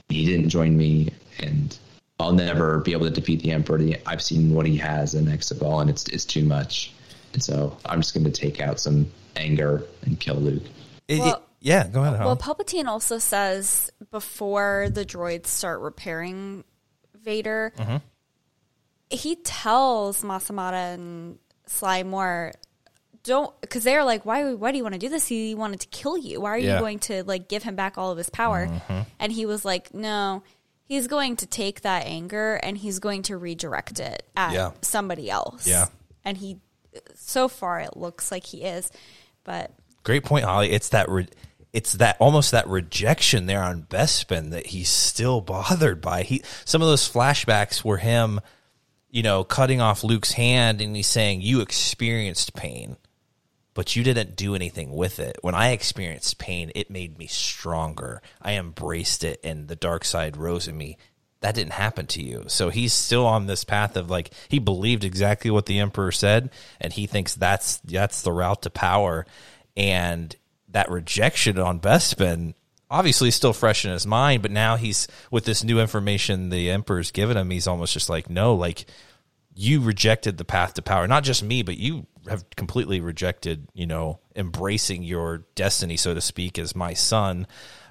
He 0.08 0.24
didn't 0.26 0.48
join 0.50 0.76
me, 0.76 1.10
and 1.38 1.76
I'll 2.20 2.32
never 2.32 2.78
be 2.80 2.92
able 2.92 3.06
to 3.06 3.10
defeat 3.12 3.42
the 3.42 3.50
Emperor. 3.52 3.80
I've 4.06 4.22
seen 4.22 4.54
what 4.54 4.66
he 4.66 4.76
has 4.78 5.14
in 5.14 5.26
Exegol, 5.26 5.80
and 5.80 5.90
it's 5.90 6.04
it's 6.08 6.24
too 6.24 6.44
much. 6.44 6.92
And 7.32 7.42
so 7.42 7.76
I'm 7.86 8.00
just 8.00 8.14
going 8.14 8.24
to 8.24 8.30
take 8.30 8.60
out 8.60 8.78
some 8.78 9.10
anger 9.36 9.82
and 10.02 10.18
kill 10.20 10.36
Luke. 10.36 10.62
It- 11.08 11.20
it- 11.20 11.36
yeah, 11.60 11.86
go 11.88 12.02
ahead. 12.02 12.12
Well, 12.20 12.36
Helen. 12.36 12.38
Palpatine 12.38 12.86
also 12.86 13.16
says 13.16 13.90
before 14.10 14.88
the 14.92 15.02
droids 15.06 15.46
start 15.46 15.80
repairing 15.80 16.62
Vader, 17.24 17.72
Mm-hmm. 17.78 17.96
he 19.08 19.36
tells 19.36 20.22
Mas 20.22 20.48
Amedda 20.50 20.94
and 20.94 21.38
Sly 21.66 22.02
Moore, 22.02 22.52
don't, 23.24 23.58
because 23.60 23.82
they're 23.84 24.04
like, 24.04 24.24
why, 24.24 24.54
why 24.54 24.70
do 24.70 24.76
you 24.78 24.84
want 24.84 24.94
to 24.94 24.98
do 25.00 25.08
this? 25.08 25.26
He 25.26 25.54
wanted 25.54 25.80
to 25.80 25.88
kill 25.88 26.16
you. 26.16 26.40
Why 26.40 26.50
are 26.50 26.58
Yeah. 26.58 26.74
you 26.74 26.80
going 26.80 26.98
to 27.00 27.24
like 27.24 27.48
give 27.48 27.62
him 27.64 27.74
back 27.74 27.98
all 27.98 28.10
of 28.12 28.18
his 28.18 28.30
power? 28.30 28.66
Mm-hmm. 28.66 29.00
And 29.18 29.32
he 29.32 29.46
was 29.46 29.64
like, 29.64 29.92
no, 29.92 30.42
he's 30.86 31.06
going 31.08 31.36
to 31.36 31.46
take 31.46 31.80
that 31.80 32.06
anger 32.06 32.54
and 32.62 32.76
he's 32.78 32.98
going 32.98 33.22
to 33.24 33.36
redirect 33.36 33.98
it 33.98 34.24
at 34.36 34.52
Yeah. 34.52 34.70
somebody 34.82 35.30
else. 35.30 35.66
Yeah. 35.66 35.86
And 36.24 36.36
he, 36.36 36.58
so 37.16 37.48
far, 37.48 37.80
it 37.80 37.96
looks 37.96 38.30
like 38.30 38.44
he 38.46 38.62
is, 38.62 38.90
but 39.42 39.72
Great 40.04 40.22
point, 40.24 40.44
Holly. 40.44 40.70
It's 40.70 40.90
that 40.90 41.08
re- 41.08 41.28
it's 41.72 41.94
that 41.94 42.18
almost 42.20 42.50
that 42.52 42.68
rejection 42.68 43.46
there 43.46 43.62
on 43.62 43.82
Bespin 43.84 44.50
that 44.50 44.66
he's 44.66 44.90
still 44.90 45.40
bothered 45.40 46.00
by. 46.02 46.22
He 46.24 46.42
some 46.66 46.82
of 46.82 46.88
those 46.88 47.08
flashbacks 47.10 47.82
were 47.82 47.96
him, 47.96 48.40
you 49.10 49.22
know, 49.22 49.44
cutting 49.44 49.80
off 49.80 50.04
Luke's 50.04 50.32
hand 50.32 50.82
and 50.82 50.94
he's 50.94 51.06
saying, 51.06 51.40
"You 51.40 51.62
experienced 51.62 52.54
pain, 52.54 52.96
but 53.74 53.94
you 53.96 54.02
didn't 54.02 54.36
do 54.36 54.54
anything 54.54 54.92
with 54.92 55.18
it. 55.18 55.36
When 55.42 55.54
I 55.54 55.70
experienced 55.70 56.38
pain, 56.38 56.72
it 56.74 56.90
made 56.90 57.18
me 57.18 57.26
stronger. 57.26 58.22
I 58.40 58.52
embraced 58.52 59.24
it, 59.24 59.40
and 59.44 59.68
the 59.68 59.76
dark 59.76 60.04
side 60.04 60.36
rose 60.36 60.68
in 60.68 60.76
me." 60.76 60.96
That 61.40 61.56
didn't 61.56 61.74
happen 61.74 62.06
to 62.06 62.22
you. 62.22 62.44
So 62.46 62.70
he's 62.70 62.94
still 62.94 63.26
on 63.26 63.46
this 63.46 63.64
path 63.64 63.98
of 63.98 64.08
like 64.08 64.30
he 64.48 64.58
believed 64.58 65.04
exactly 65.04 65.50
what 65.50 65.66
the 65.66 65.78
emperor 65.78 66.10
said 66.10 66.48
and 66.80 66.90
he 66.90 67.06
thinks 67.06 67.34
that's 67.34 67.76
that's 67.84 68.22
the 68.22 68.32
route 68.32 68.62
to 68.62 68.70
power 68.70 69.26
and 69.76 70.34
that 70.70 70.90
rejection 70.90 71.58
on 71.58 71.80
Bespin 71.80 72.54
obviously 72.90 73.30
still 73.30 73.52
fresh 73.52 73.84
in 73.84 73.90
his 73.90 74.06
mind, 74.06 74.42
but 74.42 74.50
now 74.50 74.76
he's 74.76 75.08
with 75.30 75.44
this 75.44 75.64
new 75.64 75.80
information 75.80 76.50
the 76.50 76.70
emperor's 76.70 77.10
given 77.10 77.36
him, 77.36 77.50
he's 77.50 77.66
almost 77.66 77.92
just 77.92 78.08
like, 78.08 78.30
no, 78.30 78.54
like 78.54 78.86
you 79.54 79.80
rejected 79.80 80.36
the 80.36 80.44
path 80.44 80.74
to 80.74 80.82
power. 80.82 81.06
Not 81.06 81.24
just 81.24 81.42
me, 81.42 81.62
but 81.62 81.76
you 81.76 82.06
have 82.28 82.44
completely 82.56 83.00
rejected, 83.00 83.68
you 83.74 83.86
know, 83.86 84.20
embracing 84.36 85.02
your 85.02 85.44
destiny, 85.54 85.96
so 85.96 86.14
to 86.14 86.20
speak, 86.20 86.58
as 86.58 86.74
my 86.74 86.94
son. 86.94 87.46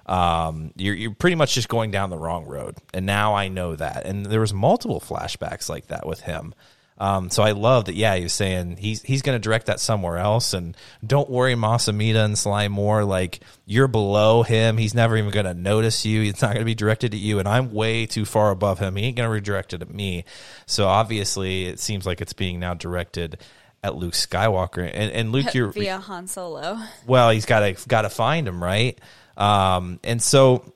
Um, 0.05 0.71
you're 0.75 0.95
you're 0.95 1.15
pretty 1.15 1.35
much 1.35 1.53
just 1.53 1.69
going 1.69 1.91
down 1.91 2.09
the 2.09 2.17
wrong 2.17 2.45
road. 2.45 2.77
And 2.93 3.05
now 3.05 3.35
I 3.35 3.47
know 3.47 3.75
that. 3.75 4.05
And 4.05 4.25
there 4.25 4.41
was 4.41 4.53
multiple 4.53 4.99
flashbacks 4.99 5.69
like 5.69 5.87
that 5.87 6.05
with 6.05 6.21
him. 6.21 6.53
Um, 6.97 7.29
so 7.29 7.41
I 7.41 7.51
love 7.51 7.85
that. 7.85 7.95
Yeah, 7.95 8.15
he 8.15 8.23
was 8.23 8.33
saying 8.33 8.77
he's 8.77 9.01
he's 9.01 9.23
going 9.23 9.35
to 9.35 9.43
direct 9.43 9.65
that 9.65 9.79
somewhere 9.79 10.17
else, 10.17 10.53
and 10.53 10.77
don't 11.05 11.29
worry, 11.29 11.55
Mas 11.55 11.87
Amedda 11.87 12.23
and 12.23 12.37
Sly 12.37 12.67
Moore. 12.67 13.03
Like 13.03 13.39
you're 13.65 13.87
below 13.87 14.43
him. 14.43 14.77
He's 14.77 14.93
never 14.93 15.17
even 15.17 15.31
going 15.31 15.45
to 15.45 15.53
notice 15.53 16.05
you. 16.05 16.21
It's 16.21 16.41
not 16.41 16.49
going 16.49 16.61
to 16.61 16.65
be 16.65 16.75
directed 16.75 17.13
at 17.13 17.19
you, 17.19 17.39
and 17.39 17.47
I'm 17.47 17.73
way 17.73 18.05
too 18.05 18.25
far 18.25 18.51
above 18.51 18.79
him. 18.79 18.95
He 18.95 19.05
ain't 19.05 19.17
going 19.17 19.27
to 19.27 19.33
redirect 19.33 19.73
it 19.73 19.81
at 19.81 19.93
me. 19.93 20.23
So 20.65 20.87
obviously, 20.87 21.65
it 21.65 21.79
seems 21.79 22.05
like 22.05 22.21
it's 22.21 22.33
being 22.33 22.59
now 22.59 22.75
directed 22.75 23.39
at 23.83 23.95
Luke 23.95 24.13
Skywalker. 24.13 24.89
And 24.91 25.11
and 25.11 25.31
Luke, 25.31 25.53
you're 25.53 25.71
via 25.71 25.97
Han 25.97 26.27
Solo. 26.27 26.79
well, 27.05 27.29
he's 27.29 27.45
got 27.45 27.59
to 27.59 27.87
got 27.87 28.03
to 28.03 28.09
find 28.09 28.47
him, 28.47 28.63
right? 28.63 28.97
Um, 29.35 29.99
and 30.03 30.21
so, 30.21 30.73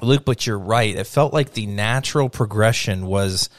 Luke, 0.00 0.24
but 0.24 0.46
you're 0.46 0.58
right. 0.58 0.94
It 0.94 1.06
felt 1.06 1.32
like 1.32 1.52
the 1.52 1.66
natural 1.66 2.28
progression 2.28 3.06
was 3.06 3.50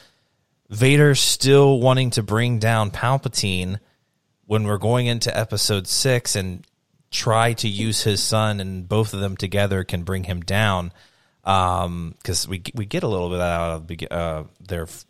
Vader 0.70 1.14
still 1.14 1.80
wanting 1.80 2.10
to 2.10 2.22
bring 2.22 2.58
down 2.58 2.90
Palpatine 2.90 3.78
when 4.46 4.64
we're 4.64 4.78
going 4.78 5.06
into 5.06 5.36
Episode 5.36 5.86
Six 5.86 6.34
and 6.34 6.66
try 7.10 7.52
to 7.52 7.68
use 7.68 8.02
his 8.02 8.22
son, 8.22 8.58
and 8.58 8.88
both 8.88 9.12
of 9.12 9.20
them 9.20 9.36
together 9.36 9.84
can 9.84 10.02
bring 10.02 10.24
him 10.24 10.40
down. 10.40 10.92
Because 11.42 12.46
we 12.48 12.62
we 12.74 12.86
get 12.86 13.02
a 13.02 13.08
little 13.08 13.28
bit 13.28 13.40
out 13.40 13.90
of 13.90 14.12
uh, 14.12 14.44
their 14.60 14.84
f- 14.84 15.04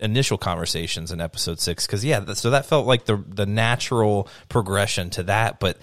initial 0.00 0.38
conversations 0.38 1.12
in 1.12 1.20
episode 1.20 1.60
six 1.60 1.86
because 1.86 2.04
yeah 2.04 2.24
so 2.34 2.50
that 2.50 2.66
felt 2.66 2.86
like 2.86 3.04
the 3.04 3.22
the 3.28 3.46
natural 3.46 4.28
progression 4.48 5.10
to 5.10 5.22
that 5.22 5.60
but 5.60 5.78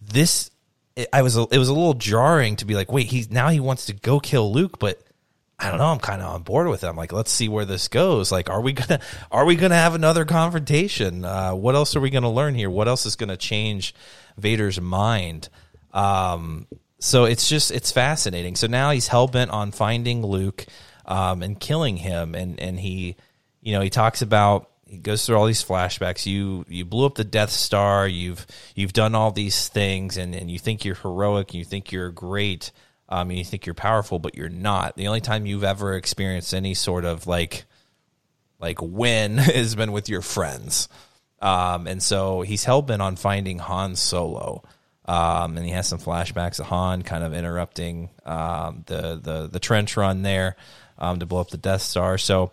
this 0.00 0.50
it, 0.96 1.08
i 1.12 1.22
was 1.22 1.36
it 1.36 1.58
was 1.58 1.68
a 1.68 1.74
little 1.74 1.94
jarring 1.94 2.56
to 2.56 2.64
be 2.64 2.74
like 2.74 2.92
wait 2.92 3.06
he's 3.06 3.30
now 3.30 3.48
he 3.48 3.60
wants 3.60 3.86
to 3.86 3.92
go 3.92 4.20
kill 4.20 4.52
luke 4.52 4.78
but 4.78 5.02
i 5.58 5.68
don't 5.68 5.78
know 5.78 5.86
i'm 5.86 5.98
kind 5.98 6.20
of 6.20 6.34
on 6.34 6.42
board 6.42 6.68
with 6.68 6.82
him. 6.82 6.96
Like 6.96 7.12
let's 7.12 7.30
see 7.30 7.48
where 7.48 7.64
this 7.64 7.88
goes. 7.88 8.32
Like 8.32 8.50
are 8.50 8.60
we 8.60 8.72
gonna 8.72 9.00
are 9.30 9.44
we 9.44 9.56
gonna 9.56 9.76
have 9.76 9.94
another 9.94 10.24
confrontation? 10.24 11.24
Uh, 11.24 11.54
what 11.54 11.74
else 11.74 11.96
are 11.96 12.00
we 12.00 12.10
gonna 12.10 12.30
learn 12.30 12.54
here? 12.54 12.70
What 12.70 12.88
else 12.88 13.06
is 13.06 13.16
gonna 13.16 13.36
change 13.36 13.94
vader's 14.36 14.80
mind? 14.80 15.48
Um, 15.92 16.66
so 16.98 17.24
it's 17.24 17.48
just 17.48 17.70
it's 17.70 17.92
fascinating. 17.92 18.56
So 18.56 18.66
now 18.66 18.90
he's 18.90 19.08
hell 19.08 19.28
bent 19.28 19.50
on 19.50 19.72
finding 19.72 20.24
Luke 20.24 20.66
um, 21.04 21.42
and 21.42 21.58
killing 21.58 21.96
him, 21.96 22.34
and 22.34 22.58
and 22.60 22.78
he, 22.78 23.16
you 23.62 23.72
know, 23.72 23.80
he 23.80 23.90
talks 23.90 24.20
about 24.22 24.68
he 24.86 24.98
goes 24.98 25.24
through 25.24 25.36
all 25.36 25.46
these 25.46 25.64
flashbacks. 25.64 26.26
You 26.26 26.66
you 26.68 26.84
blew 26.84 27.06
up 27.06 27.14
the 27.14 27.24
Death 27.24 27.50
Star. 27.50 28.06
You've 28.06 28.46
you've 28.74 28.92
done 28.92 29.14
all 29.14 29.30
these 29.30 29.68
things, 29.68 30.18
and 30.18 30.34
and 30.34 30.50
you 30.50 30.58
think 30.58 30.84
you're 30.84 30.96
heroic. 30.96 31.54
You 31.54 31.64
think 31.64 31.92
you're 31.92 32.10
great. 32.10 32.72
Um, 33.08 33.28
and 33.28 33.38
you 33.38 33.44
think 33.44 33.66
you're 33.66 33.74
powerful, 33.74 34.18
but 34.18 34.36
you're 34.36 34.48
not. 34.48 34.96
The 34.96 35.06
only 35.06 35.20
time 35.20 35.44
you've 35.44 35.64
ever 35.64 35.96
experienced 35.96 36.54
any 36.54 36.72
sort 36.72 37.04
of 37.04 37.26
like 37.26 37.64
like 38.58 38.80
win 38.80 39.38
has 39.38 39.74
been 39.74 39.92
with 39.92 40.08
your 40.08 40.22
friends. 40.22 40.88
Um, 41.40 41.86
and 41.86 42.02
so 42.02 42.42
he's 42.42 42.64
hell 42.64 42.82
bent 42.82 43.02
on 43.02 43.16
finding 43.16 43.58
Han 43.58 43.96
Solo. 43.96 44.62
Um, 45.04 45.56
and 45.56 45.66
he 45.66 45.72
has 45.72 45.88
some 45.88 45.98
flashbacks 45.98 46.60
of 46.60 46.66
Han 46.66 47.02
kind 47.02 47.24
of 47.24 47.34
interrupting 47.34 48.10
um, 48.24 48.84
the, 48.86 49.18
the 49.20 49.48
the 49.50 49.58
trench 49.58 49.96
run 49.96 50.22
there 50.22 50.56
um, 50.98 51.18
to 51.18 51.26
blow 51.26 51.40
up 51.40 51.50
the 51.50 51.58
Death 51.58 51.82
Star. 51.82 52.18
So 52.18 52.52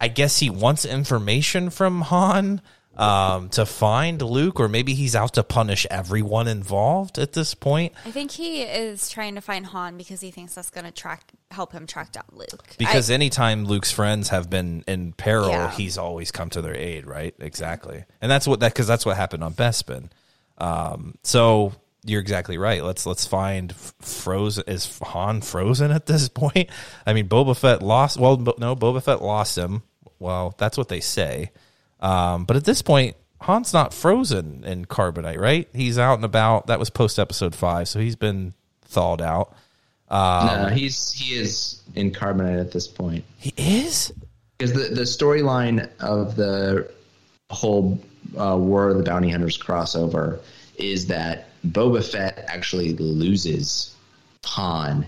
I 0.00 0.08
guess 0.08 0.38
he 0.38 0.48
wants 0.50 0.84
information 0.84 1.70
from 1.70 2.00
Han 2.02 2.62
um, 2.96 3.48
to 3.50 3.64
find 3.66 4.20
Luke, 4.20 4.58
or 4.60 4.68
maybe 4.68 4.94
he's 4.94 5.14
out 5.14 5.34
to 5.34 5.42
punish 5.42 5.86
everyone 5.90 6.48
involved 6.48 7.18
at 7.18 7.32
this 7.34 7.54
point. 7.54 7.92
I 8.04 8.10
think 8.10 8.30
he 8.30 8.62
is 8.62 9.08
trying 9.10 9.34
to 9.36 9.40
find 9.40 9.66
Han 9.66 9.96
because 9.96 10.20
he 10.20 10.30
thinks 10.30 10.54
that's 10.54 10.70
going 10.70 10.84
to 10.86 10.90
track 10.90 11.32
help 11.50 11.72
him 11.72 11.86
track 11.86 12.12
down 12.12 12.24
Luke. 12.32 12.74
Because 12.78 13.10
I, 13.10 13.14
anytime 13.14 13.64
Luke's 13.64 13.90
friends 13.92 14.28
have 14.30 14.48
been 14.50 14.84
in 14.86 15.12
peril, 15.12 15.48
Yeah. 15.50 15.70
he's 15.70 15.98
always 15.98 16.30
come 16.30 16.50
to 16.50 16.62
their 16.62 16.76
aid, 16.76 17.06
right? 17.06 17.34
Exactly, 17.38 18.04
and 18.20 18.30
that's 18.30 18.46
what 18.46 18.60
that 18.60 18.72
because 18.72 18.86
that's 18.86 19.04
what 19.06 19.16
happened 19.16 19.44
on 19.44 19.52
Bespin. 19.54 20.10
Um, 20.58 21.14
so 21.22 21.72
you're 22.04 22.20
exactly 22.20 22.58
right. 22.58 22.82
Let's 22.84 23.06
let's 23.06 23.26
find 23.26 23.72
F- 23.72 23.94
Frozen. 24.00 24.64
Is 24.66 24.98
Han 25.00 25.40
frozen 25.42 25.90
at 25.90 26.06
this 26.06 26.28
point? 26.42 26.68
I 27.06 27.12
mean, 27.12 27.28
Boba 27.28 27.56
Fett 27.56 27.82
lost. 27.82 28.18
Well, 28.18 28.36
no, 28.58 28.74
Boba 28.76 29.02
Fett 29.02 29.22
lost 29.22 29.56
him. 29.56 29.82
Well, 30.20 30.54
that's 30.58 30.78
what 30.78 30.88
they 30.88 31.00
say. 31.00 31.50
Um, 31.98 32.44
but 32.44 32.56
at 32.56 32.64
this 32.64 32.82
point, 32.82 33.16
Han's 33.40 33.72
not 33.72 33.92
frozen 33.92 34.62
in 34.64 34.84
carbonite, 34.84 35.38
right? 35.38 35.68
He's 35.72 35.98
out 35.98 36.14
and 36.14 36.24
about. 36.24 36.68
That 36.68 36.78
was 36.78 36.90
post 36.90 37.18
episode 37.18 37.54
five, 37.54 37.88
so 37.88 37.98
he's 37.98 38.16
been 38.16 38.54
thawed 38.84 39.22
out. 39.22 39.54
no, 40.68 40.74
he's 40.74 41.12
he 41.12 41.34
is 41.34 41.82
in 41.94 42.12
carbonite 42.12 42.60
at 42.60 42.72
this 42.72 42.86
point. 42.86 43.24
He 43.38 43.52
is. 43.56 44.12
Because 44.58 44.74
the, 44.74 44.94
the 44.94 45.02
storyline 45.02 45.88
of 46.00 46.36
the 46.36 46.90
whole 47.50 47.98
uh, 48.38 48.56
War 48.58 48.90
of 48.90 48.98
the 48.98 49.02
Bounty 49.02 49.30
Hunters 49.30 49.56
crossover 49.56 50.40
is 50.76 51.06
that 51.06 51.48
Boba 51.66 52.04
Fett 52.04 52.44
actually 52.46 52.92
loses 52.94 53.94
Han 54.44 55.06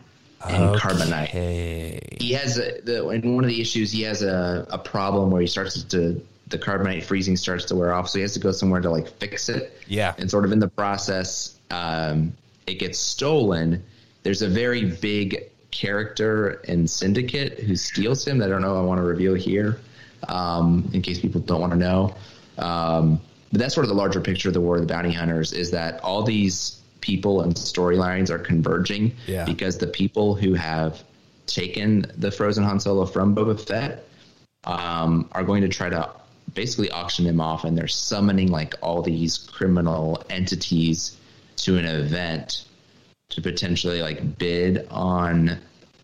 and 0.48 0.76
Carbonite. 0.76 2.20
He 2.20 2.32
has 2.32 2.58
a, 2.58 2.80
the, 2.82 3.08
in 3.10 3.34
one 3.34 3.44
of 3.44 3.48
the 3.48 3.60
issues 3.60 3.92
he 3.92 4.02
has 4.02 4.22
a, 4.22 4.66
a 4.70 4.78
problem 4.78 5.30
where 5.30 5.40
he 5.40 5.46
starts 5.46 5.82
to 5.82 6.24
the 6.52 6.58
carbonite 6.58 7.02
freezing 7.02 7.36
starts 7.36 7.64
to 7.66 7.74
wear 7.74 7.92
off, 7.92 8.08
so 8.08 8.18
he 8.18 8.22
has 8.22 8.34
to 8.34 8.38
go 8.38 8.52
somewhere 8.52 8.80
to 8.80 8.90
like 8.90 9.08
fix 9.18 9.48
it. 9.48 9.76
Yeah. 9.88 10.14
and 10.18 10.30
sort 10.30 10.44
of 10.44 10.52
in 10.52 10.58
the 10.58 10.68
process, 10.68 11.58
um, 11.70 12.34
it 12.66 12.74
gets 12.74 12.98
stolen. 12.98 13.82
There's 14.22 14.42
a 14.42 14.48
very 14.48 14.84
big 14.84 15.50
character 15.70 16.60
in 16.64 16.86
Syndicate 16.86 17.58
who 17.58 17.74
steals 17.74 18.26
him. 18.26 18.38
that 18.38 18.46
I 18.46 18.48
don't 18.50 18.62
know. 18.62 18.78
I 18.78 18.82
want 18.82 18.98
to 18.98 19.02
reveal 19.02 19.34
here, 19.34 19.80
um, 20.28 20.88
in 20.92 21.02
case 21.02 21.18
people 21.18 21.40
don't 21.40 21.60
want 21.60 21.72
to 21.72 21.78
know. 21.78 22.14
Um, 22.58 23.20
but 23.50 23.60
that's 23.60 23.74
sort 23.74 23.84
of 23.84 23.88
the 23.88 23.96
larger 23.96 24.20
picture 24.20 24.48
of 24.48 24.54
the 24.54 24.60
War 24.60 24.76
of 24.76 24.82
the 24.82 24.86
Bounty 24.86 25.12
Hunters 25.12 25.52
is 25.52 25.70
that 25.72 26.00
all 26.02 26.22
these 26.22 26.81
people 27.02 27.42
and 27.42 27.54
storylines 27.54 28.30
are 28.30 28.38
converging 28.38 29.12
Yeah. 29.26 29.44
because 29.44 29.76
the 29.76 29.86
people 29.86 30.34
who 30.34 30.54
have 30.54 31.02
taken 31.46 32.10
the 32.16 32.30
frozen 32.30 32.64
Han 32.64 32.80
Solo 32.80 33.04
from 33.04 33.34
Boba 33.34 33.60
Fett 33.60 34.04
um, 34.64 35.28
are 35.32 35.42
going 35.44 35.60
to 35.62 35.68
try 35.68 35.90
to 35.90 36.08
basically 36.54 36.90
auction 36.90 37.26
him 37.26 37.40
off, 37.40 37.64
and 37.64 37.76
they're 37.76 37.88
summoning 37.88 38.48
like 38.50 38.74
all 38.80 39.02
these 39.02 39.36
criminal 39.38 40.22
entities 40.30 41.16
to 41.56 41.76
an 41.76 41.84
event 41.84 42.64
to 43.30 43.42
potentially 43.42 44.00
like 44.02 44.38
bid 44.38 44.86
on 44.90 45.58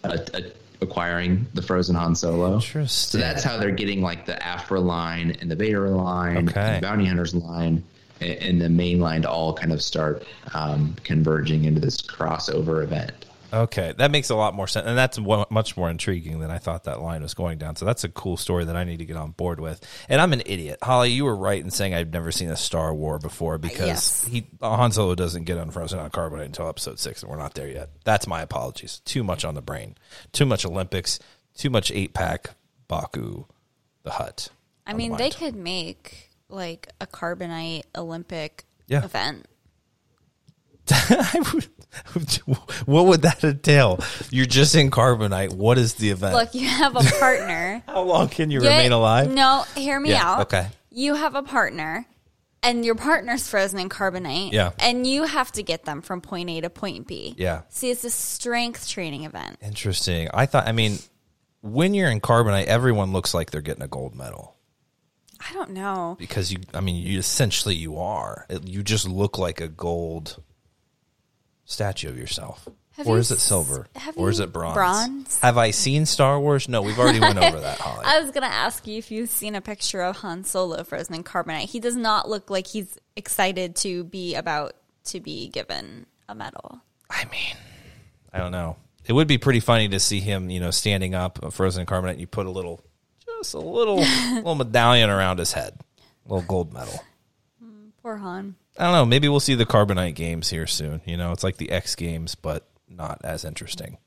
a, 0.04 0.18
a, 0.34 0.42
acquiring 0.80 1.46
the 1.54 1.62
frozen 1.62 1.94
Han 1.94 2.14
Solo. 2.14 2.54
Interesting. 2.54 3.20
So 3.20 3.24
that's 3.24 3.44
how 3.44 3.58
they're 3.58 3.70
getting 3.70 4.00
like 4.02 4.26
the 4.26 4.42
Aphra 4.44 4.80
line 4.80 5.36
and 5.40 5.50
the 5.50 5.56
Vader 5.56 5.88
line 5.90 6.48
Okay. 6.48 6.60
and 6.60 6.76
the 6.76 6.80
Bounty 6.86 7.04
Hunters 7.06 7.34
line. 7.34 7.84
A- 8.20 8.42
and 8.42 8.60
the 8.60 8.68
main 8.68 9.00
line 9.00 9.22
to 9.22 9.30
all 9.30 9.54
kind 9.54 9.72
of 9.72 9.82
start 9.82 10.24
um, 10.54 10.96
converging 11.04 11.64
into 11.64 11.80
this 11.80 12.00
crossover 12.00 12.82
event. 12.82 13.12
Okay, 13.50 13.94
that 13.96 14.10
makes 14.10 14.28
a 14.28 14.34
lot 14.34 14.52
more 14.54 14.66
sense, 14.68 14.86
and 14.86 14.98
that's 14.98 15.18
wa- 15.18 15.46
much 15.48 15.74
more 15.74 15.88
intriguing 15.88 16.38
than 16.40 16.50
I 16.50 16.58
thought 16.58 16.84
that 16.84 17.00
line 17.00 17.22
was 17.22 17.32
going 17.32 17.56
down. 17.56 17.76
So 17.76 17.86
that's 17.86 18.04
a 18.04 18.10
cool 18.10 18.36
story 18.36 18.66
that 18.66 18.76
I 18.76 18.84
need 18.84 18.98
to 18.98 19.06
get 19.06 19.16
on 19.16 19.30
board 19.30 19.58
with. 19.58 19.82
And 20.10 20.20
I'm 20.20 20.34
an 20.34 20.42
idiot, 20.44 20.80
Holly. 20.82 21.12
You 21.12 21.24
were 21.24 21.34
right 21.34 21.58
in 21.64 21.70
saying 21.70 21.94
I've 21.94 22.12
never 22.12 22.30
seen 22.30 22.50
a 22.50 22.56
Star 22.58 22.94
War 22.94 23.18
before 23.18 23.56
because 23.56 23.86
Yes. 23.86 24.26
he 24.26 24.46
Han 24.60 24.92
Solo 24.92 25.14
doesn't 25.14 25.44
get 25.44 25.56
unfrozen 25.56 25.98
on 25.98 26.10
carbonite 26.10 26.44
until 26.44 26.68
Episode 26.68 26.98
Six, 26.98 27.22
and 27.22 27.30
we're 27.32 27.38
not 27.38 27.54
there 27.54 27.68
yet. 27.68 27.88
That's 28.04 28.26
my 28.26 28.42
apologies. 28.42 29.00
Too 29.06 29.24
much 29.24 29.46
on 29.46 29.54
the 29.54 29.62
brain. 29.62 29.96
Too 30.32 30.44
much 30.44 30.66
Olympics. 30.66 31.18
Too 31.56 31.70
much 31.70 31.90
eight 31.90 32.12
pack. 32.12 32.50
Baku, 32.86 33.44
the 34.02 34.10
Hutt. 34.10 34.50
I 34.86 34.90
on 34.90 34.98
the 34.98 35.08
mean, 35.08 35.16
they 35.16 35.30
could 35.30 35.56
make 35.56 36.27
like 36.48 36.88
a 37.00 37.06
carbonite 37.06 37.82
Olympic 37.96 38.64
Yeah. 38.86 39.04
event. 39.04 39.46
I 40.90 41.42
would- 41.54 41.68
what 42.86 43.06
would 43.06 43.22
that 43.22 43.42
entail? 43.42 43.98
You're 44.30 44.46
just 44.46 44.74
in 44.74 44.90
carbonite. 44.90 45.54
What 45.54 45.78
is 45.78 45.94
the 45.94 46.10
event? 46.10 46.34
Look, 46.34 46.54
you 46.54 46.68
have 46.68 46.96
a 46.96 47.00
partner. 47.18 47.82
How 47.86 48.02
long 48.02 48.28
can 48.28 48.50
you 48.50 48.60
Get- 48.60 48.68
remain 48.70 48.92
alive? 48.92 49.30
No, 49.32 49.64
hear 49.74 49.98
me 49.98 50.10
Yeah, 50.10 50.24
out. 50.30 50.40
okay. 50.42 50.68
You 50.90 51.14
have 51.14 51.34
a 51.34 51.42
partner, 51.42 52.06
and 52.62 52.84
your 52.84 52.94
partner's 52.94 53.48
frozen 53.48 53.78
in 53.80 53.88
carbonite. 53.88 54.52
Yeah. 54.52 54.72
And 54.80 55.06
you 55.06 55.24
have 55.24 55.50
to 55.52 55.62
get 55.62 55.84
them 55.84 56.02
from 56.02 56.20
point 56.20 56.50
A 56.50 56.60
to 56.62 56.70
point 56.70 57.06
B. 57.06 57.34
Yeah. 57.38 57.62
See, 57.68 57.90
it's 57.90 58.04
a 58.04 58.10
strength 58.10 58.88
training 58.88 59.24
event. 59.24 59.58
Interesting. 59.62 60.28
I 60.34 60.46
thought. 60.46 60.66
I 60.68 60.72
mean, 60.72 60.98
when 61.62 61.94
you're 61.94 62.10
in 62.10 62.20
carbonite, 62.20 62.64
everyone 62.66 63.12
looks 63.12 63.32
like 63.32 63.50
they're 63.50 63.60
getting 63.62 63.82
a 63.82 63.88
gold 63.88 64.14
medal 64.14 64.56
I 65.40 65.52
don't 65.52 65.70
know. 65.70 66.16
because 66.18 66.52
you. 66.52 66.58
I 66.74 66.80
mean, 66.80 66.96
you 66.96 67.18
essentially 67.18 67.74
you 67.74 67.98
are. 67.98 68.46
It- 68.48 68.66
You 68.66 68.82
just 68.82 69.08
look 69.08 69.38
like 69.38 69.60
a 69.60 69.68
gold 69.68 70.42
statue 71.64 72.08
of 72.08 72.16
yourself. 72.18 72.68
Have 72.96 73.06
or 73.06 73.14
you 73.14 73.20
is 73.20 73.30
it 73.30 73.38
silver? 73.38 73.86
or 74.16 74.28
is 74.28 74.40
it 74.40 74.52
bronze? 74.52 74.74
bronze? 74.74 75.38
Have 75.40 75.56
I 75.56 75.70
seen 75.70 76.04
Star 76.04 76.40
Wars? 76.40 76.68
No, 76.68 76.82
we've 76.82 76.98
already 76.98 77.20
went 77.20 77.38
over 77.38 77.60
that, 77.60 77.78
Holly. 77.78 78.02
I 78.06 78.20
was 78.20 78.32
gonna 78.32 78.46
ask 78.46 78.86
you 78.88 78.98
if 78.98 79.12
you've 79.12 79.30
seen 79.30 79.54
a 79.54 79.60
picture 79.60 80.02
of 80.02 80.16
Han 80.18 80.42
Solo 80.42 80.82
frozen 80.82 81.14
in 81.14 81.22
carbonite. 81.22 81.70
He 81.70 81.78
does 81.78 81.94
not 81.94 82.28
look 82.28 82.50
like 82.50 82.66
he's 82.66 82.98
excited 83.14 83.76
to 83.76 84.02
be 84.04 84.34
about 84.34 84.74
to 85.04 85.20
be 85.20 85.48
given 85.48 86.06
a 86.28 86.34
medal. 86.34 86.80
I 87.08 87.24
mean, 87.26 87.56
I 88.32 88.38
don't 88.38 88.52
know. 88.52 88.76
It 89.06 89.12
would 89.12 89.28
be 89.28 89.38
pretty 89.38 89.60
funny 89.60 89.88
to 89.90 90.00
see 90.00 90.18
him, 90.20 90.50
you 90.50 90.58
know, 90.60 90.70
standing 90.72 91.14
up, 91.14 91.38
uh, 91.42 91.50
frozen 91.50 91.82
in 91.82 91.86
carbonite. 91.86 92.10
And 92.12 92.20
you 92.20 92.26
put 92.26 92.46
a 92.46 92.50
little, 92.50 92.80
just 93.40 93.54
a 93.54 93.58
little, 93.58 93.96
little 94.34 94.54
medallion 94.54 95.10
around 95.10 95.38
his 95.38 95.52
head, 95.52 95.74
a 96.26 96.28
little 96.34 96.46
gold 96.48 96.72
medal. 96.72 97.02
Poor 98.02 98.16
Han. 98.16 98.56
I 98.78 98.84
don't 98.84 98.92
know. 98.92 99.04
Maybe 99.04 99.28
we'll 99.28 99.40
see 99.40 99.54
the 99.56 99.66
carbonite 99.66 100.14
games 100.14 100.50
here 100.50 100.66
soon. 100.66 101.00
You 101.04 101.16
know, 101.16 101.32
it's 101.32 101.42
like 101.42 101.56
the 101.56 101.70
X 101.70 101.94
Games, 101.96 102.34
but 102.36 102.68
not 102.88 103.20
as 103.24 103.44
interesting. 103.44 103.98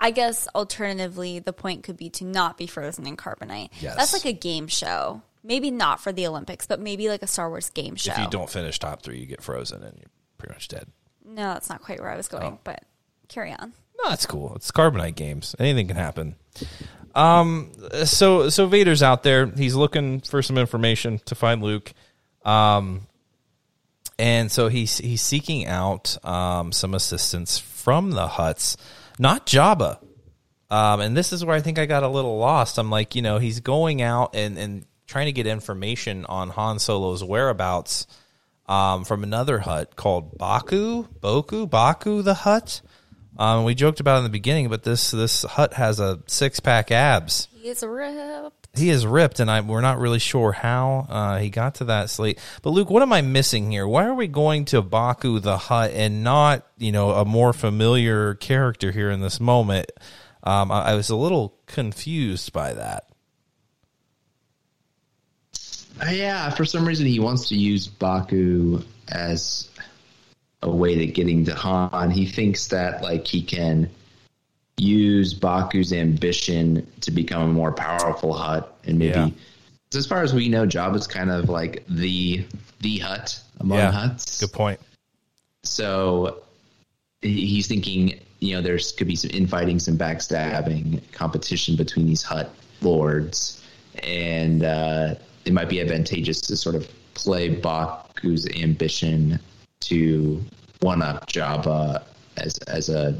I 0.00 0.10
guess 0.10 0.46
alternatively, 0.54 1.38
the 1.38 1.52
point 1.52 1.84
could 1.84 1.96
be 1.96 2.10
to 2.10 2.24
not 2.24 2.58
be 2.58 2.66
frozen 2.66 3.06
in 3.06 3.16
carbonite. 3.16 3.70
Yes. 3.80 3.96
That's 3.96 4.12
like 4.12 4.24
a 4.26 4.32
game 4.32 4.66
show. 4.66 5.22
Maybe 5.44 5.70
not 5.70 6.00
for 6.00 6.12
the 6.12 6.26
Olympics, 6.26 6.66
but 6.66 6.80
maybe 6.80 7.08
like 7.08 7.22
a 7.22 7.26
Star 7.28 7.48
Wars 7.48 7.70
game 7.70 7.94
show. 7.94 8.12
If 8.12 8.18
you 8.18 8.28
don't 8.28 8.50
finish 8.50 8.78
top 8.80 9.02
three, 9.02 9.18
you 9.20 9.26
get 9.26 9.42
frozen 9.42 9.82
and 9.84 9.96
you're 9.96 10.10
pretty 10.38 10.54
much 10.54 10.66
dead. 10.68 10.88
No, 11.24 11.54
that's 11.54 11.68
not 11.70 11.80
quite 11.82 12.00
where 12.00 12.10
I 12.10 12.16
was 12.16 12.28
going, 12.28 12.44
Oh. 12.44 12.58
but 12.64 12.82
carry 13.28 13.52
on. 13.52 13.72
No, 14.02 14.10
that's 14.10 14.26
cool. 14.26 14.52
It's 14.56 14.70
carbonite 14.72 15.14
games. 15.14 15.54
Anything 15.58 15.86
can 15.86 15.96
happen. 15.96 16.34
Um, 17.16 17.72
so 18.04 18.50
so 18.50 18.66
Vader's 18.66 19.02
out 19.02 19.22
there. 19.22 19.46
He's 19.46 19.74
looking 19.74 20.20
for 20.20 20.42
some 20.42 20.58
information 20.58 21.18
to 21.24 21.34
find 21.34 21.62
Luke. 21.62 21.92
Um, 22.44 23.06
and 24.18 24.52
so 24.52 24.68
he's 24.68 24.98
he's 24.98 25.22
seeking 25.22 25.66
out 25.66 26.22
um 26.24 26.72
some 26.72 26.94
assistance 26.94 27.58
from 27.58 28.10
the 28.10 28.28
Hutts, 28.28 28.76
not 29.18 29.46
Jabba. 29.46 29.98
Um, 30.68 31.00
and 31.00 31.16
this 31.16 31.32
is 31.32 31.44
where 31.44 31.56
I 31.56 31.60
think 31.60 31.78
I 31.78 31.86
got 31.86 32.02
a 32.02 32.08
little 32.08 32.38
lost. 32.38 32.76
I'm 32.76 32.90
like, 32.90 33.14
you 33.14 33.22
know, 33.22 33.38
he's 33.38 33.60
going 33.60 34.02
out 34.02 34.34
and 34.34 34.58
and 34.58 34.84
trying 35.06 35.26
to 35.26 35.32
get 35.32 35.46
information 35.46 36.26
on 36.26 36.50
Han 36.50 36.78
Solo's 36.78 37.24
whereabouts 37.24 38.06
um, 38.68 39.04
from 39.04 39.22
another 39.22 39.60
Hutt 39.60 39.96
called 39.96 40.36
Baku, 40.36 41.04
Boku, 41.20 41.70
Baku, 41.70 42.20
the 42.20 42.34
Hutt. 42.34 42.82
Um, 43.38 43.64
we 43.64 43.74
joked 43.74 44.00
about 44.00 44.16
it 44.16 44.18
in 44.18 44.24
the 44.24 44.30
beginning, 44.30 44.68
but 44.68 44.82
this 44.82 45.10
this 45.10 45.42
Hutt 45.42 45.74
has 45.74 46.00
a 46.00 46.20
six 46.26 46.60
pack 46.60 46.90
abs. 46.90 47.48
He 47.54 47.68
is 47.68 47.82
ripped. 47.82 48.68
He 48.74 48.90
is 48.90 49.06
ripped, 49.06 49.40
and 49.40 49.50
I 49.50 49.60
we're 49.60 49.80
not 49.80 49.98
really 49.98 50.18
sure 50.18 50.52
how 50.52 51.06
uh, 51.08 51.38
he 51.38 51.50
got 51.50 51.76
to 51.76 51.84
that 51.84 52.10
slate. 52.10 52.38
But 52.62 52.70
Luke, 52.70 52.90
what 52.90 53.02
am 53.02 53.12
I 53.12 53.22
missing 53.22 53.70
here? 53.70 53.86
Why 53.86 54.06
are 54.06 54.14
we 54.14 54.26
going 54.26 54.64
to 54.66 54.82
Baku 54.82 55.38
the 55.40 55.58
Hutt 55.58 55.90
and 55.92 56.24
not 56.24 56.66
you 56.78 56.92
know 56.92 57.10
a 57.10 57.24
more 57.24 57.52
familiar 57.52 58.34
character 58.34 58.92
here 58.92 59.10
in 59.10 59.20
this 59.20 59.40
moment? 59.40 59.90
Um, 60.42 60.70
I, 60.70 60.92
I 60.92 60.94
was 60.94 61.10
a 61.10 61.16
little 61.16 61.58
confused 61.66 62.52
by 62.52 62.72
that. 62.74 63.04
Uh, 66.00 66.10
yeah, 66.10 66.50
for 66.50 66.64
some 66.64 66.86
reason 66.86 67.06
he 67.06 67.18
wants 67.18 67.48
to 67.48 67.56
use 67.56 67.86
Baku 67.86 68.82
as 69.08 69.70
a 70.62 70.70
way 70.70 70.94
to 70.96 71.06
getting 71.06 71.44
to 71.44 71.54
Han. 71.54 72.10
He 72.10 72.26
thinks 72.26 72.68
that 72.68 73.02
like 73.02 73.26
he 73.26 73.42
can 73.42 73.90
use 74.78 75.34
Baku's 75.34 75.92
ambition 75.92 76.86
to 77.00 77.10
become 77.10 77.42
a 77.42 77.52
more 77.52 77.72
powerful 77.72 78.32
Hutt 78.32 78.76
and 78.84 78.98
maybe 78.98 79.18
Yeah. 79.18 79.30
as 79.98 80.06
far 80.06 80.22
as 80.22 80.34
we 80.34 80.48
know, 80.48 80.66
Jabba's 80.66 81.06
kind 81.06 81.30
of 81.30 81.48
like 81.48 81.84
the 81.88 82.44
the 82.80 82.98
Hutt 82.98 83.40
among 83.60 83.78
Yeah, 83.78 83.92
Hutts. 83.92 84.40
Good 84.40 84.52
point. 84.52 84.80
So 85.62 86.42
he's 87.22 87.66
thinking, 87.66 88.20
you 88.40 88.54
know, 88.54 88.60
there's 88.62 88.92
could 88.92 89.06
be 89.06 89.16
some 89.16 89.30
infighting, 89.30 89.78
some 89.78 89.96
backstabbing, 89.96 91.00
competition 91.12 91.76
between 91.76 92.06
these 92.06 92.22
Hutt 92.22 92.50
lords, 92.82 93.62
and 94.02 94.62
uh, 94.62 95.14
it 95.46 95.52
might 95.52 95.68
be 95.70 95.80
advantageous 95.80 96.40
to 96.42 96.56
sort 96.56 96.74
of 96.74 96.88
play 97.14 97.48
Baku's 97.48 98.46
ambition 98.48 99.40
to 99.88 100.44
one 100.80 101.02
up 101.02 101.26
Jabba 101.28 102.02
as 102.36 102.58
as 102.68 102.88
a 102.88 103.18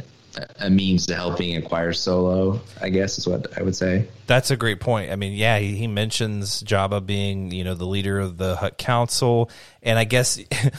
a 0.58 0.68
means 0.68 1.06
to 1.06 1.14
helping 1.14 1.56
acquire 1.56 1.92
Solo. 1.92 2.60
I 2.80 2.90
guess 2.90 3.18
is 3.18 3.26
what 3.26 3.56
I 3.58 3.62
would 3.62 3.76
say. 3.76 4.06
That's 4.26 4.50
a 4.50 4.56
great 4.56 4.80
point. 4.80 5.10
I 5.10 5.16
mean, 5.16 5.32
yeah, 5.32 5.58
he, 5.58 5.76
he 5.76 5.86
mentions 5.86 6.62
Jabba 6.62 7.04
being, 7.04 7.50
you 7.50 7.64
know, 7.64 7.74
the 7.74 7.86
leader 7.86 8.18
of 8.18 8.36
the 8.36 8.56
Hutt 8.56 8.78
Council, 8.78 9.50
and 9.82 9.98
I 9.98 10.04
guess 10.04 10.38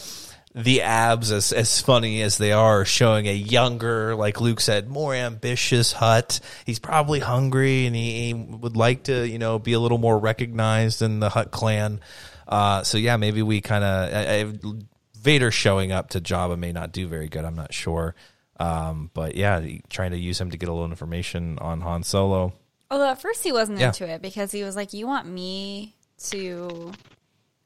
the 0.56 0.82
abs, 0.82 1.32
as 1.32 1.52
as 1.52 1.82
funny 1.82 2.22
as 2.22 2.38
they 2.38 2.52
are, 2.52 2.86
showing 2.86 3.28
a 3.28 3.34
younger, 3.34 4.16
like 4.16 4.42
Luke 4.42 4.60
said, 4.60 4.88
more 4.88 5.14
ambitious 5.14 5.92
Hutt. 5.92 6.40
He's 6.66 6.80
probably 6.80 7.20
hungry, 7.20 7.86
and 7.88 7.96
he, 7.96 8.28
he 8.28 8.34
would 8.34 8.78
like 8.78 9.04
to, 9.04 9.28
you 9.28 9.40
know, 9.40 9.60
be 9.60 9.74
a 9.74 9.80
little 9.80 9.98
more 9.98 10.18
recognized 10.18 11.02
in 11.02 11.20
the 11.20 11.30
Hutt 11.30 11.52
clan. 11.52 12.00
Uh, 12.48 12.84
so 12.84 12.98
yeah, 12.98 13.18
maybe 13.18 13.42
we 13.42 13.60
kind 13.60 13.84
of 13.84 14.84
Vader 15.28 15.52
showing 15.52 15.92
up 15.92 16.10
to 16.12 16.22
Jabba 16.22 16.58
may 16.58 16.72
not 16.72 16.94
do 16.94 17.06
very 17.08 17.28
good. 17.28 17.44
I'm 17.44 17.56
not 17.56 17.74
sure. 17.74 18.16
Um, 18.60 19.12
but 19.14 19.36
yeah, 19.36 19.62
trying 19.90 20.12
to 20.12 20.18
use 20.18 20.40
him 20.40 20.52
to 20.52 20.58
get 20.58 20.70
a 20.70 20.72
little 20.72 20.88
information 20.90 21.60
on 21.60 21.82
Han 21.82 22.02
Solo. 22.04 22.54
Although 22.90 23.10
at 23.12 23.22
first 23.22 23.44
he 23.44 23.52
wasn't 23.52 23.80
Yeah. 23.80 23.88
into 23.88 24.08
it 24.08 24.22
because 24.22 24.52
he 24.54 24.64
was 24.64 24.76
like, 24.78 24.94
"You 24.94 25.06
want 25.06 25.28
me 25.28 25.96
to, 26.30 26.94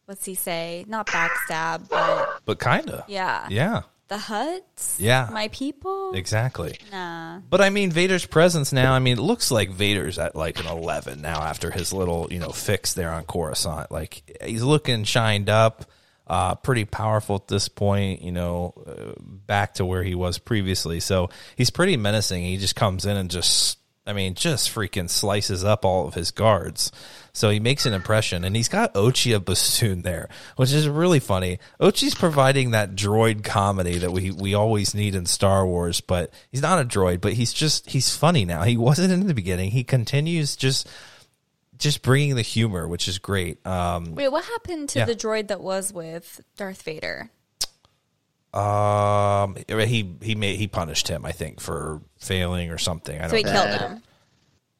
what's 0.06 0.26
he 0.26 0.34
say? 0.36 0.84
Not 0.88 1.06
backstab, 1.08 1.88
but 1.88 2.42
but 2.46 2.58
kind 2.60 2.90
of. 2.90 3.08
yeah, 3.08 3.46
Yeah, 3.50 3.82
the 4.08 4.16
Hutts, 4.18 4.96
Yeah. 4.98 5.30
my 5.32 5.48
people." 5.50 6.14
exactly. 6.16 6.78
Nah, 6.92 7.40
But 7.50 7.62
I 7.62 7.70
mean, 7.70 7.92
Vader's 7.92 8.26
presence 8.26 8.74
now. 8.74 8.94
I 8.94 9.00
mean, 9.00 9.18
it 9.20 9.22
looks 9.22 9.52
like 9.52 9.70
Vader's 9.70 10.18
at 10.18 10.36
like 10.36 10.60
an 10.60 10.66
eleven 10.68 11.22
now 11.22 11.42
after 11.44 11.70
his 11.72 11.94
little 11.94 12.28
you 12.32 12.40
know 12.40 12.50
fix 12.50 12.94
there 12.94 13.12
on 13.14 13.24
Coruscant. 13.26 13.92
Like 13.92 14.24
he's 14.44 14.64
looking 14.64 15.04
shined 15.04 15.50
up, 15.50 15.86
uh, 16.32 16.56
pretty 16.56 16.86
powerful 16.86 17.36
at 17.36 17.48
this 17.50 17.68
point. 17.68 18.22
You 18.22 18.32
know, 18.32 18.74
uh, 18.88 19.22
back 19.22 19.76
to 19.76 19.86
where 19.86 20.02
he 20.02 20.16
was 20.16 20.40
previously. 20.40 21.02
So 21.02 21.30
he's 21.58 21.70
pretty 21.70 21.98
menacing. 21.98 22.44
He 22.44 22.58
just 22.58 22.76
comes 22.76 23.06
in 23.06 23.18
and 23.18 23.30
just. 23.30 23.78
I 24.04 24.14
mean, 24.14 24.34
just 24.34 24.74
freaking 24.74 25.12
slices 25.12 25.64
up 25.64 25.86
all 25.86 26.08
of 26.08 26.16
his 26.16 26.32
guards. 26.32 26.92
So 27.34 27.52
he 27.52 27.60
makes 27.60 27.86
an 27.86 27.94
impression, 27.94 28.44
and 28.44 28.56
he's 28.56 28.68
got 28.68 28.96
Ochi 28.96 29.36
of 29.36 29.46
Bestoon 29.46 30.02
there, 30.02 30.28
which 30.56 30.74
is 30.74 30.90
really 30.90 31.20
funny. 31.20 31.60
Ochi's 31.80 32.16
providing 32.16 32.72
that 32.72 32.96
droid 32.96 33.44
comedy 33.44 34.00
that 34.00 34.12
we, 34.12 34.32
we 34.32 34.56
always 34.56 34.96
need 34.96 35.14
in 35.14 35.28
Star 35.28 35.68
Wars, 35.68 36.02
but 36.02 36.34
he's 36.52 36.64
not 36.64 36.82
a 36.82 36.84
droid, 36.84 37.22
but 37.22 37.34
he's 37.34 37.54
just, 37.54 37.92
he's 37.92 38.14
funny 38.14 38.44
now. 38.44 38.64
He 38.64 38.76
wasn't 38.76 39.14
in 39.14 39.28
the 39.28 39.36
beginning. 39.36 39.70
He 39.70 39.84
continues 39.84 40.56
just, 40.56 40.90
just 41.82 42.02
bringing 42.02 42.36
the 42.36 42.42
humor, 42.42 42.88
which 42.88 43.08
is 43.08 43.18
great. 43.18 43.66
Um, 43.68 44.16
wait, 44.16 44.30
what 44.30 44.46
happened 44.46 44.90
to 44.90 45.00
Yeah. 45.00 45.06
the 45.06 45.16
droid 45.16 45.48
that 45.50 45.62
was 45.62 45.92
with 45.92 46.40
Darth 46.56 46.84
Vader? 46.84 47.30
um, 48.54 49.56
he, 49.68 50.16
he 50.22 50.36
made, 50.36 50.58
he 50.58 50.68
punished 50.68 51.08
him, 51.08 51.26
I 51.26 51.32
think, 51.32 51.60
for 51.62 52.02
failing 52.20 52.70
or 52.70 52.78
something. 52.78 53.20
I 53.22 53.28
So 53.28 53.36
he 53.38 53.44
don't 53.44 53.54
killed 53.54 53.80
him. 53.82 54.04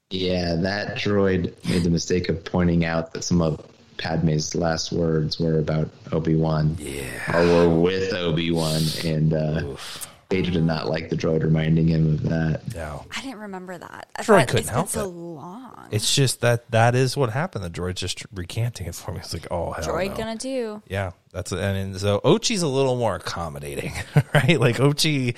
Yeah, 0.10 0.56
that 0.56 0.98
droid 0.98 1.54
made 1.70 1.84
the 1.84 1.90
mistake 1.90 2.28
of 2.28 2.44
pointing 2.44 2.84
out 2.84 3.14
that 3.14 3.24
some 3.24 3.42
of 3.42 3.66
Padme's 3.98 4.56
last 4.56 4.92
words 4.92 5.40
were 5.40 5.58
about 5.58 5.90
Obi 6.12 6.36
Wan. 6.36 6.76
Yeah, 6.80 7.04
or 7.34 7.46
were 7.48 7.80
with 7.80 8.14
Obi 8.14 8.52
Wan, 8.52 8.82
and 9.06 9.34
uh, 9.34 9.64
Vader 10.32 10.50
did 10.50 10.64
not 10.64 10.88
like 10.88 11.10
the 11.10 11.16
droid 11.18 11.44
reminding 11.44 11.90
him 11.90 12.14
of 12.14 12.24
that. 12.24 12.74
No. 12.74 13.06
I 13.16 13.22
didn't 13.22 13.40
remember 13.40 13.78
that. 13.78 14.08
I 14.16 14.24
Droid 14.24 14.48
couldn't 14.48 14.60
it's 14.60 14.70
been 14.70 14.74
help 14.74 14.88
so 14.88 15.02
it. 15.04 15.08
long. 15.08 15.88
It's 15.92 16.16
just 16.16 16.40
that 16.42 16.72
that 16.72 16.96
is 16.96 17.18
what 17.18 17.30
happened. 17.32 17.66
The 17.66 17.70
droid's 17.70 18.00
just 18.00 18.26
recanting 18.34 18.88
it 18.88 18.96
for 18.96 19.12
me. 19.12 19.20
It's 19.20 19.34
like, 19.34 19.48
oh, 19.52 19.72
hell 19.74 19.86
Droid 19.86 20.12
no. 20.12 20.16
gonna 20.16 20.38
do. 20.38 20.82
Yeah, 20.88 21.12
that's 21.34 21.52
and, 21.52 21.62
and 21.62 21.98
so 22.00 22.22
Ochi's 22.22 22.62
a 22.62 22.68
little 22.68 22.96
more 22.96 23.14
accommodating, 23.16 23.92
right? 24.34 24.58
Like 24.58 24.78
Ochi, 24.78 25.36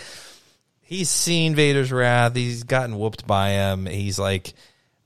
he's 0.82 1.10
seen 1.10 1.56
Vader's 1.56 1.92
wrath. 1.92 2.36
He's 2.36 2.64
gotten 2.64 2.98
whooped 3.00 3.26
by 3.26 3.50
him. 3.50 3.88
He's 3.88 4.20
like, 4.20 4.54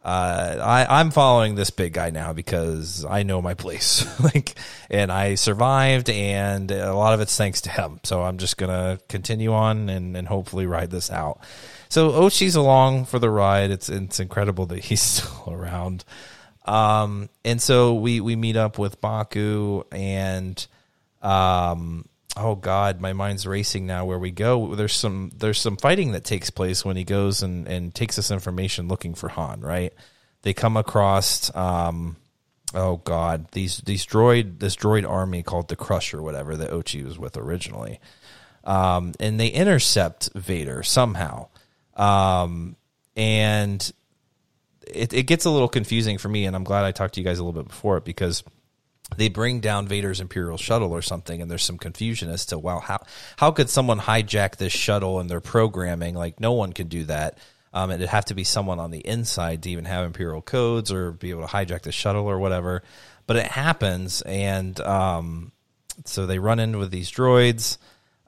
uh, 0.07 0.61
I, 0.63 1.01
I'm 1.01 1.11
following 1.11 1.55
this 1.55 1.69
big 1.69 1.91
guy 1.91 2.11
now 2.11 2.31
because 2.31 3.03
I 3.03 3.23
know 3.23 3.41
my 3.41 3.55
place, 3.55 4.07
like, 4.23 4.57
and 4.89 5.11
I 5.11 5.35
survived, 5.35 6.09
and 6.09 6.71
a 6.71 6.93
lot 6.93 7.13
of 7.13 7.19
it's 7.19 7.35
thanks 7.35 7.59
to 7.61 7.69
him. 7.69 7.99
So 8.05 8.23
I'm 8.23 8.37
just 8.37 8.55
gonna 8.55 8.99
continue 9.09 9.51
on 9.51 9.89
and, 9.89 10.15
and 10.15 10.25
hopefully 10.25 10.65
ride 10.65 10.91
this 10.91 11.11
out. 11.11 11.41
So 11.89 12.11
Ochi's 12.11 12.55
along 12.55 13.03
for 13.03 13.19
the 13.19 13.29
ride. 13.29 13.69
It's 13.69 13.89
it's 13.89 14.21
incredible 14.21 14.65
that 14.67 14.79
he's 14.85 15.01
still 15.01 15.53
around. 15.53 16.05
Um, 16.63 17.27
and 17.43 17.61
so 17.61 17.95
we 17.95 18.21
we 18.21 18.37
meet 18.37 18.55
up 18.55 18.79
with 18.79 19.01
Baku 19.01 19.83
and 19.91 20.65
um 21.21 22.07
oh 22.39 22.55
god 22.55 23.01
my 23.01 23.13
mind's 23.13 23.47
racing 23.47 23.85
now 23.85 24.05
where 24.05 24.19
we 24.19 24.31
go. 24.31 24.75
There's 24.75 24.93
some 24.93 25.31
there's 25.35 25.59
some 25.59 25.77
fighting 25.77 26.11
that 26.11 26.23
takes 26.23 26.49
place 26.49 26.85
when 26.85 26.97
he 26.97 27.03
goes 27.03 27.43
and 27.43 27.67
and 27.67 27.93
takes 27.93 28.15
this 28.15 28.31
information 28.31 28.87
looking 28.87 29.13
for 29.13 29.29
han 29.29 29.61
right? 29.61 29.93
They 30.43 30.53
come 30.53 30.77
across 30.77 31.53
um 31.55 32.17
oh 32.73 32.97
god 32.97 33.47
these 33.51 33.77
these 33.79 34.05
droid 34.05 34.59
this 34.59 34.75
droid 34.75 35.07
army 35.09 35.43
called 35.43 35.69
the 35.69 35.75
crush 35.75 36.13
or 36.13 36.21
whatever 36.21 36.55
that 36.57 36.71
ochi 36.71 37.03
was 37.03 37.17
with 37.17 37.37
originally. 37.37 37.99
Um 38.63 39.13
and 39.19 39.39
they 39.39 39.47
intercept 39.47 40.29
vader 40.33 40.83
somehow. 40.83 41.47
Um 41.95 42.75
and 43.15 43.91
it, 44.85 45.11
it 45.11 45.23
gets 45.23 45.45
a 45.45 45.49
little 45.49 45.67
confusing 45.67 46.17
for 46.17 46.29
me 46.29 46.45
and 46.45 46.55
i'm 46.55 46.63
glad 46.63 46.85
i 46.85 46.91
talked 46.91 47.15
to 47.15 47.19
you 47.19 47.25
guys 47.25 47.39
a 47.39 47.43
little 47.43 47.61
bit 47.61 47.67
before 47.67 47.97
it 47.97 48.05
because 48.05 48.43
they 49.15 49.29
bring 49.29 49.61
down 49.61 49.87
Vader's 49.87 50.19
Imperial 50.19 50.57
shuttle 50.57 50.91
or 50.91 51.01
something, 51.01 51.41
and 51.41 51.49
there's 51.49 51.63
some 51.63 51.77
confusion 51.77 52.29
as 52.29 52.45
to 52.47 52.59
wow, 52.59 52.79
how 52.79 52.99
how 53.37 53.51
could 53.51 53.69
someone 53.69 53.99
hijack 53.99 54.57
this 54.57 54.73
shuttle 54.73 55.19
and 55.19 55.29
their 55.29 55.39
programming? 55.39 56.15
Like 56.15 56.39
no 56.39 56.53
one 56.53 56.73
could 56.73 56.89
do 56.89 57.05
that. 57.05 57.37
Um, 57.73 57.91
it'd 57.91 58.09
have 58.09 58.25
to 58.25 58.33
be 58.33 58.43
someone 58.43 58.79
on 58.79 58.91
the 58.91 59.05
inside 59.05 59.63
to 59.63 59.69
even 59.69 59.85
have 59.85 60.05
Imperial 60.05 60.41
codes 60.41 60.91
or 60.91 61.11
be 61.11 61.29
able 61.29 61.43
to 61.43 61.47
hijack 61.47 61.83
the 61.83 61.91
shuttle 61.91 62.25
or 62.25 62.39
whatever. 62.39 62.83
But 63.27 63.37
it 63.37 63.45
happens, 63.47 64.21
and 64.21 64.79
um, 64.81 65.51
so 66.05 66.25
they 66.25 66.39
run 66.39 66.59
in 66.59 66.77
with 66.77 66.91
these 66.91 67.11
droids, 67.11 67.77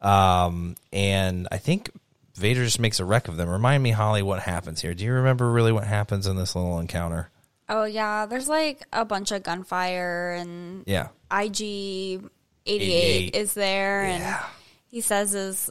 um, 0.01 0.75
and 0.93 1.47
I 1.51 1.57
think 1.57 1.89
Vader 2.35 2.63
just 2.63 2.79
makes 2.79 2.99
a 2.99 3.05
wreck 3.05 3.27
of 3.27 3.37
them. 3.37 3.49
Remind 3.49 3.83
me, 3.83 3.91
Holly, 3.91 4.21
what 4.21 4.41
happens 4.41 4.81
here? 4.81 4.93
Do 4.93 5.03
you 5.03 5.13
remember 5.13 5.51
really 5.51 5.71
what 5.71 5.87
happens 5.87 6.27
in 6.27 6.35
this 6.35 6.55
little 6.55 6.79
encounter? 6.79 7.29
Oh 7.69 7.83
yeah, 7.85 8.25
there's 8.25 8.49
like 8.49 8.81
a 8.91 9.05
bunch 9.05 9.31
of 9.31 9.43
gunfire 9.43 10.31
and 10.39 10.83
Yeah. 10.87 11.09
IG 11.31 11.61
88 11.61 12.21
88. 12.65 13.35
is 13.35 13.53
there 13.53 14.03
Yeah. 14.03 14.09
and 14.15 14.45
he 14.87 15.01
says 15.01 15.33
is 15.35 15.69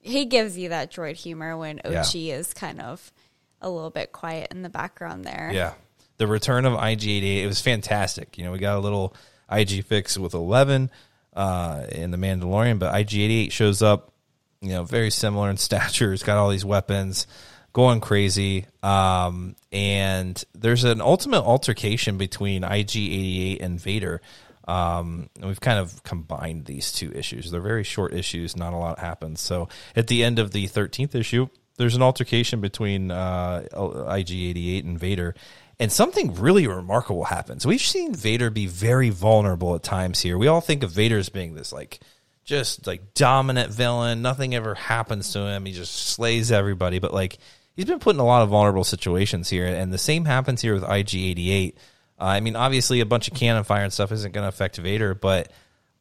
he 0.00 0.24
gives 0.24 0.56
you 0.56 0.68
that 0.70 0.90
droid 0.92 1.16
humor 1.16 1.56
when 1.56 1.80
Yeah. 1.84 2.00
Ochi 2.02 2.28
is 2.32 2.54
kind 2.54 2.80
of 2.80 3.12
a 3.60 3.68
little 3.68 3.90
bit 3.90 4.12
quiet 4.12 4.50
in 4.52 4.62
the 4.62 4.70
background 4.70 5.24
there. 5.24 5.50
Yeah. 5.52 5.74
The 6.16 6.26
return 6.26 6.64
of 6.64 6.74
IG88, 6.74 7.42
it 7.42 7.46
was 7.46 7.60
fantastic. 7.60 8.38
You 8.38 8.44
know, 8.44 8.52
we 8.52 8.58
got 8.58 8.76
a 8.76 8.80
little 8.80 9.14
IG 9.50 9.84
fix 9.84 10.16
with 10.16 10.32
11 10.34 10.90
uh, 11.34 11.84
in 11.92 12.10
The 12.12 12.16
Mandalorian, 12.16 12.78
but 12.78 12.94
IG88 12.94 13.52
shows 13.52 13.82
up, 13.82 14.12
you 14.60 14.70
know, 14.70 14.84
very 14.84 15.10
similar 15.10 15.50
in 15.50 15.56
stature. 15.58 16.12
It's 16.12 16.22
got 16.22 16.38
all 16.38 16.50
these 16.50 16.64
weapons 16.64 17.26
going 17.72 18.00
crazy. 18.00 18.66
Um, 18.82 19.56
and 19.72 20.42
there's 20.54 20.84
an 20.84 21.00
ultimate 21.00 21.42
altercation 21.42 22.18
between 22.18 22.62
IG88 22.62 23.62
and 23.62 23.80
Vader. 23.80 24.20
Um, 24.66 25.28
and 25.36 25.46
we've 25.46 25.60
kind 25.60 25.78
of 25.78 26.02
combined 26.04 26.66
these 26.66 26.92
two 26.92 27.10
issues. 27.12 27.50
They're 27.50 27.60
very 27.60 27.84
short 27.84 28.12
issues, 28.12 28.56
not 28.56 28.72
a 28.72 28.76
lot 28.76 28.98
happens. 28.98 29.40
So 29.40 29.68
at 29.96 30.06
the 30.06 30.22
end 30.22 30.38
of 30.38 30.52
the 30.52 30.68
13th 30.68 31.14
issue, 31.14 31.48
there's 31.76 31.96
an 31.96 32.02
altercation 32.02 32.60
between 32.60 33.10
uh, 33.10 33.64
IG88 33.72 34.84
and 34.84 34.98
Vader, 34.98 35.34
and 35.78 35.90
something 35.90 36.34
really 36.34 36.66
remarkable 36.66 37.24
happens. 37.24 37.66
We've 37.66 37.80
seen 37.80 38.14
Vader 38.14 38.50
be 38.50 38.66
very 38.66 39.08
vulnerable 39.08 39.74
at 39.74 39.82
times 39.82 40.20
here. 40.20 40.36
We 40.36 40.46
all 40.46 40.60
think 40.60 40.82
of 40.82 40.90
Vader 40.90 41.16
as 41.16 41.30
being 41.30 41.54
this 41.54 41.72
like 41.72 42.00
just 42.44 42.86
like 42.86 43.14
dominant 43.14 43.72
villain. 43.72 44.22
Nothing 44.22 44.54
ever 44.54 44.74
happens 44.74 45.32
to 45.32 45.40
him. 45.40 45.64
He 45.64 45.72
just 45.72 45.94
slays 45.94 46.52
everybody. 46.52 46.98
But 46.98 47.14
like 47.14 47.38
he's 47.80 47.88
been 47.88 47.98
put 47.98 48.14
in 48.14 48.20
a 48.20 48.26
lot 48.26 48.42
of 48.42 48.50
vulnerable 48.50 48.84
situations 48.84 49.48
here, 49.48 49.66
and 49.66 49.90
the 49.90 49.96
same 49.96 50.26
happens 50.26 50.60
here 50.60 50.74
with 50.74 50.82
IG88. 50.82 51.72
Uh, 52.20 52.24
I 52.24 52.40
mean, 52.40 52.54
obviously, 52.54 53.00
a 53.00 53.06
bunch 53.06 53.26
of 53.26 53.32
cannon 53.32 53.64
fire 53.64 53.84
and 53.84 53.92
stuff 53.92 54.12
isn't 54.12 54.32
going 54.32 54.44
to 54.44 54.48
affect 54.48 54.76
Vader, 54.76 55.14
but 55.14 55.50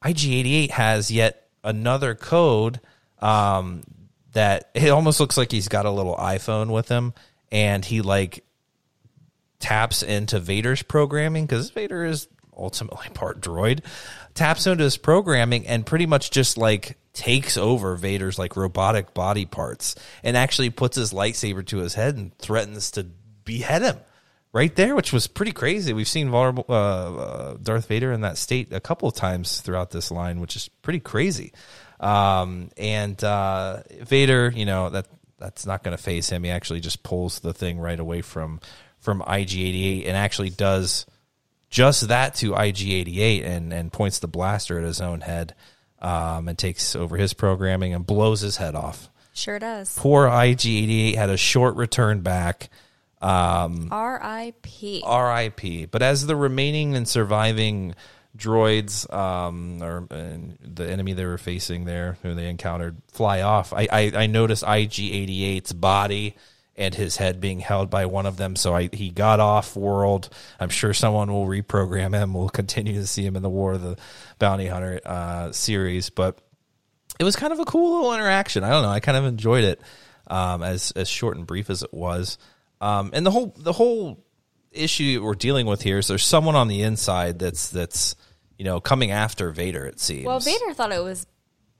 IG88 0.04 0.72
has 0.72 1.10
yet 1.10 1.48
another 1.64 2.16
code 2.16 2.82
um, 3.22 3.84
that 4.34 4.72
it 4.76 4.90
almost 4.90 5.22
looks 5.22 5.38
like 5.38 5.54
he's 5.54 5.70
got 5.70 5.86
a 5.86 5.90
little 5.90 6.18
iPhone 6.18 6.70
with 6.70 6.90
him, 6.90 7.14
and 7.50 7.86
he 7.86 8.02
like 8.02 8.44
taps 9.60 10.04
into 10.04 10.38
Vader's 10.42 10.84
programming 10.84 11.46
because 11.46 11.70
Vader 11.70 12.04
is 12.04 12.28
ultimately 12.58 13.08
part 13.14 13.40
droid. 13.40 13.86
Taps 14.40 14.66
into 14.68 14.86
his 14.86 14.96
programming 14.96 15.68
and 15.68 15.86
pretty 15.86 16.06
much 16.06 16.32
just 16.32 16.58
like 16.58 16.98
takes 17.12 17.58
over 17.58 17.98
Vader's 17.98 18.40
like 18.40 18.56
robotic 18.56 19.14
body 19.14 19.46
parts 19.46 19.96
and 20.24 20.38
actually 20.38 20.70
puts 20.70 20.96
his 20.96 21.12
lightsaber 21.12 21.66
to 21.66 21.80
his 21.80 21.94
head 21.94 22.16
and 22.16 22.34
threatens 22.38 22.92
to 22.92 23.04
behead 23.44 23.82
him 23.82 23.98
right 24.54 24.74
there, 24.76 24.96
which 24.96 25.12
was 25.12 25.28
pretty 25.28 25.52
crazy. 25.52 25.92
We've 25.92 26.08
seen 26.08 26.30
vulnerable 26.30 26.66
uh, 26.70 26.74
uh, 26.74 27.58
Darth 27.62 27.88
Vader 27.88 28.14
in 28.14 28.22
that 28.22 28.38
state 28.38 28.72
a 28.72 28.80
couple 28.80 29.10
of 29.10 29.16
times 29.16 29.60
throughout 29.60 29.92
this 29.92 30.10
line, 30.10 30.40
which 30.40 30.56
is 30.56 30.70
pretty 30.70 31.02
crazy. 31.02 31.52
Um, 32.00 32.70
and 32.78 33.22
uh, 33.22 33.84
Vader, 34.02 34.54
you 34.56 34.66
know 34.66 34.90
that 34.90 35.08
that's 35.38 35.66
not 35.66 35.84
going 35.84 35.96
to 35.96 36.02
phase 36.02 36.30
him. 36.30 36.46
He 36.46 36.50
actually 36.50 36.80
just 36.80 37.04
pulls 37.04 37.42
the 37.42 37.54
thing 37.54 37.78
right 37.78 38.00
away 38.00 38.22
from 38.22 38.62
from 39.00 39.22
IG88 39.22 40.08
and 40.08 40.16
actually 40.16 40.50
does 40.50 41.06
just 41.70 42.08
that 42.08 42.36
to 42.36 42.52
IG88 42.52 43.46
and 43.46 43.74
and 43.74 43.92
points 43.92 44.20
the 44.20 44.28
blaster 44.28 44.78
at 44.80 44.84
his 44.84 45.02
own 45.02 45.22
head 45.22 45.56
um, 46.02 46.48
and 46.48 46.58
takes 46.58 46.96
over 46.96 47.18
his 47.18 47.34
programming 47.34 47.94
and 47.94 48.06
blows 48.06 48.42
his 48.42 48.58
head 48.58 48.76
off. 48.76 49.10
Sure 49.34 49.60
does. 49.60 49.98
Poor 49.98 50.28
IG88 50.28 51.16
had 51.16 51.30
a 51.30 51.38
short 51.38 51.76
return 51.76 52.22
back. 52.22 52.70
R.I.P. 53.92 55.04
R.I.P. 55.06 55.86
But 55.86 56.02
as 56.02 56.26
the 56.26 56.36
remaining 56.36 56.96
and 56.96 57.08
surviving 57.08 57.96
droids, 58.38 59.12
um, 59.14 59.82
or 59.82 60.08
and 60.12 60.58
the 60.62 60.90
enemy 60.90 61.14
they 61.14 61.26
were 61.26 61.38
facing 61.38 61.86
there, 61.86 62.18
who 62.22 62.34
they 62.34 62.50
encountered, 62.50 62.98
fly 63.12 63.42
off, 63.42 63.74
I, 63.74 63.88
I, 63.92 64.12
I 64.16 64.28
noticed 64.28 64.64
IG88's 64.64 65.74
body 65.74 66.36
and 66.80 66.96
his 66.96 67.18
head 67.18 67.42
being 67.42 67.60
held 67.60 67.90
by 67.90 68.06
one 68.06 68.26
of 68.26 68.38
them. 68.38 68.56
So 68.56 68.74
I, 68.74 68.90
he 68.92 69.10
got 69.10 69.40
off 69.42 69.76
world. 69.76 70.30
I'm 70.60 70.70
sure 70.70 70.94
someone 70.94 71.32
will 71.32 71.46
reprogram 71.46 72.14
him. 72.16 72.34
We'll 72.34 72.50
continue 72.50 72.94
to 72.94 73.06
see 73.06 73.24
him 73.24 73.36
in 73.36 73.44
the 73.44 73.50
War 73.50 73.74
of 73.74 73.82
the 73.82 73.98
Bounty 74.40 74.66
Hunter 74.66 75.02
uh, 75.06 75.52
series, 75.52 76.10
but 76.10 76.40
it 77.20 77.26
was 77.26 77.36
kind 77.36 77.52
of 77.52 77.60
a 77.60 77.66
cool 77.66 77.98
little 77.98 78.14
interaction. 78.14 78.64
I 78.64 78.70
don't 78.70 78.84
know. 78.84 78.90
I 78.90 79.02
kind 79.02 79.18
of 79.18 79.26
enjoyed 79.26 79.66
it, 79.66 79.82
um, 80.28 80.64
as 80.64 80.92
as 80.92 81.10
short 81.10 81.36
and 81.36 81.46
brief 81.46 81.70
as 81.70 81.84
it 81.84 81.94
was. 81.94 82.38
Um, 82.80 83.12
and 83.14 83.26
the 83.26 83.32
whole 83.32 83.54
the 83.58 83.74
whole 83.74 84.24
issue 84.72 85.22
we're 85.22 85.36
dealing 85.36 85.66
with 85.66 85.82
here 85.82 85.98
is 85.98 86.08
there's 86.08 86.26
someone 86.26 86.56
on 86.56 86.70
the 86.70 86.84
inside 86.84 87.40
that's 87.40 87.70
that's 87.70 88.16
you 88.58 88.64
know 88.64 88.80
coming 88.80 89.12
after 89.12 89.52
Vader. 89.52 89.86
It 89.86 90.00
seems. 90.00 90.26
Well, 90.26 90.40
Vader 90.40 90.74
thought 90.74 90.94
it 90.94 91.04
was 91.04 91.28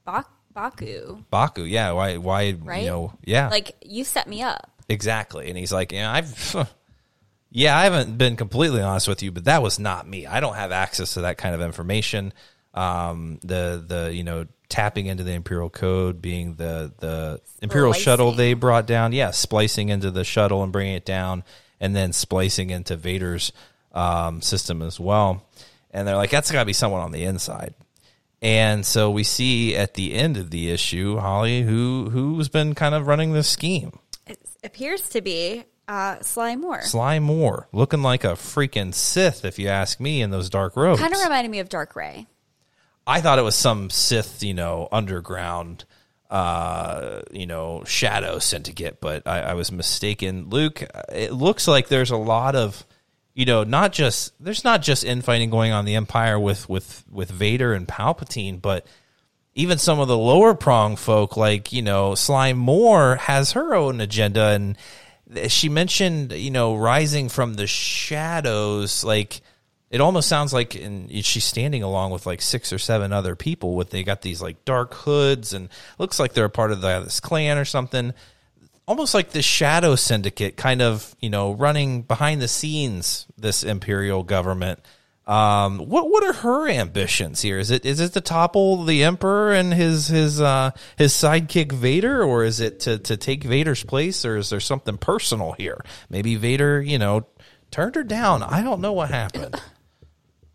Bak- 0.04 0.28
Baku, 0.54 1.24
Baku. 1.30 1.64
Yeah. 1.64 1.94
Why? 1.94 2.18
Why? 2.18 2.52
right? 2.62 2.82
You 2.82 2.90
know. 2.90 3.14
Yeah. 3.24 3.48
Like 3.48 3.78
you 3.82 4.04
set 4.04 4.28
me 4.28 4.42
up. 4.42 4.70
Exactly. 4.90 5.50
And 5.50 5.58
he's 5.58 5.72
like, 5.72 5.92
you 5.92 6.00
know, 6.00 6.10
I've, 6.10 6.68
yeah, 7.52 7.78
I 7.78 7.84
haven't 7.84 8.18
been 8.18 8.36
completely 8.36 8.82
honest 8.82 9.08
with 9.08 9.22
you, 9.22 9.32
but 9.32 9.46
that 9.46 9.62
was 9.62 9.80
not 9.80 10.08
me. 10.08 10.26
I 10.26 10.40
don't 10.40 10.56
have 10.56 10.72
access 10.72 11.14
to 11.14 11.22
that 11.22 11.38
kind 11.38 11.54
of 11.54 11.62
information. 11.62 12.34
Um, 12.74 13.40
the, 13.44 13.84
the, 13.86 14.14
you 14.14 14.24
know, 14.24 14.48
tapping 14.68 15.06
into 15.06 15.24
the 15.24 15.34
Imperial 15.34 15.70
code 15.70 16.22
being 16.22 16.56
the, 16.56 16.92
the 17.00 17.40
Imperial 17.62 17.94
Splicing. 17.94 18.04
shuttle 18.04 18.32
they 18.32 18.54
brought 18.56 18.88
down. 18.88 19.14
Yeah. 19.14 19.32
Splicing 19.32 19.90
into 19.90 20.12
the 20.12 20.24
shuttle 20.24 20.64
and 20.64 20.72
bringing 20.72 20.96
it 20.96 21.06
down 21.06 21.44
and 21.80 21.96
then 21.96 22.12
splicing 22.12 22.72
into 22.72 22.96
Vader's, 22.96 23.52
um, 23.94 24.42
system 24.42 24.82
as 24.82 25.00
well. 25.00 25.46
And 25.92 26.08
they're 26.08 26.16
like, 26.16 26.30
that's 26.32 26.52
gotta 26.52 26.66
be 26.66 26.74
someone 26.74 27.02
on 27.02 27.12
the 27.12 27.24
inside. 27.24 27.74
And 28.42 28.86
so 28.86 29.12
we 29.12 29.24
see 29.24 29.76
at 29.76 29.96
the 29.96 30.14
end 30.14 30.38
of 30.38 30.50
the 30.50 30.70
issue, 30.70 31.18
Holly, 31.18 31.64
who, 31.64 32.10
who's 32.12 32.48
been 32.48 32.74
kind 32.74 32.96
of 32.96 33.08
running 33.08 33.34
this 33.34 33.50
scheme. 33.50 34.00
Appears 34.64 35.10
to 35.10 35.22
be 35.22 35.64
Uh, 35.88 36.22
Sly 36.22 36.56
Moore. 36.56 36.84
Sly 36.84 37.18
Moore, 37.18 37.68
looking 37.72 38.04
like 38.04 38.24
a 38.24 38.34
freaking 38.34 38.94
Sith, 38.94 39.44
if 39.44 39.58
you 39.58 39.70
ask 39.70 40.00
me, 40.00 40.22
in 40.22 40.30
those 40.30 40.50
dark 40.50 40.76
robes. 40.76 41.00
Kind 41.00 41.16
of 41.16 41.22
reminded 41.22 41.50
me 41.50 41.60
of 41.60 41.68
Dark 41.70 41.96
Rey. 41.96 42.28
I 43.08 43.22
thought 43.22 43.40
it 43.40 43.44
was 43.44 43.56
some 43.56 43.90
Sith, 43.90 44.44
you 44.44 44.54
know, 44.54 44.88
underground, 44.92 45.86
uh, 46.30 47.22
you 47.32 47.48
know, 47.48 47.84
shadow 47.86 48.38
syndicate, 48.38 49.02
but 49.02 49.26
I, 49.26 49.40
I 49.42 49.54
was 49.56 49.72
mistaken. 49.72 50.50
Luke, 50.50 50.84
it 51.12 51.34
looks 51.34 51.68
like 51.68 51.88
there's 51.88 52.12
a 52.12 52.18
lot 52.18 52.56
of, 52.56 52.86
you 53.34 53.46
know, 53.46 53.64
not 53.64 53.92
just 53.92 54.34
there's 54.40 54.64
not 54.64 54.84
just 54.84 55.04
infighting 55.04 55.50
going 55.50 55.72
on 55.72 55.80
in 55.80 55.86
the 55.86 55.96
Empire 55.96 56.40
with 56.40 56.70
with 56.70 57.04
with 57.10 57.32
Vader 57.32 57.74
and 57.74 57.88
Palpatine, 57.88 58.62
but 58.62 58.86
even 59.56 59.78
some 59.78 60.00
of 60.00 60.08
the 60.08 60.18
lower 60.18 60.54
prong 60.54 60.96
folk, 60.96 61.38
like 61.38 61.72
you 61.72 61.82
know, 61.82 62.16
Sly 62.16 62.54
Moore 62.54 63.16
has 63.18 63.54
her 63.54 63.74
own 63.74 64.02
agenda, 64.02 64.50
and 64.50 64.78
she 65.48 65.70
mentioned, 65.70 66.32
you 66.32 66.52
know, 66.52 66.76
rising 66.76 67.30
from 67.30 67.56
the 67.56 67.68
shadows, 67.68 69.04
like 69.04 69.42
it 69.90 70.02
almost 70.02 70.30
sounds 70.30 70.54
like 70.54 70.76
in, 70.76 71.10
she's 71.22 71.44
standing 71.44 71.82
along 71.82 72.12
with 72.12 72.26
like 72.26 72.42
six 72.42 72.72
or 72.72 72.78
seven 72.78 73.12
other 73.12 73.36
people 73.36 73.76
with 73.76 73.90
they 73.90 74.04
got 74.04 74.22
these 74.22 74.42
like 74.42 74.64
dark 74.66 74.94
hoods 74.94 75.54
and 75.54 75.70
looks 75.98 76.20
like 76.20 76.34
they're 76.34 76.46
a 76.46 76.50
part 76.50 76.72
of 76.72 76.82
the, 76.82 77.00
this 77.02 77.20
clan 77.20 77.58
or 77.58 77.66
something. 77.66 78.14
Almost 78.88 79.14
like 79.14 79.32
this 79.32 79.46
shadow 79.46 79.96
syndicate 79.96 80.58
kind 80.58 80.82
of 80.82 81.16
you 81.20 81.30
know 81.30 81.52
running 81.52 82.04
behind 82.04 82.42
the 82.42 82.48
scenes 82.48 83.26
this 83.38 83.64
imperial 83.64 84.24
government 84.24 84.80
um, 85.30 85.78
what 85.78 86.10
what 86.10 86.24
are 86.24 86.34
her 86.34 86.68
ambitions 86.68 87.40
here? 87.42 87.60
Is 87.60 87.70
it 87.70 87.86
is 87.86 88.00
it 88.00 88.14
to 88.14 88.22
topple 88.22 88.84
the 88.84 89.04
emperor 89.04 89.54
and 89.54 89.72
his 89.72 90.08
his 90.08 90.42
uh, 90.42 90.72
his 90.98 91.14
sidekick 91.14 91.72
Vader, 91.72 92.24
or 92.24 92.44
is 92.44 92.60
it 92.60 92.80
to 92.82 92.98
to 92.98 93.16
take 93.16 93.44
Vader's 93.44 93.84
place, 93.84 94.26
or 94.26 94.38
is 94.38 94.50
there 94.50 94.60
something 94.60 94.98
personal 94.98 95.52
here? 95.52 95.86
Maybe 96.10 96.36
Vader, 96.36 96.82
you 96.82 96.98
know, 96.98 97.28
turned 97.70 97.94
her 97.94 98.04
down. 98.04 98.42
I 98.42 98.64
don't 98.64 98.82
know 98.82 98.94
what 98.94 99.10
happened. 99.12 99.62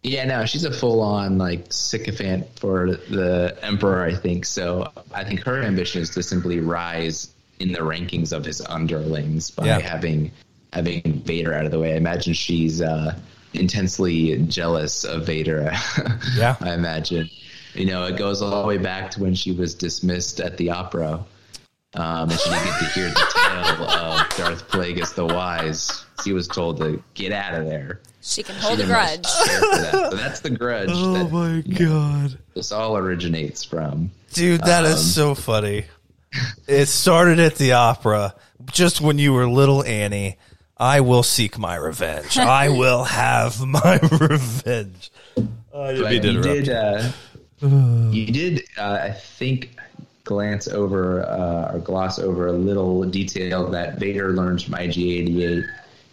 Yeah, 0.07 0.27
no, 0.27 0.45
she's 0.45 0.65
a 0.65 0.71
full 0.71 1.01
on 1.01 1.39
like 1.39 1.73
sycophant 1.73 2.59
for 2.59 2.89
the 2.95 3.57
emperor, 3.63 4.05
I 4.05 4.15
think. 4.15 4.45
So 4.45 4.93
I 5.15 5.25
think 5.25 5.41
her 5.45 5.63
ambition 5.63 6.03
is 6.03 6.11
to 6.11 6.23
simply 6.23 6.61
rise 6.61 7.33
in 7.59 7.73
the 7.73 7.79
rankings 7.79 8.31
of 8.31 8.45
his 8.45 8.61
underlings 8.61 9.51
by 9.51 9.65
Yeah. 9.65 9.79
having 9.79 10.31
having 10.75 11.23
Vader 11.25 11.55
out 11.55 11.65
of 11.65 11.71
the 11.71 11.79
way. 11.79 11.95
I 11.95 11.97
imagine 11.97 12.35
she's 12.35 12.83
uh, 12.83 13.19
intensely 13.55 14.37
jealous 14.43 15.05
of 15.05 15.27
Vader. 15.27 15.73
Yeah. 16.37 16.57
I 16.61 16.73
imagine. 16.75 17.29
You 17.75 17.87
know, 17.87 18.05
it 18.07 18.17
goes 18.17 18.41
all 18.43 18.63
the 18.63 18.67
way 18.69 18.79
back 18.79 19.11
to 19.13 19.21
when 19.21 19.35
she 19.35 19.53
was 19.53 19.75
dismissed 19.75 20.41
at 20.41 20.57
the 20.57 20.71
opera. 20.71 21.25
Um, 21.95 22.31
and 22.31 22.33
she 22.41 22.51
didn't 22.51 22.65
get 22.65 22.79
to 22.81 22.85
hear 22.87 23.09
the 23.09 23.33
tale 23.35 23.85
of 23.89 24.29
Darth 24.37 24.69
Plagueis 24.69 25.15
the 25.15 25.27
Wise. 25.27 26.05
She 26.25 26.33
was 26.33 26.49
told 26.49 26.79
to 26.79 27.03
get 27.15 27.33
out 27.33 27.55
of 27.55 27.67
there. 27.67 28.01
She 28.21 28.43
can 28.43 28.57
She 28.57 28.63
hold 28.63 28.81
a 28.81 28.87
grudge. 28.87 29.23
that. 29.23 30.09
So 30.11 30.17
that's 30.17 30.41
the 30.41 30.51
grudge 30.51 30.89
that 30.89 31.29
my 31.31 31.61
god, 31.77 32.39
this 32.55 32.73
all 32.73 32.97
originates 32.97 33.63
from. 33.65 34.11
dude, 34.33 34.63
that 34.63 34.85
is 34.85 34.95
Um, 34.95 34.99
so 34.99 35.35
funny. 35.35 35.85
It 36.67 36.87
started 36.87 37.39
at 37.39 37.57
the 37.57 37.73
opera, 37.73 38.35
just 38.73 39.01
when 39.01 39.19
you 39.19 39.33
were 39.33 39.49
little 39.49 39.85
Annie. 39.85 40.37
I 40.77 41.01
will 41.01 41.23
seek 41.23 41.59
my 41.59 41.77
revenge. 41.77 42.37
I 42.39 42.69
will 42.69 43.05
have 43.05 43.65
my 43.65 43.99
revenge. 44.21 45.11
I 45.75 45.93
didn't 45.93 46.03
But 46.03 46.11
mean 46.11 46.23
to 46.23 46.33
you 46.33 46.43
did, 46.43 46.67
you. 46.67 46.73
uh, 46.75 47.13
you 48.13 48.27
did, 48.27 48.63
uh, 48.79 48.99
I 49.03 49.11
think, 49.13 49.77
glance 50.25 50.69
over 50.69 51.23
uh, 51.27 51.75
or 51.75 51.79
gloss 51.81 52.19
over 52.19 52.47
a 52.47 52.53
little 52.53 53.05
detail 53.05 53.69
that 53.71 53.99
Vader 53.99 54.33
learns 54.33 54.63
from 54.63 54.75
IG-88 54.75 55.65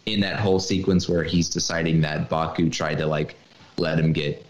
in 0.06 0.20
that 0.20 0.38
whole 0.40 0.58
sequence 0.60 1.08
where 1.08 1.22
he's 1.24 1.48
deciding 1.48 2.00
that 2.02 2.28
Baku 2.28 2.68
tried 2.70 2.98
to 2.98 3.06
like 3.06 3.36
let 3.78 3.98
him 3.98 4.12
get 4.12 4.44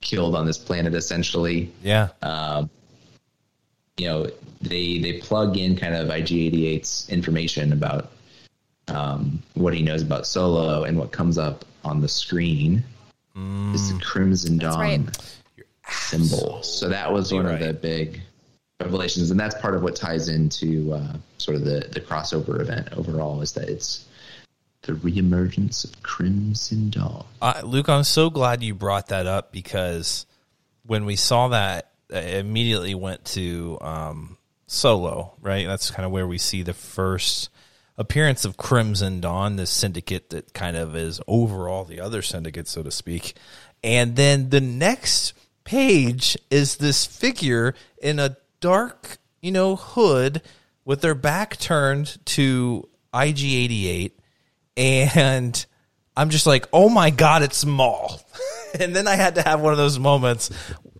killed 0.00 0.34
on 0.34 0.44
this 0.46 0.58
planet, 0.58 0.94
essentially. 0.94 1.72
Yeah, 1.82 2.08
you 3.96 4.06
know 4.06 4.30
they 4.60 4.98
they 4.98 5.14
plug 5.20 5.56
in 5.56 5.76
kind 5.76 5.94
of 5.94 6.08
IG88's 6.08 7.08
information 7.08 7.72
about 7.72 8.10
um, 8.90 9.42
what 9.54 9.74
he 9.74 9.82
knows 9.82 10.02
about 10.02 10.26
Solo 10.26 10.84
and 10.84 10.98
what 10.98 11.12
comes 11.12 11.38
up 11.38 11.64
on 11.84 12.00
the 12.00 12.08
screen 12.08 12.84
is 13.72 13.92
the 13.92 14.00
Crimson 14.00 14.58
Dawn 14.58 14.78
right. 14.80 15.34
symbol. 15.88 16.62
So 16.62 16.88
that 16.88 17.12
was 17.12 17.32
one 17.32 17.46
of 17.46 17.60
the 17.60 17.72
big 17.72 18.20
revelations, 18.80 19.30
and 19.30 19.38
that's 19.38 19.54
part 19.60 19.74
of 19.74 19.82
what 19.82 19.94
ties 19.94 20.28
into 20.28 20.92
uh, 20.92 21.16
sort 21.38 21.56
of 21.56 21.64
the 21.64 21.88
the 21.92 22.00
crossover 22.00 22.60
event 22.60 22.88
overall. 22.96 23.40
Is 23.40 23.52
that 23.52 23.68
it's 23.68 24.06
the 24.82 24.94
reemergence 24.94 25.84
of 25.84 26.02
Crimson 26.02 26.90
Dawn. 26.90 27.26
Uh, 27.40 27.60
Luke, 27.64 27.88
I'm 27.88 28.04
so 28.04 28.30
glad 28.30 28.62
you 28.62 28.74
brought 28.74 29.08
that 29.08 29.26
up 29.26 29.52
because 29.52 30.26
when 30.84 31.04
we 31.04 31.16
saw 31.16 31.48
that, 31.48 31.90
it 32.10 32.36
immediately 32.36 32.94
went 32.94 33.24
to 33.26 33.78
um, 33.80 34.38
Solo, 34.66 35.34
right? 35.40 35.66
That's 35.66 35.90
kind 35.90 36.06
of 36.06 36.12
where 36.12 36.26
we 36.26 36.38
see 36.38 36.62
the 36.62 36.74
first 36.74 37.50
appearance 37.98 38.44
of 38.44 38.56
Crimson 38.56 39.20
Dawn, 39.20 39.56
this 39.56 39.70
syndicate 39.70 40.30
that 40.30 40.54
kind 40.54 40.76
of 40.76 40.96
is 40.96 41.20
over 41.26 41.68
all 41.68 41.84
the 41.84 42.00
other 42.00 42.22
syndicates, 42.22 42.70
so 42.70 42.82
to 42.82 42.90
speak. 42.90 43.34
And 43.82 44.16
then 44.16 44.50
the 44.50 44.60
next 44.60 45.34
page 45.64 46.36
is 46.50 46.76
this 46.76 47.04
figure 47.04 47.74
in 48.00 48.18
a 48.18 48.36
dark, 48.60 49.18
you 49.42 49.50
know, 49.50 49.76
hood 49.76 50.40
with 50.84 51.00
their 51.00 51.14
back 51.14 51.58
turned 51.58 52.24
to 52.24 52.88
IG88 53.12 54.12
and 54.76 55.66
I'm 56.16 56.30
just 56.30 56.46
like, 56.46 56.66
oh 56.72 56.88
my 56.88 57.10
god, 57.10 57.42
it's 57.42 57.64
Maul. 57.64 58.20
and 58.80 58.94
then 58.94 59.06
I 59.06 59.16
had 59.16 59.34
to 59.34 59.42
have 59.42 59.60
one 59.60 59.72
of 59.72 59.78
those 59.78 59.98
moments 59.98 60.50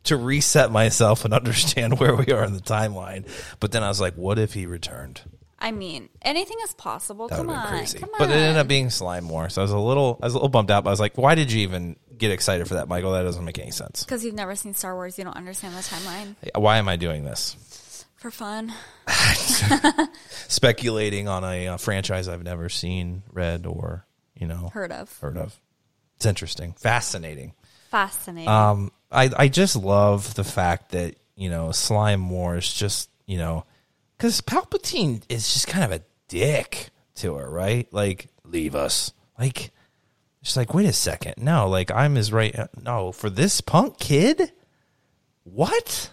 to 0.05 0.17
reset 0.17 0.71
myself 0.71 1.25
and 1.25 1.33
understand 1.33 1.99
where 2.01 2.15
we 2.15 2.33
are 2.33 2.45
in 2.45 2.55
the 2.55 2.61
timeline. 2.61 3.29
But 3.61 3.73
then 3.73 3.83
I 3.83 3.89
was 3.89 4.01
like, 4.01 4.15
what 4.15 4.39
if 4.39 4.53
he 4.53 4.67
returned? 4.67 5.23
I 5.61 5.73
mean, 5.73 6.09
anything 6.23 6.57
is 6.63 6.73
possible. 6.75 7.29
That 7.29 7.37
Come 7.37 7.51
on, 7.51 7.67
crazy. 7.69 7.99
come 7.99 8.11
on. 8.11 8.19
But 8.19 8.31
it 8.31 8.35
ended 8.35 8.57
up 8.59 8.69
being 8.69 8.91
Sly 8.91 9.21
Moore, 9.21 9.49
so 9.49 9.61
I 9.61 9.65
was 9.65 9.73
a 9.73 9.79
little, 9.79 10.19
I 10.23 10.27
was 10.27 10.35
a 10.35 10.37
little 10.37 10.49
bummed 10.49 10.71
out. 10.71 10.85
But 10.85 10.91
I 10.91 10.93
was 10.93 11.01
like, 11.01 11.19
why 11.19 11.35
did 11.35 11.51
you 11.51 11.63
even 11.63 11.97
get 12.17 12.31
excited 12.31 12.69
for 12.69 12.75
that, 12.75 12.87
Michael? 12.89 13.13
That 13.13 13.23
doesn't 13.23 13.45
make 13.45 13.59
any 13.59 13.73
sense. 13.73 14.05
because 14.05 14.25
you've 14.25 14.35
never 14.37 14.55
seen 14.55 14.75
Star 14.75 14.95
Wars, 14.95 15.19
you 15.19 15.25
don't 15.25 15.37
understand 15.37 15.75
the 15.75 15.81
timeline. 15.81 16.37
Why 16.55 16.79
am 16.79 16.89
I 16.89 16.97
doing 16.97 17.25
this? 17.25 18.05
For 18.17 18.31
fun, 18.33 18.73
Speculating 20.49 21.29
on 21.29 21.45
a, 21.45 21.69
uh 21.69 21.77
franchise 21.77 22.29
I've 22.29 22.43
never 22.43 22.69
seen, 22.69 23.23
read, 23.33 23.67
or 23.67 24.07
you 24.35 24.47
know 24.47 24.71
heard 24.73 24.93
of, 24.93 25.17
heard 25.19 25.37
of. 25.37 25.59
It's 26.17 26.27
interesting, 26.27 26.73
fascinating. 26.73 27.55
fascinating. 27.91 28.49
Um, 28.49 28.91
I 29.11 29.31
I 29.37 29.49
just 29.49 29.77
love 29.77 30.35
the 30.35 30.45
fact 30.45 30.91
that 30.93 31.17
you 31.37 31.49
know 31.51 31.71
Slime 31.73 32.21
Moore 32.21 32.57
is 32.57 32.73
just 32.73 33.09
you 33.27 33.39
know 33.39 33.65
because 34.19 34.41
Palpatine 34.43 35.23
is 35.29 35.53
just 35.55 35.69
kind 35.69 35.85
of 35.85 35.93
a 35.93 36.05
dick 36.29 36.91
to 37.17 37.37
her, 37.37 37.49
right? 37.49 37.87
Like 37.93 38.29
leave 38.45 38.75
us, 38.75 39.13
like 39.39 39.71
she's 40.43 40.57
like, 40.57 40.75
wait 40.75 40.87
a 40.87 40.93
second, 40.93 41.35
no, 41.39 41.69
like 41.69 41.91
I'm 41.91 42.17
his 42.17 42.33
right, 42.33 42.55
no, 42.83 43.13
for 43.13 43.31
this 43.31 43.61
punk 43.61 43.99
kid, 43.99 44.53
what? 45.45 46.13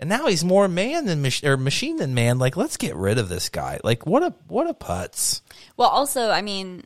And 0.00 0.08
now 0.08 0.26
he's 0.28 0.44
more 0.44 0.68
man 0.68 1.06
than 1.06 1.22
mach- 1.22 1.42
or 1.42 1.56
machine 1.56 1.96
than 1.96 2.14
man. 2.14 2.38
Like, 2.38 2.56
let's 2.56 2.76
get 2.76 2.94
rid 2.94 3.18
of 3.18 3.28
this 3.28 3.48
guy. 3.48 3.80
Like, 3.82 4.06
what 4.06 4.22
a 4.22 4.32
what 4.46 4.68
a 4.70 4.74
putz. 4.74 5.40
well, 5.76 5.88
also, 5.88 6.30
I 6.30 6.40
mean, 6.40 6.84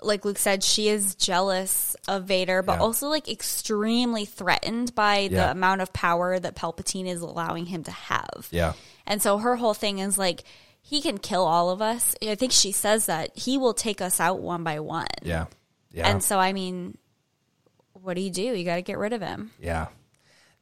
like 0.00 0.24
Luke 0.24 0.38
said, 0.38 0.64
she 0.64 0.88
is 0.88 1.14
jealous 1.14 1.94
of 2.08 2.24
Vader, 2.24 2.60
but 2.62 2.72
Yeah. 2.74 2.80
also 2.80 3.06
like 3.08 3.28
extremely 3.28 4.24
threatened 4.24 4.96
by 4.96 5.28
the 5.28 5.36
Yeah. 5.36 5.50
amount 5.52 5.80
of 5.80 5.92
power 5.92 6.40
that 6.40 6.56
Palpatine 6.56 7.06
is 7.06 7.20
allowing 7.20 7.66
him 7.66 7.84
to 7.84 7.92
have. 7.92 8.48
Yeah, 8.50 8.72
And 9.06 9.20
so 9.22 9.38
her 9.38 9.56
whole 9.56 9.74
thing 9.74 9.98
is 9.98 10.18
like, 10.18 10.44
he 10.80 11.00
can 11.00 11.18
kill 11.18 11.44
all 11.44 11.70
of 11.70 11.80
us. 11.80 12.14
I 12.22 12.34
think 12.34 12.52
she 12.52 12.72
says 12.72 13.06
that 13.06 13.36
he 13.36 13.56
will 13.56 13.74
take 13.74 14.00
us 14.00 14.20
out 14.20 14.40
one 14.40 14.64
by 14.64 14.80
one. 14.80 15.06
yeah, 15.22 15.46
yeah. 15.92 16.08
And 16.08 16.22
so, 16.22 16.38
I 16.38 16.52
mean, 16.52 16.98
what 17.92 18.14
do 18.14 18.20
you 18.20 18.30
do? 18.30 18.42
You 18.42 18.64
got 18.64 18.76
to 18.76 18.82
get 18.82 18.98
rid 18.98 19.12
of 19.12 19.22
him. 19.22 19.52
Yeah. 19.60 19.88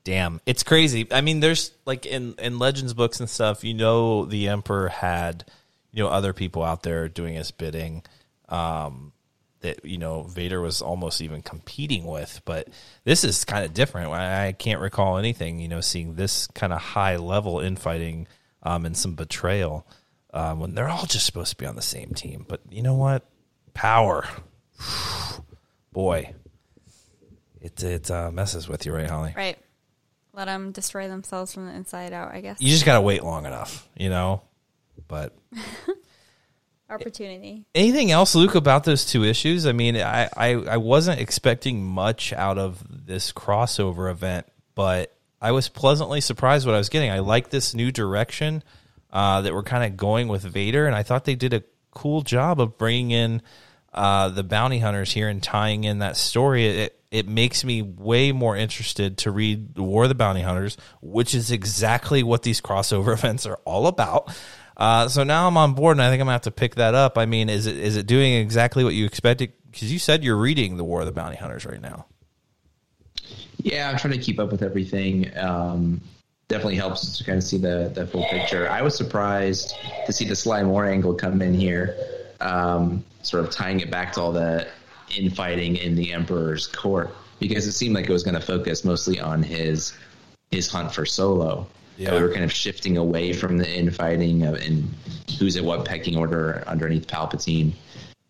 Damn. 0.05 0.41
It's 0.47 0.63
crazy. 0.63 1.07
I 1.11 1.21
mean, 1.21 1.41
there's 1.41 1.73
like 1.87 2.07
in, 2.07 2.35
in 2.39 2.59
legends 2.59 2.95
books 2.95 3.21
and 3.21 3.29
stuff, 3.29 3.65
you 3.65 3.75
know, 3.75 4.25
the 4.25 4.49
emperor 4.49 4.89
had, 4.89 5.45
you 5.93 6.03
know, 6.03 6.09
other 6.09 6.33
people 6.33 6.63
out 6.63 6.83
there 6.83 7.09
doing 7.09 7.35
his 7.35 7.51
bidding. 7.51 8.03
Um, 8.49 9.13
that, 9.61 9.85
you 9.85 9.99
know, 9.99 10.23
Vader 10.23 10.61
was 10.61 10.81
almost 10.81 11.21
even 11.21 11.43
competing 11.43 12.05
with, 12.05 12.41
but 12.45 12.69
this 13.05 13.25
is 13.25 13.45
kind 13.45 13.65
of 13.65 13.75
different. 13.75 14.11
I, 14.13 14.53
can't 14.53 14.81
recall 14.81 15.19
anything, 15.19 15.61
you 15.61 15.69
know, 15.69 15.81
seeing 15.81 16.15
this 16.15 16.47
kind 16.49 16.73
of 16.73 16.81
high 16.81 17.17
level 17.17 17.61
infighting, 17.61 18.27
um, 18.63 18.85
and 18.87 18.97
some 18.97 19.15
betrayal, 19.15 19.87
um, 20.33 20.61
when 20.61 20.75
they're 20.75 20.89
all 20.89 21.07
just 21.07 21.27
supposed 21.27 21.51
to 21.51 21.57
be 21.57 21.67
on 21.67 21.77
the 21.77 21.83
same 21.83 22.13
team. 22.15 22.45
But 22.49 22.61
you 22.71 22.83
know 22.83 22.95
what? 22.95 23.25
Power. 23.75 24.27
Boy. 25.93 26.35
It, 27.61 27.83
it 27.83 28.11
uh, 28.11 28.31
messes 28.31 28.69
with 28.69 28.87
you, 28.87 28.95
right, 28.95 29.09
Holly? 29.09 29.35
Right. 29.37 29.59
Let 30.33 30.47
them 30.47 30.73
destroy 30.73 31.09
themselves 31.09 31.53
from 31.53 31.67
the 31.67 31.75
inside 31.75 32.13
out, 32.13 32.33
I 32.33 32.41
guess. 32.41 32.61
you 32.61 32.69
just 32.69 32.87
gotta 32.87 33.01
wait 33.01 33.23
long 33.23 33.47
enough, 33.47 33.89
you 33.97 34.09
know. 34.09 34.43
But 35.09 35.37
opportunity. 36.91 37.65
Anything 37.75 38.11
else, 38.11 38.35
Luke, 38.35 38.55
about 38.55 38.85
those 38.85 39.07
two 39.07 39.25
issues? 39.25 39.67
I 39.67 39.73
mean, 39.73 39.97
I, 39.97 40.29
I, 40.37 40.49
I 40.55 40.77
wasn't 40.77 41.21
expecting 41.21 41.85
much 41.85 42.33
out 42.33 42.59
of 42.59 42.83
this 43.07 43.33
crossover 43.33 44.11
event, 44.11 44.47
but 44.75 45.15
I 45.41 45.53
was 45.53 45.69
pleasantly 45.69 46.21
surprised 46.21 46.67
what 46.67 46.75
I 46.75 46.79
was 46.79 46.89
getting. 46.89 47.11
I 47.11 47.21
like 47.21 47.51
this 47.51 47.75
new 47.75 47.91
direction 47.91 48.63
uh, 49.13 49.43
that 49.43 49.55
we're 49.55 49.63
kind 49.63 49.85
of 49.85 49.97
going 49.97 50.29
with 50.29 50.43
Vader, 50.43 50.87
and 50.87 50.95
I 50.95 51.03
thought 51.03 51.25
they 51.25 51.35
did 51.35 51.55
a 51.55 51.63
cool 51.91 52.23
job 52.23 52.61
of 52.61 52.79
bringing 52.79 53.11
in 53.11 53.43
uh, 53.93 54.29
the 54.29 54.45
bounty 54.45 54.79
hunters 54.79 55.13
here 55.13 55.29
and 55.29 55.43
tying 55.43 55.85
in 55.85 55.99
that 55.99 56.17
story. 56.17 56.67
It, 56.67 56.97
it 57.11 57.27
makes 57.27 57.65
me 57.65 57.83
way 57.83 58.31
more 58.31 58.57
interested 58.57 59.19
to 59.19 59.33
read 59.33 59.77
War 59.77 60.05
of 60.05 60.09
the 60.09 60.15
Bounty 60.15 60.43
Hunters, 60.43 60.77
which 61.01 61.35
is 61.35 61.51
exactly 61.51 62.23
what 62.23 62.43
these 62.43 62.61
crossover 62.61 63.13
events 63.19 63.47
are 63.47 63.59
all 63.65 63.87
about. 63.87 64.33
Uh, 64.81 65.09
so 65.09 65.23
now 65.25 65.47
I'm 65.47 65.59
on 65.59 65.75
board, 65.75 65.99
and 65.99 66.03
I 66.03 66.09
think 66.09 66.23
I'm 66.23 66.25
gonna 66.25 66.33
have 66.33 66.43
to 66.43 66.51
pick 66.51 66.77
that 66.77 66.95
up. 66.95 67.19
I 67.19 67.27
mean, 67.27 67.51
is 67.51 67.67
it 67.67 67.77
is 67.77 67.99
it 67.99 68.07
doing 68.07 68.33
exactly 68.33 68.83
what 68.83 68.95
you 68.95 69.05
expected? 69.05 69.53
Because 69.71 69.93
you 69.93 69.99
said 69.99 70.25
you're 70.25 70.39
reading 70.39 70.79
the 70.79 70.85
War 70.85 71.01
of 71.01 71.07
the 71.07 71.13
Bounty 71.13 71.37
Hunters 71.37 71.67
right 71.67 71.81
now. 71.81 72.07
Yeah, 73.59 73.91
I'm 73.91 73.99
trying 73.99 74.15
to 74.15 74.19
keep 74.19 74.39
up 74.39 74.51
with 74.51 74.63
everything. 74.63 75.37
Um, 75.37 76.01
definitely 76.49 76.77
helps 76.77 77.19
to 77.19 77.25
kind 77.25 77.37
of 77.37 77.45
see 77.45 77.59
the 77.59 77.93
the 77.95 78.07
full 78.07 78.25
picture. 78.31 78.71
I 78.71 78.81
was 78.81 78.97
surprised 78.97 79.75
to 80.07 80.13
see 80.15 80.25
the 80.25 80.35
Sly 80.35 80.63
Moore 80.63 80.87
angle 80.87 81.13
come 81.15 81.43
in 81.43 81.53
here, 81.53 81.95
um, 82.41 83.05
sort 83.23 83.45
of 83.45 83.51
tying 83.51 83.81
it 83.81 83.91
back 83.91 84.15
to 84.15 84.23
all 84.23 84.33
the 84.33 84.67
infighting 85.15 85.77
in 85.77 85.95
the 85.95 86.11
Emperor's 86.15 86.67
court 86.67 87.15
because 87.39 87.67
it 87.67 87.73
seemed 87.73 87.95
like 87.95 88.09
it 88.09 88.13
was 88.13 88.23
going 88.23 88.35
to 88.35 88.41
focus 88.41 88.83
mostly 88.83 89.21
on 89.21 89.43
his 89.43 89.93
his 90.51 90.69
hunt 90.69 90.95
for 90.95 91.05
Solo. 91.05 91.67
Yeah. 92.01 92.15
we 92.15 92.23
were 92.23 92.33
kind 92.33 92.45
of 92.45 92.53
shifting 92.53 92.97
away 92.97 93.33
from 93.35 93.59
the 93.59 93.71
infighting 93.71 94.43
of, 94.45 94.55
and 94.55 94.89
who's 95.39 95.57
at 95.57 95.65
what 95.65 95.85
pecking 95.85 96.17
order 96.17 96.65
underneath 96.67 97.07
Palpatine. 97.07 97.73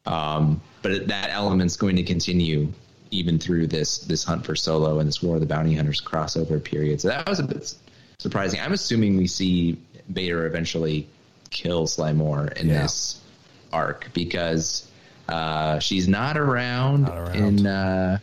Um, 0.07 0.61
but 0.83 1.07
that 1.09 1.31
element's 1.31 1.77
going 1.77 1.97
to 1.97 2.03
continue 2.03 2.73
even 3.13 3.39
through 3.39 3.67
this 3.69 3.99
this 3.99 4.25
hunt 4.25 4.45
for 4.45 4.57
Solo 4.57 4.99
and 4.99 5.07
this 5.09 5.23
War 5.23 5.37
of 5.37 5.41
the 5.41 5.47
Bounty 5.47 5.75
Hunters 5.75 6.01
crossover 6.01 6.63
period. 6.63 7.01
So 7.01 7.09
that 7.09 7.29
was 7.29 7.39
a 7.39 7.45
bit 7.45 7.75
surprising. 8.19 8.61
I'm 8.61 8.73
assuming 8.73 9.17
we 9.17 9.27
see 9.27 9.77
Vader 10.09 10.47
eventually 10.47 11.07
kill 11.51 11.87
Sly 11.87 12.13
Moore 12.13 12.47
in 12.57 12.69
Yeah. 12.69 12.83
this 12.83 13.21
arc 13.73 14.09
because 14.15 14.89
uh, 15.29 15.79
she's 15.79 16.09
not 16.09 16.37
around, 16.37 17.03
Not 17.03 17.19
around. 17.19 17.37
in 17.37 17.67
uh, 17.67 18.19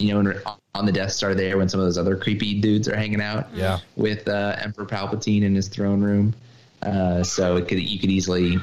you 0.00 0.12
know 0.22 0.32
on 0.74 0.86
the 0.86 0.92
Death 0.92 1.12
Star 1.12 1.34
there 1.34 1.58
when 1.58 1.68
some 1.68 1.80
of 1.80 1.86
those 1.86 1.98
other 1.98 2.16
creepy 2.16 2.60
dudes 2.60 2.88
are 2.88 2.96
hanging 2.96 3.20
out 3.20 3.48
Yeah. 3.54 3.78
with 3.96 4.28
uh, 4.28 4.56
Emperor 4.60 4.86
Palpatine 4.86 5.42
in 5.42 5.54
his 5.54 5.68
throne 5.68 6.00
room. 6.00 6.34
Uh, 6.82 7.22
so 7.22 7.56
it 7.56 7.68
could 7.68 7.78
you 7.80 7.98
could 7.98 8.10
easily 8.10 8.58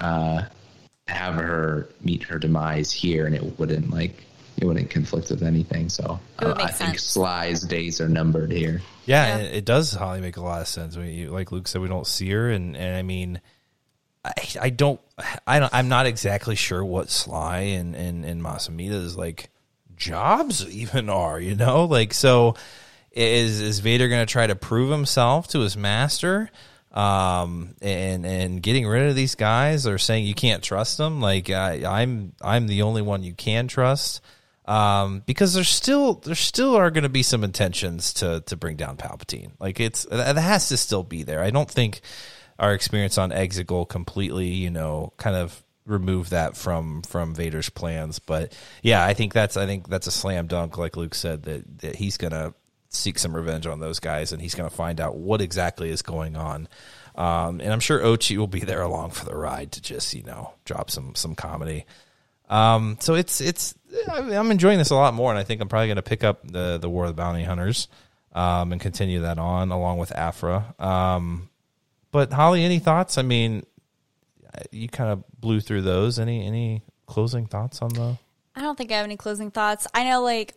uh, 0.00 0.42
have 1.08 1.34
her 1.34 1.88
meet 2.02 2.22
her 2.22 2.38
demise 2.38 2.90
here, 2.90 3.26
and 3.26 3.34
it 3.34 3.58
wouldn't 3.58 3.90
like 3.90 4.24
it 4.56 4.64
wouldn't 4.66 4.90
conflict 4.90 5.30
with 5.30 5.42
anything. 5.42 5.88
So 5.88 6.20
uh, 6.38 6.54
I 6.56 6.66
make 6.66 6.74
think. 6.74 6.98
Sly's 6.98 7.62
days 7.62 8.00
are 8.00 8.08
numbered 8.08 8.52
here. 8.52 8.80
Yeah, 9.06 9.38
Yeah. 9.38 9.42
It, 9.44 9.54
it 9.56 9.64
does, 9.64 9.92
Holly, 9.92 10.20
make 10.20 10.36
a 10.36 10.42
lot 10.42 10.60
of 10.60 10.68
sense. 10.68 10.96
When 10.96 11.06
you, 11.08 11.30
like 11.30 11.50
Luke 11.50 11.66
said, 11.66 11.80
we 11.80 11.88
don't 11.88 12.06
see 12.06 12.30
her, 12.30 12.50
and, 12.50 12.76
and 12.76 12.96
I 12.96 13.02
mean, 13.02 13.40
I, 14.24 14.32
I 14.60 14.70
don't, 14.70 15.00
I 15.46 15.58
don't, 15.60 15.72
I'm 15.74 15.88
not 15.88 16.04
exactly 16.06 16.54
sure 16.56 16.84
what 16.84 17.10
Sly 17.10 17.58
and 17.60 17.94
and 17.94 18.24
and 18.24 18.42
Mas 18.42 18.68
Amedda 18.68 19.02
is 19.02 19.16
like 19.16 19.48
jobs 20.00 20.66
even 20.68 21.08
are. 21.08 21.38
You 21.38 21.54
know, 21.54 21.84
like 21.84 22.12
so, 22.12 22.56
is 23.12 23.60
is 23.60 23.78
Vader 23.78 24.08
going 24.08 24.26
to 24.26 24.32
try 24.32 24.46
to 24.46 24.56
prove 24.56 24.90
himself 24.90 25.48
to 25.48 25.60
his 25.60 25.76
master? 25.76 26.50
Um 26.92 27.76
and 27.80 28.26
and 28.26 28.60
getting 28.60 28.84
rid 28.84 29.08
of 29.08 29.14
these 29.14 29.36
guys 29.36 29.86
or 29.86 29.96
saying 29.96 30.26
you 30.26 30.34
can't 30.34 30.60
trust 30.60 30.98
them 30.98 31.20
like 31.20 31.48
I, 31.48 31.84
I'm 31.84 32.32
I'm 32.42 32.66
the 32.66 32.82
only 32.82 33.00
one 33.00 33.22
you 33.22 33.32
can 33.32 33.68
trust 33.68 34.20
um, 34.70 35.22
because 35.26 35.52
there's 35.54 35.68
still 35.68 36.14
there 36.14 36.36
still 36.36 36.76
are 36.76 36.92
going 36.92 37.02
to 37.02 37.08
be 37.08 37.24
some 37.24 37.42
intentions 37.42 38.12
to 38.14 38.42
to 38.46 38.56
bring 38.56 38.76
down 38.76 38.96
Palpatine. 38.96 39.50
Like 39.58 39.80
it's 39.80 40.04
that 40.04 40.36
has 40.36 40.68
to 40.68 40.76
still 40.76 41.02
be 41.02 41.24
there. 41.24 41.42
I 41.42 41.50
don't 41.50 41.70
think 41.70 42.02
our 42.56 42.72
experience 42.72 43.18
on 43.18 43.30
Exegol 43.30 43.88
completely, 43.88 44.46
you 44.46 44.70
know, 44.70 45.12
kind 45.16 45.34
of 45.34 45.60
remove 45.86 46.30
that 46.30 46.56
from 46.56 47.02
from 47.02 47.34
Vader's 47.34 47.70
plans. 47.70 48.18
But 48.18 48.56
yeah, 48.82 49.04
I 49.04 49.14
think 49.14 49.32
that's 49.32 49.56
I 49.56 49.66
think 49.66 49.88
that's 49.88 50.06
a 50.06 50.12
slam 50.12 50.46
dunk, 50.46 50.78
like 50.78 50.96
Luke 50.96 51.14
said 51.14 51.44
that 51.44 51.80
that 51.80 51.96
he's 51.96 52.16
gonna 52.16 52.54
seek 52.88 53.18
some 53.18 53.34
revenge 53.34 53.66
on 53.66 53.80
those 53.80 54.00
guys 54.00 54.32
and 54.32 54.42
he's 54.42 54.54
gonna 54.54 54.70
find 54.70 55.00
out 55.00 55.16
what 55.16 55.40
exactly 55.40 55.90
is 55.90 56.02
going 56.02 56.36
on. 56.36 56.68
Um, 57.16 57.60
and 57.60 57.72
I'm 57.72 57.80
sure 57.80 58.00
Ochi 58.00 58.36
will 58.36 58.46
be 58.46 58.60
there 58.60 58.82
along 58.82 59.10
for 59.10 59.24
the 59.24 59.36
ride 59.36 59.72
to 59.72 59.82
just 59.82 60.14
you 60.14 60.22
know 60.22 60.52
drop 60.64 60.90
some 60.90 61.14
some 61.14 61.34
comedy. 61.34 61.86
Um, 62.48 62.96
so 63.00 63.14
it's 63.14 63.40
it's 63.40 63.74
I'm 64.08 64.50
enjoying 64.50 64.78
this 64.78 64.90
a 64.90 64.96
lot 64.96 65.14
more, 65.14 65.30
and 65.30 65.38
I 65.38 65.44
think 65.44 65.60
I'm 65.60 65.68
probably 65.68 65.86
going 65.86 65.96
to 65.96 66.02
pick 66.02 66.24
up 66.24 66.40
the 66.46 66.78
the 66.78 66.90
War 66.90 67.04
of 67.04 67.10
the 67.10 67.14
Bounty 67.14 67.44
Hunters, 67.44 67.88
um, 68.32 68.72
and 68.72 68.80
continue 68.80 69.20
that 69.20 69.38
on 69.38 69.70
along 69.70 69.98
with 69.98 70.12
Aphra. 70.12 70.74
Um, 70.78 71.48
but 72.10 72.32
Holly, 72.32 72.64
any 72.64 72.80
thoughts? 72.80 73.18
I 73.18 73.22
mean, 73.22 73.64
you 74.72 74.88
kind 74.88 75.10
of 75.10 75.24
blew 75.40 75.60
through 75.60 75.82
those. 75.82 76.18
Any 76.18 76.46
any 76.46 76.82
closing 77.06 77.46
thoughts 77.46 77.80
on 77.82 77.90
the? 77.90 78.18
I 78.54 78.60
don't 78.60 78.76
think 78.76 78.90
I 78.92 78.96
have 78.96 79.04
any 79.04 79.16
closing 79.16 79.50
thoughts. 79.50 79.86
I 79.94 80.04
know, 80.04 80.22
like, 80.22 80.54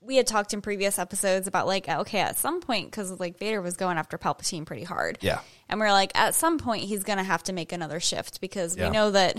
we 0.00 0.16
had 0.16 0.26
talked 0.26 0.54
in 0.54 0.60
previous 0.62 0.98
episodes 0.98 1.46
about, 1.46 1.66
like, 1.66 1.88
okay, 1.88 2.20
at 2.20 2.36
some 2.38 2.60
point, 2.60 2.90
because, 2.90 3.10
like, 3.18 3.38
Vader 3.38 3.60
was 3.60 3.76
going 3.76 3.98
after 3.98 4.16
Palpatine 4.18 4.64
pretty 4.64 4.84
hard. 4.84 5.18
Yeah. 5.20 5.40
And 5.68 5.78
we 5.80 5.86
are 5.86 5.92
like, 5.92 6.12
at 6.14 6.34
some 6.34 6.58
point, 6.58 6.84
he's 6.84 7.02
going 7.04 7.18
to 7.18 7.24
have 7.24 7.42
to 7.44 7.52
make 7.52 7.72
another 7.72 8.00
shift 8.00 8.40
because 8.40 8.76
Yeah. 8.76 8.86
we 8.88 8.92
know 8.92 9.10
that 9.10 9.36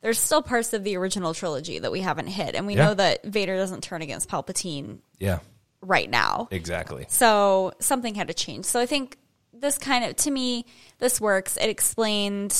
there's 0.00 0.18
still 0.18 0.42
parts 0.42 0.72
of 0.72 0.84
the 0.84 0.96
original 0.96 1.32
trilogy 1.34 1.78
that 1.78 1.90
we 1.90 2.00
haven't 2.00 2.26
hit. 2.28 2.54
And 2.54 2.66
we 2.66 2.74
Yeah. 2.76 2.86
know 2.88 2.94
that 2.94 3.24
Vader 3.24 3.56
doesn't 3.56 3.82
turn 3.82 4.02
against 4.02 4.28
Palpatine 4.28 4.98
Yeah, 5.18 5.38
right 5.80 6.08
now. 6.10 6.48
exactly. 6.50 7.06
So 7.08 7.72
something 7.80 8.14
had 8.14 8.28
to 8.28 8.34
change. 8.34 8.64
So 8.66 8.80
I 8.80 8.86
think 8.86 9.16
this 9.52 9.78
kind 9.78 10.04
of, 10.04 10.16
to 10.16 10.30
me, 10.30 10.66
this 10.98 11.20
works. 11.20 11.56
It 11.56 11.68
explained, 11.70 12.54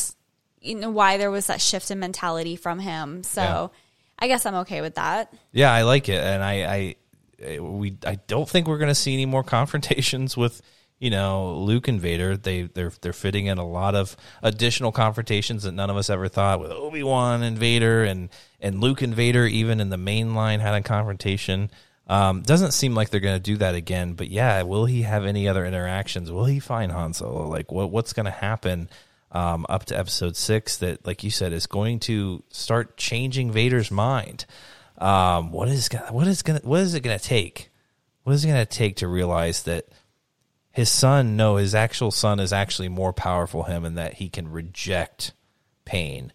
you 0.62 0.76
know, 0.76 0.90
why 0.90 1.16
there 1.16 1.30
was 1.30 1.48
that 1.48 1.60
shift 1.60 1.90
in 1.90 1.98
mentality 1.98 2.56
from 2.56 2.78
him. 2.78 3.22
So 3.22 3.42
Yeah. 3.42 3.68
I 4.18 4.28
guess 4.28 4.46
I'm 4.46 4.54
okay 4.56 4.80
with 4.80 4.94
that. 4.94 5.32
Yeah, 5.52 5.72
I 5.72 5.82
like 5.82 6.08
it, 6.08 6.20
and 6.22 6.42
I, 6.44 6.96
I, 7.44 7.58
we, 7.58 7.96
I 8.06 8.16
don't 8.28 8.48
think 8.48 8.68
we're 8.68 8.78
going 8.78 8.88
to 8.88 8.94
see 8.94 9.14
any 9.14 9.26
more 9.26 9.42
confrontations 9.58 10.36
with, 10.36 10.62
you 11.00 11.10
know, 11.10 11.56
Luke 11.56 11.88
and 11.88 12.00
Vader. 12.00 12.36
They, 12.36 12.62
they're, 12.62 12.92
they're 13.00 13.12
fitting 13.12 13.46
in 13.46 13.58
a 13.58 13.66
lot 13.66 13.96
of 13.96 14.16
additional 14.42 14.92
confrontations 14.92 15.64
that 15.64 15.72
none 15.72 15.90
of 15.90 15.96
us 15.96 16.08
ever 16.08 16.28
thought 16.28 16.60
with 16.60 16.70
Obi 16.70 17.02
Wan 17.02 17.42
and 17.42 17.58
Vader, 17.58 18.04
and 18.04 18.28
and 18.60 18.80
Luke 18.80 19.02
and 19.02 19.12
Vader, 19.12 19.44
even 19.44 19.80
in 19.80 19.90
the 19.90 19.96
main 19.96 20.36
line, 20.36 20.60
had 20.60 20.74
a 20.74 20.82
confrontation. 20.82 21.68
Um, 22.06 22.42
doesn't 22.42 22.72
seem 22.72 22.94
like 22.94 23.10
they're 23.10 23.18
going 23.20 23.36
to 23.36 23.42
do 23.42 23.56
that 23.56 23.74
again. 23.74 24.12
But 24.12 24.28
yeah, 24.28 24.62
will 24.62 24.84
he 24.86 25.02
have 25.02 25.24
any 25.24 25.48
other 25.48 25.66
interactions? 25.66 26.30
Will 26.30 26.44
he 26.44 26.60
find 26.60 26.92
Han 26.92 27.12
Solo? 27.12 27.48
Like, 27.48 27.72
what, 27.72 27.90
what's 27.90 28.12
going 28.12 28.26
to 28.26 28.30
happen? 28.30 28.88
Um, 29.32 29.66
up 29.68 29.86
to 29.86 29.98
episode 29.98 30.36
six 30.36 30.76
that, 30.78 31.06
like 31.06 31.24
you 31.24 31.30
said, 31.30 31.52
is 31.52 31.66
going 31.66 32.00
to 32.00 32.42
start 32.50 32.96
changing 32.96 33.50
Vader's 33.50 33.90
mind. 33.90 34.46
Um, 34.98 35.50
what 35.50 35.68
is 35.68 35.88
what 36.10 36.26
is 36.28 36.42
gonna 36.42 36.60
what 36.62 36.80
is 36.80 36.94
it 36.94 37.00
gonna 37.00 37.18
take? 37.18 37.70
What 38.22 38.34
is 38.34 38.44
it 38.44 38.48
gonna 38.48 38.66
take 38.66 38.96
to 38.96 39.08
realize 39.08 39.64
that 39.64 39.86
his 40.70 40.88
son, 40.88 41.36
no, 41.36 41.56
his 41.56 41.74
actual 41.74 42.10
son 42.10 42.40
is 42.40 42.52
actually 42.52 42.88
more 42.88 43.12
powerful 43.12 43.64
him, 43.64 43.84
and 43.84 43.98
that 43.98 44.14
he 44.14 44.28
can 44.28 44.50
reject 44.50 45.32
pain. 45.84 46.32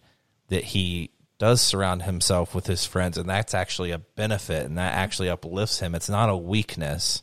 That 0.48 0.64
he 0.64 1.10
does 1.38 1.60
surround 1.60 2.02
himself 2.02 2.54
with 2.54 2.66
his 2.66 2.84
friends, 2.84 3.16
and 3.16 3.28
that's 3.28 3.54
actually 3.54 3.92
a 3.92 3.98
benefit, 3.98 4.66
and 4.66 4.76
that 4.76 4.94
actually 4.94 5.30
uplifts 5.30 5.78
him. 5.80 5.94
It's 5.94 6.08
not 6.08 6.28
a 6.28 6.36
weakness 6.36 7.22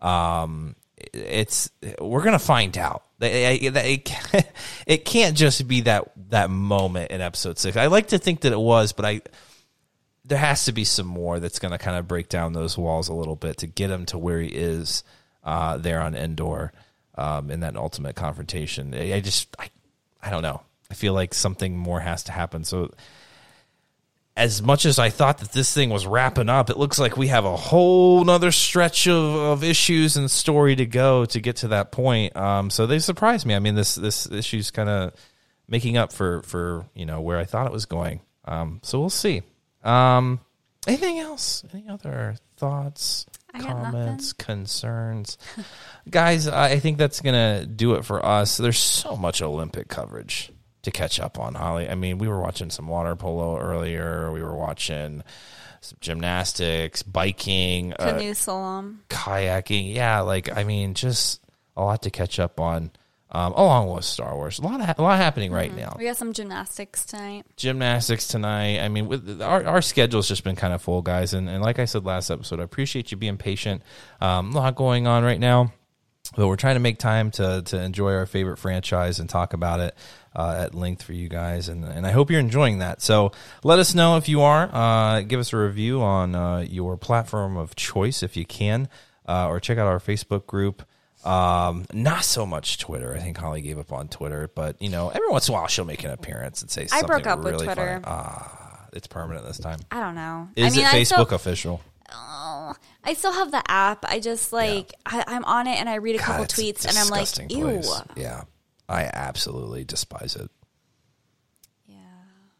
um, 0.00 0.76
it's 1.12 1.70
we're 2.00 2.22
gonna 2.22 2.38
find 2.38 2.76
out. 2.76 3.04
It, 4.86 5.04
can't- 5.04 5.36
just 5.36 5.68
be 5.68 5.82
that 5.82 6.10
that 6.30 6.50
moment 6.50 7.10
in 7.10 7.20
episode 7.20 7.58
six. 7.58 7.76
I 7.76 7.86
like 7.86 8.08
to 8.08 8.18
think 8.18 8.40
that 8.40 8.52
it 8.52 8.58
was, 8.58 8.92
but 8.92 9.04
I 9.04 9.20
there 10.24 10.38
has 10.38 10.64
to 10.66 10.72
be 10.72 10.84
some 10.84 11.06
more 11.06 11.40
that's 11.40 11.58
gonna 11.58 11.78
kind 11.78 11.96
of 11.96 12.08
break 12.08 12.28
down 12.28 12.52
those 12.52 12.76
walls 12.76 13.08
a 13.08 13.14
little 13.14 13.36
bit 13.36 13.58
to 13.58 13.66
get 13.66 13.90
him 13.90 14.06
to 14.06 14.18
where 14.18 14.40
he 14.40 14.48
is 14.48 15.02
uh, 15.44 15.76
there 15.76 16.00
on 16.00 16.14
Endor 16.14 16.72
um, 17.16 17.50
in 17.50 17.60
that 17.60 17.76
ultimate 17.76 18.16
confrontation. 18.16 18.94
I 18.94 19.20
just 19.20 19.54
I 19.58 19.70
I 20.22 20.30
don't 20.30 20.42
know. 20.42 20.62
I 20.90 20.94
feel 20.94 21.14
like 21.14 21.34
something 21.34 21.76
more 21.76 22.00
has 22.00 22.24
to 22.24 22.32
happen. 22.32 22.64
So 22.64 22.92
as 24.40 24.62
much 24.62 24.86
as 24.86 24.98
I 24.98 25.10
thought 25.10 25.38
that 25.38 25.52
this 25.52 25.72
thing 25.74 25.90
was 25.90 26.06
wrapping 26.06 26.48
up, 26.48 26.70
it 26.70 26.78
looks 26.78 26.98
like 26.98 27.18
we 27.18 27.26
have 27.26 27.44
a 27.44 27.56
whole 27.56 28.24
nother 28.24 28.50
stretch 28.52 29.06
of, 29.06 29.34
of 29.34 29.62
issues 29.62 30.16
and 30.16 30.30
story 30.30 30.74
to 30.76 30.86
go 30.86 31.26
to 31.26 31.40
get 31.40 31.56
to 31.56 31.68
that 31.68 31.92
point. 31.92 32.34
Um, 32.34 32.70
so 32.70 32.86
they 32.86 33.00
surprised 33.00 33.44
me. 33.44 33.54
I 33.54 33.58
mean, 33.58 33.74
this 33.74 33.96
this 33.96 34.30
issue's 34.30 34.70
kind 34.70 34.88
of 34.88 35.12
making 35.68 35.98
up 35.98 36.10
for 36.10 36.40
for 36.44 36.86
you 36.94 37.04
know 37.04 37.20
where 37.20 37.36
I 37.36 37.44
thought 37.44 37.66
it 37.66 37.72
was 37.72 37.84
going. 37.84 38.22
Um, 38.46 38.80
so 38.82 38.98
we'll 38.98 39.10
see. 39.10 39.42
Um, 39.84 40.40
anything 40.86 41.18
else? 41.18 41.62
Any 41.74 41.86
other 41.90 42.36
thoughts, 42.56 43.26
comments, 43.58 44.32
concerns, 44.32 45.36
guys? 46.10 46.48
I 46.48 46.70
I 46.70 46.78
think 46.80 46.96
that's 46.96 47.20
gonna 47.20 47.66
do 47.66 47.92
it 47.92 48.06
for 48.06 48.24
us. 48.24 48.56
There's 48.56 48.78
so 48.78 49.16
much 49.16 49.42
Olympic 49.42 49.88
coverage. 49.88 50.50
To 50.82 50.90
catch 50.90 51.20
up 51.20 51.38
on, 51.38 51.54
Holly. 51.54 51.88
I 51.88 51.94
mean, 51.94 52.18
we 52.18 52.28
were 52.28 52.40
watching 52.40 52.70
some 52.70 52.88
water 52.88 53.16
polo 53.16 53.58
earlier. 53.58 54.30
We 54.32 54.42
were 54.42 54.56
watching 54.56 55.22
some 55.80 55.98
gymnastics, 56.00 57.02
biking, 57.02 57.92
uh, 57.94 58.18
slalom. 58.18 58.98
kayaking. 59.08 59.94
Yeah, 59.94 60.20
like 60.20 60.54
I 60.56 60.64
mean, 60.64 60.94
just 60.94 61.40
a 61.76 61.82
lot 61.82 62.02
to 62.02 62.10
catch 62.10 62.38
up 62.38 62.60
on. 62.60 62.90
Um, 63.32 63.52
along 63.52 63.90
with 63.94 64.04
Star 64.04 64.34
Wars, 64.34 64.58
a 64.58 64.62
lot 64.62 64.80
of 64.80 64.98
a 64.98 65.02
lot 65.02 65.16
happening 65.16 65.52
right 65.52 65.72
now. 65.72 65.94
We 65.96 66.04
got 66.06 66.16
some 66.16 66.32
gymnastics 66.32 67.06
tonight. 67.06 67.46
Gymnastics 67.56 68.26
tonight. 68.26 68.80
I 68.80 68.88
mean, 68.88 69.06
with 69.06 69.40
our 69.40 69.64
our 69.66 69.82
schedule's 69.82 70.26
just 70.26 70.42
been 70.42 70.56
kind 70.56 70.74
of 70.74 70.82
full, 70.82 71.00
guys. 71.00 71.32
And, 71.32 71.48
and 71.48 71.62
like 71.62 71.78
I 71.78 71.84
said 71.84 72.04
last 72.04 72.28
episode, 72.30 72.58
I 72.58 72.64
appreciate 72.64 73.12
you 73.12 73.16
being 73.16 73.36
patient. 73.36 73.82
Um, 74.20 74.50
a 74.50 74.56
lot 74.56 74.74
going 74.74 75.06
on 75.06 75.22
right 75.22 75.38
now, 75.38 75.72
but 76.36 76.46
we're 76.46 76.56
trying 76.56 76.76
to 76.76 76.80
make 76.80 76.98
time 76.98 77.30
to 77.32 77.62
to 77.62 77.80
enjoy 77.80 78.12
our 78.14 78.26
favorite 78.26 78.58
franchise 78.58 79.18
and 79.18 79.28
talk 79.28 79.52
about 79.52 79.80
it 79.80 79.94
uh, 80.34 80.56
at 80.58 80.74
length 80.74 81.02
for 81.02 81.12
you 81.12 81.28
guys. 81.28 81.68
And 81.68 81.84
and 81.84 82.06
I 82.06 82.10
hope 82.12 82.30
you're 82.30 82.40
enjoying 82.40 82.78
that. 82.78 83.02
So 83.02 83.32
let 83.64 83.78
us 83.78 83.94
know 83.94 84.16
if 84.16 84.28
you 84.28 84.42
are. 84.42 84.68
Uh, 84.72 85.20
give 85.22 85.40
us 85.40 85.52
a 85.52 85.56
review 85.56 86.02
on 86.02 86.34
uh, 86.34 86.58
your 86.60 86.96
platform 86.96 87.56
of 87.56 87.74
choice 87.76 88.22
if 88.22 88.36
you 88.36 88.44
can, 88.44 88.88
uh, 89.28 89.48
or 89.48 89.60
check 89.60 89.78
out 89.78 89.86
our 89.86 89.98
Facebook 90.00 90.46
group. 90.46 90.82
Um, 91.24 91.84
not 91.92 92.24
so 92.24 92.46
much 92.46 92.78
Twitter. 92.78 93.14
I 93.14 93.18
think 93.18 93.36
Holly 93.36 93.60
gave 93.60 93.78
up 93.78 93.92
on 93.92 94.08
Twitter, 94.08 94.50
but 94.54 94.80
you 94.80 94.88
know, 94.88 95.10
every 95.10 95.28
once 95.28 95.48
in 95.48 95.54
a 95.54 95.58
while 95.58 95.66
she'll 95.66 95.84
make 95.84 96.02
an 96.04 96.10
appearance 96.10 96.62
and 96.62 96.70
say 96.70 96.84
I 96.84 96.86
something 96.86 97.06
broke 97.08 97.26
up 97.26 97.40
with 97.40 97.54
really 97.54 97.66
Twitter. 97.66 98.00
funny. 98.02 98.04
Ah, 98.06 98.86
it's 98.94 99.06
permanent 99.06 99.46
this 99.46 99.58
time. 99.58 99.80
I 99.90 100.00
don't 100.00 100.14
know. 100.14 100.48
Is 100.56 100.72
I 100.72 100.76
mean, 100.76 100.86
it 100.86 100.88
Facebook 100.88 101.26
still, 101.26 101.34
official? 101.34 101.80
Oh, 102.12 102.74
I 103.04 103.14
still 103.14 103.32
have 103.32 103.50
the 103.50 103.62
app. 103.70 104.04
I 104.06 104.20
just 104.20 104.52
like 104.52 104.92
I, 105.06 105.24
I'm 105.26 105.44
on 105.44 105.66
it 105.66 105.78
and 105.78 105.88
I 105.88 105.96
read 105.96 106.16
a 106.16 106.18
couple 106.18 106.44
God, 106.44 106.50
a 106.52 106.54
tweets 106.54 106.86
and 106.86 106.96
I'm 106.98 107.08
like, 107.08 107.28
ew. 107.50 107.64
place. 107.64 108.02
Yeah, 108.16 108.42
I 108.88 109.04
absolutely 109.04 109.84
despise 109.84 110.36
it. 110.36 110.50
Yeah, 111.86 111.96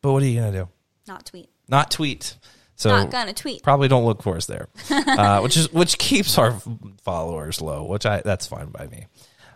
But 0.03 0.13
what 0.13 0.23
are 0.23 0.27
you 0.27 0.41
gonna 0.41 0.53
do? 0.53 0.69
not 1.07 1.27
tweet. 1.27 1.49
Not 1.69 1.91
tweet. 1.91 2.37
So 2.77 2.89
Not 2.91 3.11
gonna 3.11 3.33
tweet. 3.35 3.63
probably 3.63 3.89
don't 3.89 4.05
look 4.07 4.23
for 4.23 4.37
us 4.37 4.47
there, 4.47 4.69
uh, 4.91 5.41
which 5.41 5.57
is 5.57 5.71
which 5.73 5.99
keeps 5.99 6.39
our 6.39 6.59
followers 7.03 7.61
low. 7.61 7.85
Which 7.85 8.07
I 8.07 8.23
that's 8.25 8.47
fine 8.47 8.71
by 8.71 8.87
me. 8.87 9.07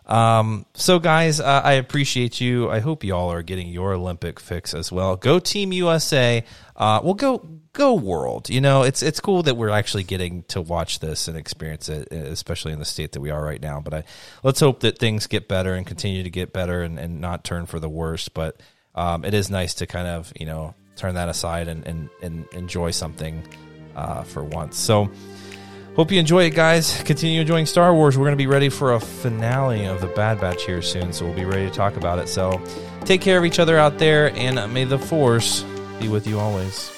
Um, 0.06 0.66
so 0.74 0.98
guys, 0.98 1.40
uh, 1.40 1.62
I 1.64 1.72
appreciate 1.74 2.38
you. 2.38 2.70
I 2.70 2.80
hope 2.80 3.02
you 3.04 3.14
all 3.14 3.32
are 3.32 3.42
getting 3.42 3.68
your 3.68 3.94
Olympic 3.94 4.38
fix 4.38 4.74
as 4.74 4.92
well. 4.92 5.16
Go 5.16 5.38
Team 5.38 5.72
USA. 5.72 6.44
Uh, 6.76 7.00
well, 7.02 7.14
go 7.14 7.48
go 7.74 7.92
world. 7.92 8.48
You 8.48 8.62
know, 8.62 8.82
it's 8.82 9.02
it's 9.02 9.20
cool 9.20 9.42
that 9.42 9.56
we're 9.56 9.68
actually 9.68 10.04
getting 10.04 10.44
to 10.44 10.62
watch 10.62 11.00
this 11.00 11.28
and 11.28 11.36
experience 11.36 11.90
it, 11.90 12.10
especially 12.10 12.72
in 12.72 12.78
the 12.78 12.84
state 12.86 13.12
that 13.12 13.20
we 13.20 13.30
are 13.30 13.44
right 13.44 13.60
now. 13.60 13.80
But 13.80 13.94
I 13.94 14.04
let's 14.42 14.60
hope 14.60 14.80
that 14.80 14.98
things 14.98 15.26
get 15.26 15.46
better 15.46 15.74
and 15.74 15.86
continue 15.86 16.22
to 16.22 16.30
get 16.30 16.54
better 16.54 16.82
and, 16.82 16.98
and 16.98 17.20
not 17.20 17.44
turn 17.44 17.66
for 17.66 17.78
the 17.78 17.88
worst. 17.88 18.32
But 18.32 18.60
um, 18.94 19.24
it 19.24 19.34
is 19.34 19.50
nice 19.50 19.74
to 19.74 19.86
kind 19.86 20.08
of 20.08 20.32
you 20.40 20.46
know 20.46 20.74
turn 20.96 21.16
that 21.16 21.28
aside 21.28 21.68
and 21.68 21.86
and, 21.86 22.08
and 22.22 22.46
enjoy 22.52 22.92
something 22.92 23.46
uh, 23.94 24.22
for 24.22 24.42
once. 24.42 24.78
So. 24.78 25.10
Hope 25.96 26.10
you 26.10 26.18
enjoy 26.18 26.42
it, 26.42 26.56
guys. 26.56 27.00
Continue 27.04 27.42
enjoying 27.42 27.66
Star 27.66 27.94
Wars. 27.94 28.18
We're 28.18 28.24
going 28.24 28.32
to 28.32 28.36
be 28.36 28.48
ready 28.48 28.68
for 28.68 28.94
a 28.94 28.98
finale 28.98 29.84
of 29.84 30.00
the 30.00 30.08
Bad 30.08 30.40
Batch 30.40 30.64
here 30.64 30.82
soon, 30.82 31.12
so 31.12 31.24
we'll 31.24 31.36
be 31.36 31.44
ready 31.44 31.66
to 31.66 31.72
talk 31.72 31.96
about 31.96 32.18
it. 32.18 32.28
So 32.28 32.60
take 33.04 33.20
care 33.20 33.38
of 33.38 33.44
each 33.44 33.60
other 33.60 33.78
out 33.78 34.00
there, 34.00 34.34
and 34.34 34.74
may 34.74 34.82
the 34.82 34.98
Force 34.98 35.62
be 36.00 36.08
with 36.08 36.26
you 36.26 36.40
always. 36.40 36.90